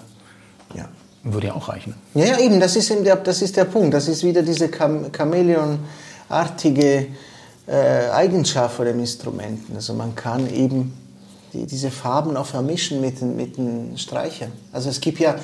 ja. 0.74 0.88
würde 1.24 1.48
ja 1.48 1.54
auch 1.54 1.68
reichen. 1.68 1.94
Ja, 2.14 2.24
ja, 2.26 2.38
eben, 2.38 2.60
das 2.60 2.76
ist, 2.76 2.90
der, 2.90 3.16
das 3.16 3.42
ist 3.42 3.56
der 3.56 3.64
Punkt. 3.64 3.92
Das 3.92 4.08
ist 4.08 4.22
wieder 4.22 4.42
diese 4.42 4.70
Cham 4.70 5.10
Chamäleon-artige 5.12 7.08
äh, 7.66 8.10
Eigenschaft 8.10 8.76
von 8.76 8.84
den 8.86 9.00
Instrumenten. 9.00 9.74
Also 9.74 9.94
man 9.94 10.14
kann 10.14 10.48
eben 10.52 10.92
die, 11.52 11.66
diese 11.66 11.90
Farben 11.90 12.36
auch 12.36 12.46
vermischen 12.46 13.00
mit, 13.00 13.20
mit 13.22 13.56
den 13.56 13.98
Streichern. 13.98 14.52
Also 14.72 14.90
es 14.90 15.00
gibt 15.00 15.18
ja 15.18 15.34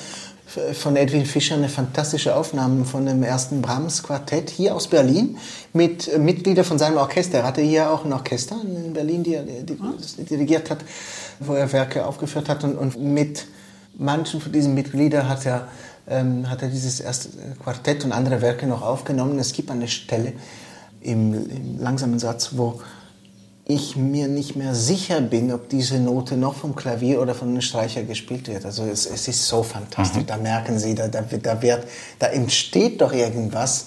von 0.46 0.96
Edwin 0.96 1.26
Fischer 1.26 1.56
eine 1.56 1.68
fantastische 1.68 2.36
Aufnahme 2.36 2.84
von 2.84 3.04
dem 3.04 3.22
ersten 3.24 3.62
Brahms-Quartett 3.62 4.48
hier 4.48 4.76
aus 4.76 4.86
Berlin 4.86 5.38
mit 5.72 6.06
äh, 6.06 6.18
Mitgliedern 6.18 6.64
von 6.64 6.78
seinem 6.78 6.98
Orchester. 6.98 7.38
Er 7.38 7.44
hatte 7.44 7.62
hier 7.62 7.90
auch 7.90 8.04
ein 8.04 8.12
Orchester 8.12 8.56
in 8.62 8.92
Berlin, 8.92 9.24
die 9.24 9.34
er 9.34 9.42
die 9.42 9.76
dirigiert 10.24 10.70
hat, 10.70 10.78
wo 11.40 11.54
er 11.54 11.72
Werke 11.72 12.06
aufgeführt 12.06 12.48
hat 12.48 12.62
und, 12.62 12.76
und 12.76 12.96
mit 12.96 13.46
manchen 13.98 14.40
von 14.40 14.52
diesen 14.52 14.74
Mitgliedern 14.74 15.28
hat 15.28 15.46
er, 15.46 15.68
ähm, 16.08 16.48
hat 16.48 16.62
er 16.62 16.68
dieses 16.68 17.00
erste 17.00 17.30
Quartett 17.62 18.04
und 18.04 18.12
andere 18.12 18.40
Werke 18.40 18.66
noch 18.66 18.82
aufgenommen. 18.82 19.38
Es 19.40 19.52
gibt 19.52 19.70
eine 19.70 19.88
Stelle 19.88 20.32
im, 21.00 21.34
im 21.34 21.80
langsamen 21.80 22.20
Satz, 22.20 22.50
wo 22.52 22.80
ich 23.68 23.96
mir 23.96 24.28
nicht 24.28 24.54
mehr 24.54 24.76
sicher 24.76 25.20
bin, 25.20 25.52
ob 25.52 25.68
diese 25.68 25.98
Note 25.98 26.36
noch 26.36 26.54
vom 26.54 26.76
Klavier 26.76 27.20
oder 27.20 27.34
von 27.34 27.48
einem 27.48 27.60
Streicher 27.60 28.04
gespielt 28.04 28.46
wird. 28.46 28.64
Also 28.64 28.84
es, 28.84 29.06
es 29.06 29.26
ist 29.26 29.46
so 29.48 29.64
fantastisch. 29.64 30.22
Mhm. 30.22 30.26
Da 30.26 30.36
merken 30.36 30.78
Sie, 30.78 30.94
da, 30.94 31.08
da, 31.08 31.22
da, 31.22 31.62
wird, 31.62 31.84
da 32.20 32.28
entsteht 32.28 33.00
doch 33.00 33.12
irgendwas, 33.12 33.86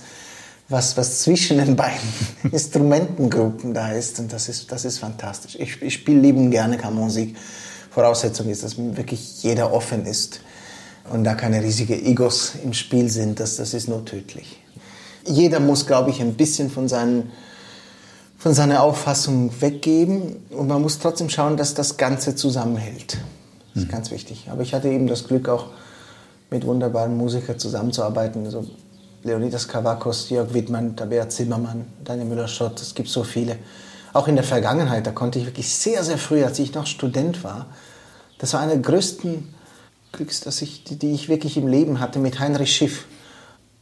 was, 0.67 0.97
was 0.97 1.21
zwischen 1.21 1.59
den 1.59 1.77
beiden 1.77 2.09
Instrumentengruppen 2.51 3.73
da 3.73 3.93
ist. 3.93 4.19
Und 4.19 4.33
das 4.33 4.49
ist, 4.49 4.69
das 4.69 4.83
ist 4.83 4.99
fantastisch. 4.99 5.55
Ich, 5.57 5.81
ich 5.81 5.93
spiele 5.93 6.19
lieben 6.19 6.51
gerne 6.51 6.77
Kammermusik. 6.77 7.37
Voraussetzung 7.89 8.49
ist, 8.49 8.63
dass 8.63 8.75
wirklich 8.77 9.41
jeder 9.43 9.71
offen 9.71 10.05
ist 10.05 10.41
und 11.11 11.23
da 11.23 11.35
keine 11.35 11.63
riesigen 11.63 12.05
Egos 12.05 12.51
im 12.63 12.73
Spiel 12.73 13.09
sind. 13.09 13.39
Das, 13.39 13.55
das 13.55 13.73
ist 13.73 13.87
nur 13.87 14.03
tödlich. 14.03 14.61
Jeder 15.25 15.61
muss, 15.61 15.87
glaube 15.87 16.09
ich, 16.09 16.21
ein 16.21 16.33
bisschen 16.35 16.69
von 16.69 16.89
seinen 16.89 17.31
von 18.39 18.53
seiner 18.53 18.81
Auffassung 18.81 19.51
weggeben 19.59 20.37
und 20.49 20.67
man 20.67 20.81
muss 20.81 20.97
trotzdem 20.97 21.29
schauen, 21.29 21.57
dass 21.57 21.73
das 21.73 21.97
Ganze 21.97 22.35
zusammenhält. 22.35 23.17
Das 23.73 23.83
ist 23.83 23.89
mhm. 23.89 23.91
ganz 23.91 24.11
wichtig. 24.11 24.47
Aber 24.49 24.61
ich 24.61 24.73
hatte 24.73 24.87
eben 24.87 25.07
das 25.07 25.27
Glück, 25.27 25.49
auch 25.49 25.65
mit 26.49 26.65
wunderbaren 26.65 27.15
Musikern 27.17 27.59
zusammenzuarbeiten. 27.59 28.45
Also 28.45 28.65
Leonidas 29.23 29.67
Kavakos, 29.67 30.29
Jörg 30.29 30.53
Wittmann, 30.53 30.95
Tabea 30.95 31.27
Zimmermann, 31.27 31.85
Daniel 32.03 32.27
Müller-Schott, 32.27 32.81
es 32.81 32.95
gibt 32.95 33.09
so 33.09 33.25
viele. 33.25 33.57
Auch 34.13 34.29
in 34.29 34.35
der 34.35 34.45
Vergangenheit, 34.45 35.05
da 35.05 35.11
konnte 35.11 35.37
ich 35.37 35.45
wirklich 35.45 35.69
sehr, 35.69 36.03
sehr 36.05 36.17
früh, 36.17 36.43
als 36.43 36.57
ich 36.59 36.73
noch 36.73 36.87
Student 36.87 37.43
war, 37.43 37.67
das 38.39 38.53
war 38.53 38.61
eine 38.61 38.71
der 38.71 38.81
größten 38.81 39.53
Glücks, 40.13 40.39
dass 40.39 40.61
ich, 40.61 40.85
die, 40.85 40.95
die 40.97 41.11
ich 41.11 41.27
wirklich 41.27 41.57
im 41.57 41.67
Leben 41.67 41.99
hatte, 41.99 42.19
mit 42.19 42.39
Heinrich 42.39 42.73
Schiff 42.73 43.05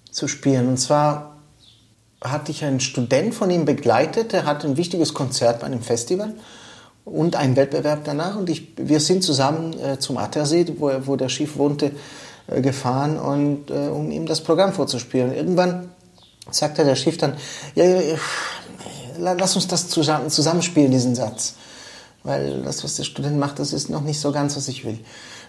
zu 0.10 0.28
spielen. 0.28 0.68
Und 0.68 0.78
zwar 0.78 1.37
hatte 2.22 2.52
ich 2.52 2.64
einen 2.64 2.80
Student 2.80 3.34
von 3.34 3.50
ihm 3.50 3.66
begleitet, 3.66 4.34
der 4.34 4.46
hatte 4.46 4.68
ein 4.68 4.78
wichtiges 4.78 5.14
Konzert 5.14 5.60
bei 5.60 5.68
einem 5.68 5.82
Festival 5.82 6.34
und 7.06 7.36
einen 7.36 7.56
Wettbewerb 7.56 8.02
danach. 8.04 8.36
Und 8.36 8.50
ich, 8.50 8.74
wir 8.78 9.00
sind 9.00 9.24
zusammen 9.24 9.80
äh, 9.80 10.00
zum 10.00 10.18
Attersee, 10.18 10.66
wo, 10.78 10.92
wo 11.06 11.16
der 11.16 11.30
Schiff 11.30 11.58
wohnte, 11.58 11.92
äh, 12.48 12.62
gefahren, 12.62 13.20
und, 13.20 13.70
äh, 13.70 13.90
um 13.90 14.12
ihm 14.12 14.26
das 14.26 14.42
Programm 14.42 14.74
vorzuspielen. 14.74 15.34
Irgendwann 15.34 15.90
sagte 16.50 16.84
der 16.84 16.96
Schiff 16.96 17.18
dann, 17.18 17.34
ja, 17.76 17.86
ja, 17.86 18.02
ja, 18.02 19.34
lass 19.34 19.56
uns 19.56 19.68
das 19.68 19.88
zusammen, 19.88 20.30
zusammenspielen, 20.30 20.92
diesen 20.92 21.16
Satz. 21.16 21.56
Weil 22.24 22.62
das, 22.64 22.84
was 22.84 22.96
der 22.96 23.04
Student 23.04 23.38
macht, 23.38 23.60
das 23.60 23.74
ist 23.74 23.90
noch 23.90 24.02
nicht 24.02 24.20
so 24.20 24.32
ganz, 24.32 24.58
was 24.58 24.68
ich 24.68 24.86
will. 24.86 25.00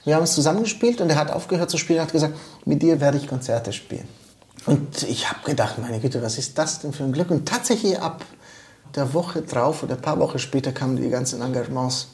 Wir 0.04 0.14
haben 0.14 0.22
es 0.22 0.34
zusammengespielt 0.34 1.00
und 1.00 1.10
er 1.10 1.16
hat 1.16 1.30
aufgehört 1.30 1.70
zu 1.70 1.78
spielen 1.78 1.98
und 1.98 2.06
hat 2.06 2.12
gesagt, 2.12 2.34
mit 2.64 2.82
dir 2.82 3.00
werde 3.00 3.18
ich 3.18 3.26
Konzerte 3.26 3.72
spielen. 3.72 4.08
Und 4.68 5.02
ich 5.04 5.30
habe 5.30 5.40
gedacht, 5.46 5.78
meine 5.78 5.98
Güte, 5.98 6.22
was 6.22 6.36
ist 6.36 6.58
das 6.58 6.80
denn 6.80 6.92
für 6.92 7.02
ein 7.02 7.12
Glück? 7.12 7.30
Und 7.30 7.48
tatsächlich 7.48 7.98
ab 7.98 8.22
der 8.94 9.14
Woche 9.14 9.40
drauf 9.40 9.82
oder 9.82 9.94
ein 9.94 10.02
paar 10.02 10.18
Wochen 10.18 10.38
später 10.38 10.72
kamen 10.72 10.96
die 10.96 11.08
ganzen 11.08 11.40
Engagements. 11.40 12.08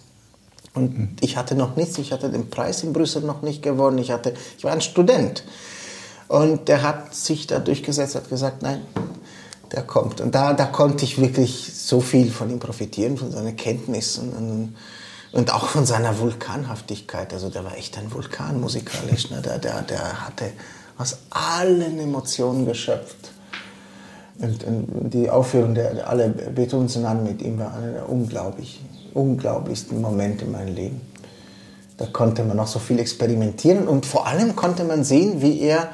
Und 0.72 1.16
ich 1.20 1.36
hatte 1.36 1.57
noch 1.57 1.74
nichts, 1.74 1.98
ich 1.98 2.12
hatte 2.12 2.30
den 2.30 2.50
Preis 2.50 2.84
in 2.84 2.92
Brüssel 2.92 3.22
noch 3.22 3.42
nicht 3.42 3.61
gewonnen, 3.62 3.98
ich, 3.98 4.12
hatte, 4.12 4.34
ich 4.57 4.62
war 4.62 4.72
ein 4.72 4.80
Student. 4.80 5.42
Und 6.28 6.68
der 6.68 6.82
hat 6.82 7.12
sich 7.12 7.48
da 7.48 7.59
durchgesetzt, 7.59 8.14
hat 8.14 8.28
gesagt, 8.28 8.62
nein, 8.62 8.82
der 9.72 9.82
kommt. 9.82 10.20
Und 10.20 10.36
da, 10.36 10.52
da 10.52 10.66
konnte 10.66 11.05
ich 11.05 11.20
wirklich 11.20 11.72
so 11.74 12.00
viel 12.00 12.30
von 12.30 12.50
ihm 12.50 12.61
profitieren, 12.61 13.16
von 13.16 13.32
seiner 13.32 13.52
Kenntnis 13.52 14.16
und, 14.18 14.32
und, 14.32 14.76
und 15.32 15.52
auch 15.52 15.66
von 15.66 15.86
seiner 15.86 16.20
Vulkanhaftigkeit. 16.20 17.32
Also 17.32 17.50
der 17.50 17.64
war 17.64 17.76
echt 17.76 17.98
ein 17.98 18.12
Vulkan 18.12 18.61
musikalisch. 18.61 19.30
Ne? 19.30 19.42
Der, 19.42 19.59
der, 19.59 19.82
der 19.82 20.24
hatte 20.24 20.52
aus 20.99 21.18
allen 21.30 21.99
Emotionen 21.99 22.66
geschöpft. 22.66 23.32
Und, 24.38 24.64
und 24.64 25.11
die 25.11 25.30
Aufführung 25.30 25.74
der, 25.74 26.09
alle 26.09 26.28
Beethoven 26.28 26.88
mit 27.24 27.42
ihm 27.42 27.59
war 27.59 27.74
einer 27.74 27.92
der 27.92 28.09
unglaublich, 28.09 28.80
unglaublichsten 29.14 30.01
Momente 30.01 30.45
in 30.45 30.53
meinem 30.53 30.74
Leben. 30.74 31.01
Da 31.97 32.07
konnte 32.07 32.42
man 32.42 32.57
noch 32.57 32.66
so 32.66 32.80
viel 32.80 32.99
experimentieren 32.99 33.86
und 33.86 34.07
vor 34.07 34.26
allem 34.26 34.57
konnte 34.57 34.82
man 34.84 35.05
sehen, 35.05 35.40
wie 35.40 35.61
er 35.61 35.90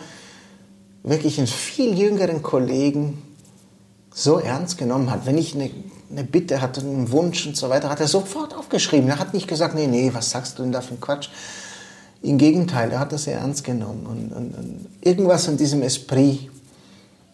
wirklich 1.03 1.38
einen 1.38 1.46
viel 1.46 1.98
jüngeren 1.98 2.42
Kollegen 2.42 3.22
so 4.12 4.38
ernst 4.38 4.78
genommen 4.78 5.11
hat. 5.11 5.26
Wenn 5.26 5.36
ich 5.36 5.55
eine, 5.55 5.70
eine 6.11 6.24
Bitte 6.24 6.62
hatte, 6.62 6.80
einen 6.80 7.11
Wunsch 7.11 7.46
und 7.46 7.57
so 7.57 7.68
weiter, 7.68 7.90
hat 7.90 8.01
er 8.01 8.09
sofort 8.09 8.55
aufgeschrieben. 8.55 9.09
Er 9.11 9.18
hat 9.18 9.34
nicht 9.34 9.48
gesagt, 9.48 9.74
nee, 9.74 9.86
nee, 9.86 10.11
was 10.12 10.30
sagst 10.30 10.59
du 10.59 10.62
denn 10.62 10.72
da 10.72 10.80
für 10.80 10.94
ein 10.94 11.01
Quatsch, 11.01 11.28
im 12.23 12.39
Gegenteil, 12.39 12.91
er 12.93 13.01
hat 13.01 13.12
das 13.12 13.25
sehr 13.25 13.39
ernst 13.39 13.64
genommen. 13.64 14.07
Und, 14.07 14.33
und, 14.33 14.55
und 14.55 14.87
irgendwas 15.01 15.49
in 15.49 15.57
diesem 15.57 15.83
Esprit 15.83 16.51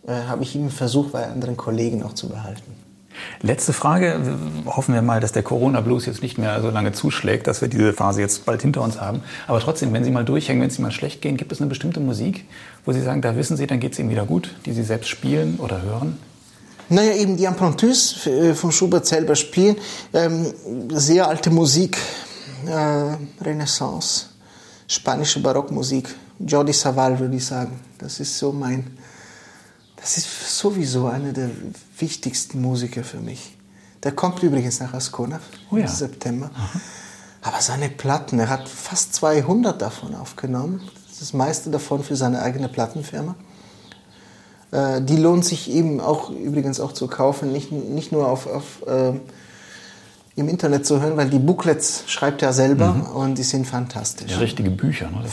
äh, 0.07 0.12
habe 0.28 0.43
ich 0.45 0.55
ihm 0.55 0.70
versucht, 0.70 1.12
bei 1.12 1.26
anderen 1.26 1.57
Kollegen 1.57 2.03
auch 2.03 2.14
zu 2.14 2.28
behalten. 2.28 2.72
Letzte 3.41 3.72
Frage. 3.72 4.20
Hoffen 4.66 4.95
wir 4.95 5.03
mal, 5.03 5.20
dass 5.20 5.32
der 5.32 5.43
Corona-Blues 5.43 6.07
jetzt 6.07 6.22
nicht 6.22 6.37
mehr 6.37 6.61
so 6.61 6.70
lange 6.70 6.93
zuschlägt, 6.93 7.47
dass 7.47 7.62
wir 7.62 7.68
diese 7.68 7.95
Phase 7.95 8.20
jetzt 8.20 8.45
bald 8.45 8.61
hinter 8.61 8.82
uns 8.82 9.01
haben. 9.01 9.22
Aber 9.47 9.59
trotzdem, 9.59 9.93
wenn 9.95 10.05
Sie 10.05 10.11
mal 10.11 10.24
durchhängen, 10.24 10.61
wenn 10.61 10.68
es 10.68 10.78
Ihnen 10.78 10.84
mal 10.84 10.93
schlecht 10.93 11.22
gehen, 11.22 11.39
gibt 11.39 11.51
es 11.51 11.61
eine 11.61 11.68
bestimmte 11.68 11.99
Musik, 11.99 12.45
wo 12.84 12.93
Sie 12.93 13.01
sagen, 13.01 13.22
da 13.22 13.34
wissen 13.34 13.57
Sie, 13.57 13.66
dann 13.66 13.80
geht 13.80 13.95
es 13.95 13.99
Ihnen 13.99 14.11
wieder 14.11 14.26
gut, 14.26 14.55
die 14.66 14.72
Sie 14.72 14.82
selbst 14.82 15.09
spielen 15.09 15.59
oder 15.59 15.80
hören? 15.82 16.18
Naja, 16.89 17.14
eben 17.14 17.37
die 17.37 17.45
Impromptus 17.45 18.26
äh, 18.26 18.55
von 18.55 18.70
Schubert 18.70 19.07
selber 19.07 19.34
spielen. 19.34 19.76
Ähm, 20.12 20.53
sehr 20.91 21.26
alte 21.26 21.51
Musik, 21.51 21.97
äh, 22.66 23.16
Renaissance 23.43 24.26
spanische 24.87 25.41
Barockmusik. 25.41 26.14
Jordi 26.39 26.72
Saval 26.72 27.18
würde 27.18 27.37
ich 27.37 27.47
sagen. 27.47 27.80
Das 27.99 28.20
ist 28.20 28.39
so 28.39 28.53
mein, 28.53 28.97
das 29.97 30.18
ist 30.18 30.59
sowieso 30.59 31.07
einer 31.07 31.32
der 31.32 31.51
wichtigsten 31.99 32.61
Musiker 32.61 33.05
für 33.05 33.20
mich. 33.20 33.57
Der 34.03 34.12
kommt 34.12 34.43
übrigens 34.43 34.80
nach 34.80 34.95
Ascona 34.95 35.41
oh 35.70 35.76
ja. 35.76 35.82
im 35.82 35.89
September. 35.89 36.51
Aha. 36.55 36.80
Aber 37.43 37.61
seine 37.61 37.89
Platten, 37.89 38.39
er 38.39 38.49
hat 38.49 38.68
fast 38.68 39.14
200 39.14 39.80
davon 39.80 40.14
aufgenommen. 40.14 40.80
Das 41.18 41.32
meiste 41.32 41.70
davon 41.70 42.03
für 42.03 42.16
seine 42.16 42.43
eigene 42.43 42.68
Plattenfirma. 42.68 43.37
Äh, 44.72 45.01
die 45.03 45.16
lohnt 45.16 45.45
sich 45.45 45.70
eben 45.70 46.01
auch 46.01 46.30
übrigens 46.30 46.80
auch 46.80 46.93
zu 46.93 47.07
kaufen, 47.07 47.53
nicht, 47.53 47.72
nicht 47.72 48.12
nur 48.12 48.28
auf, 48.28 48.47
auf 48.47 48.87
äh, 48.87 49.12
im 50.37 50.49
Internet 50.49 50.87
zu 50.87 51.01
hören, 51.01 51.16
weil 51.16 51.30
die 51.30 51.39
Booklets 51.39 52.05
schreibt 52.07 52.43
er 52.43 52.53
selber 52.53 52.93
mhm. 52.93 53.07
und 53.07 53.39
die 53.39 53.43
sind 53.43 53.66
fantastisch. 53.66 54.30
Ja, 54.30 54.39
richtige 54.39 54.70
Bücher, 54.70 55.11
ne? 55.11 55.24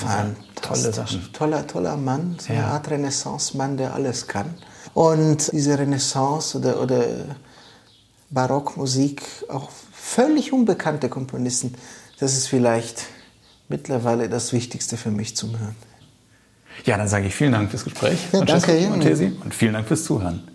tolle 0.62 0.94
Sachen. 0.94 1.30
Toller, 1.34 1.68
toller 1.68 1.98
Mann, 1.98 2.38
so 2.40 2.54
eine 2.54 2.62
ja. 2.62 2.70
Art 2.70 2.90
Renaissance-Mann, 2.90 3.76
der 3.76 3.94
alles 3.94 4.28
kann. 4.28 4.54
Und 4.94 5.52
diese 5.52 5.78
Renaissance 5.78 6.58
oder, 6.58 6.82
oder 6.82 7.04
Barockmusik, 8.30 9.24
auch 9.50 9.70
völlig 9.92 10.54
unbekannte 10.54 11.10
Komponisten, 11.10 11.76
das 12.20 12.38
ist 12.38 12.48
vielleicht 12.48 13.04
mittlerweile 13.68 14.30
das 14.30 14.54
Wichtigste 14.54 14.96
für 14.96 15.12
mich 15.12 15.36
zum 15.36 15.60
Hören. 15.60 15.76
Ja, 16.86 16.98
dann 16.98 17.10
sage 17.10 17.28
ich 17.28 17.36
vielen 17.36 17.52
Dank 17.52 17.70
fürs 17.70 17.84
Gespräch. 17.84 18.20
Ja, 18.32 18.46
danke, 18.46 18.78
Ihnen. 18.78 19.42
Und 19.44 19.54
vielen 19.54 19.74
Dank 19.74 19.88
fürs 19.88 20.06
Zuhören. 20.06 20.48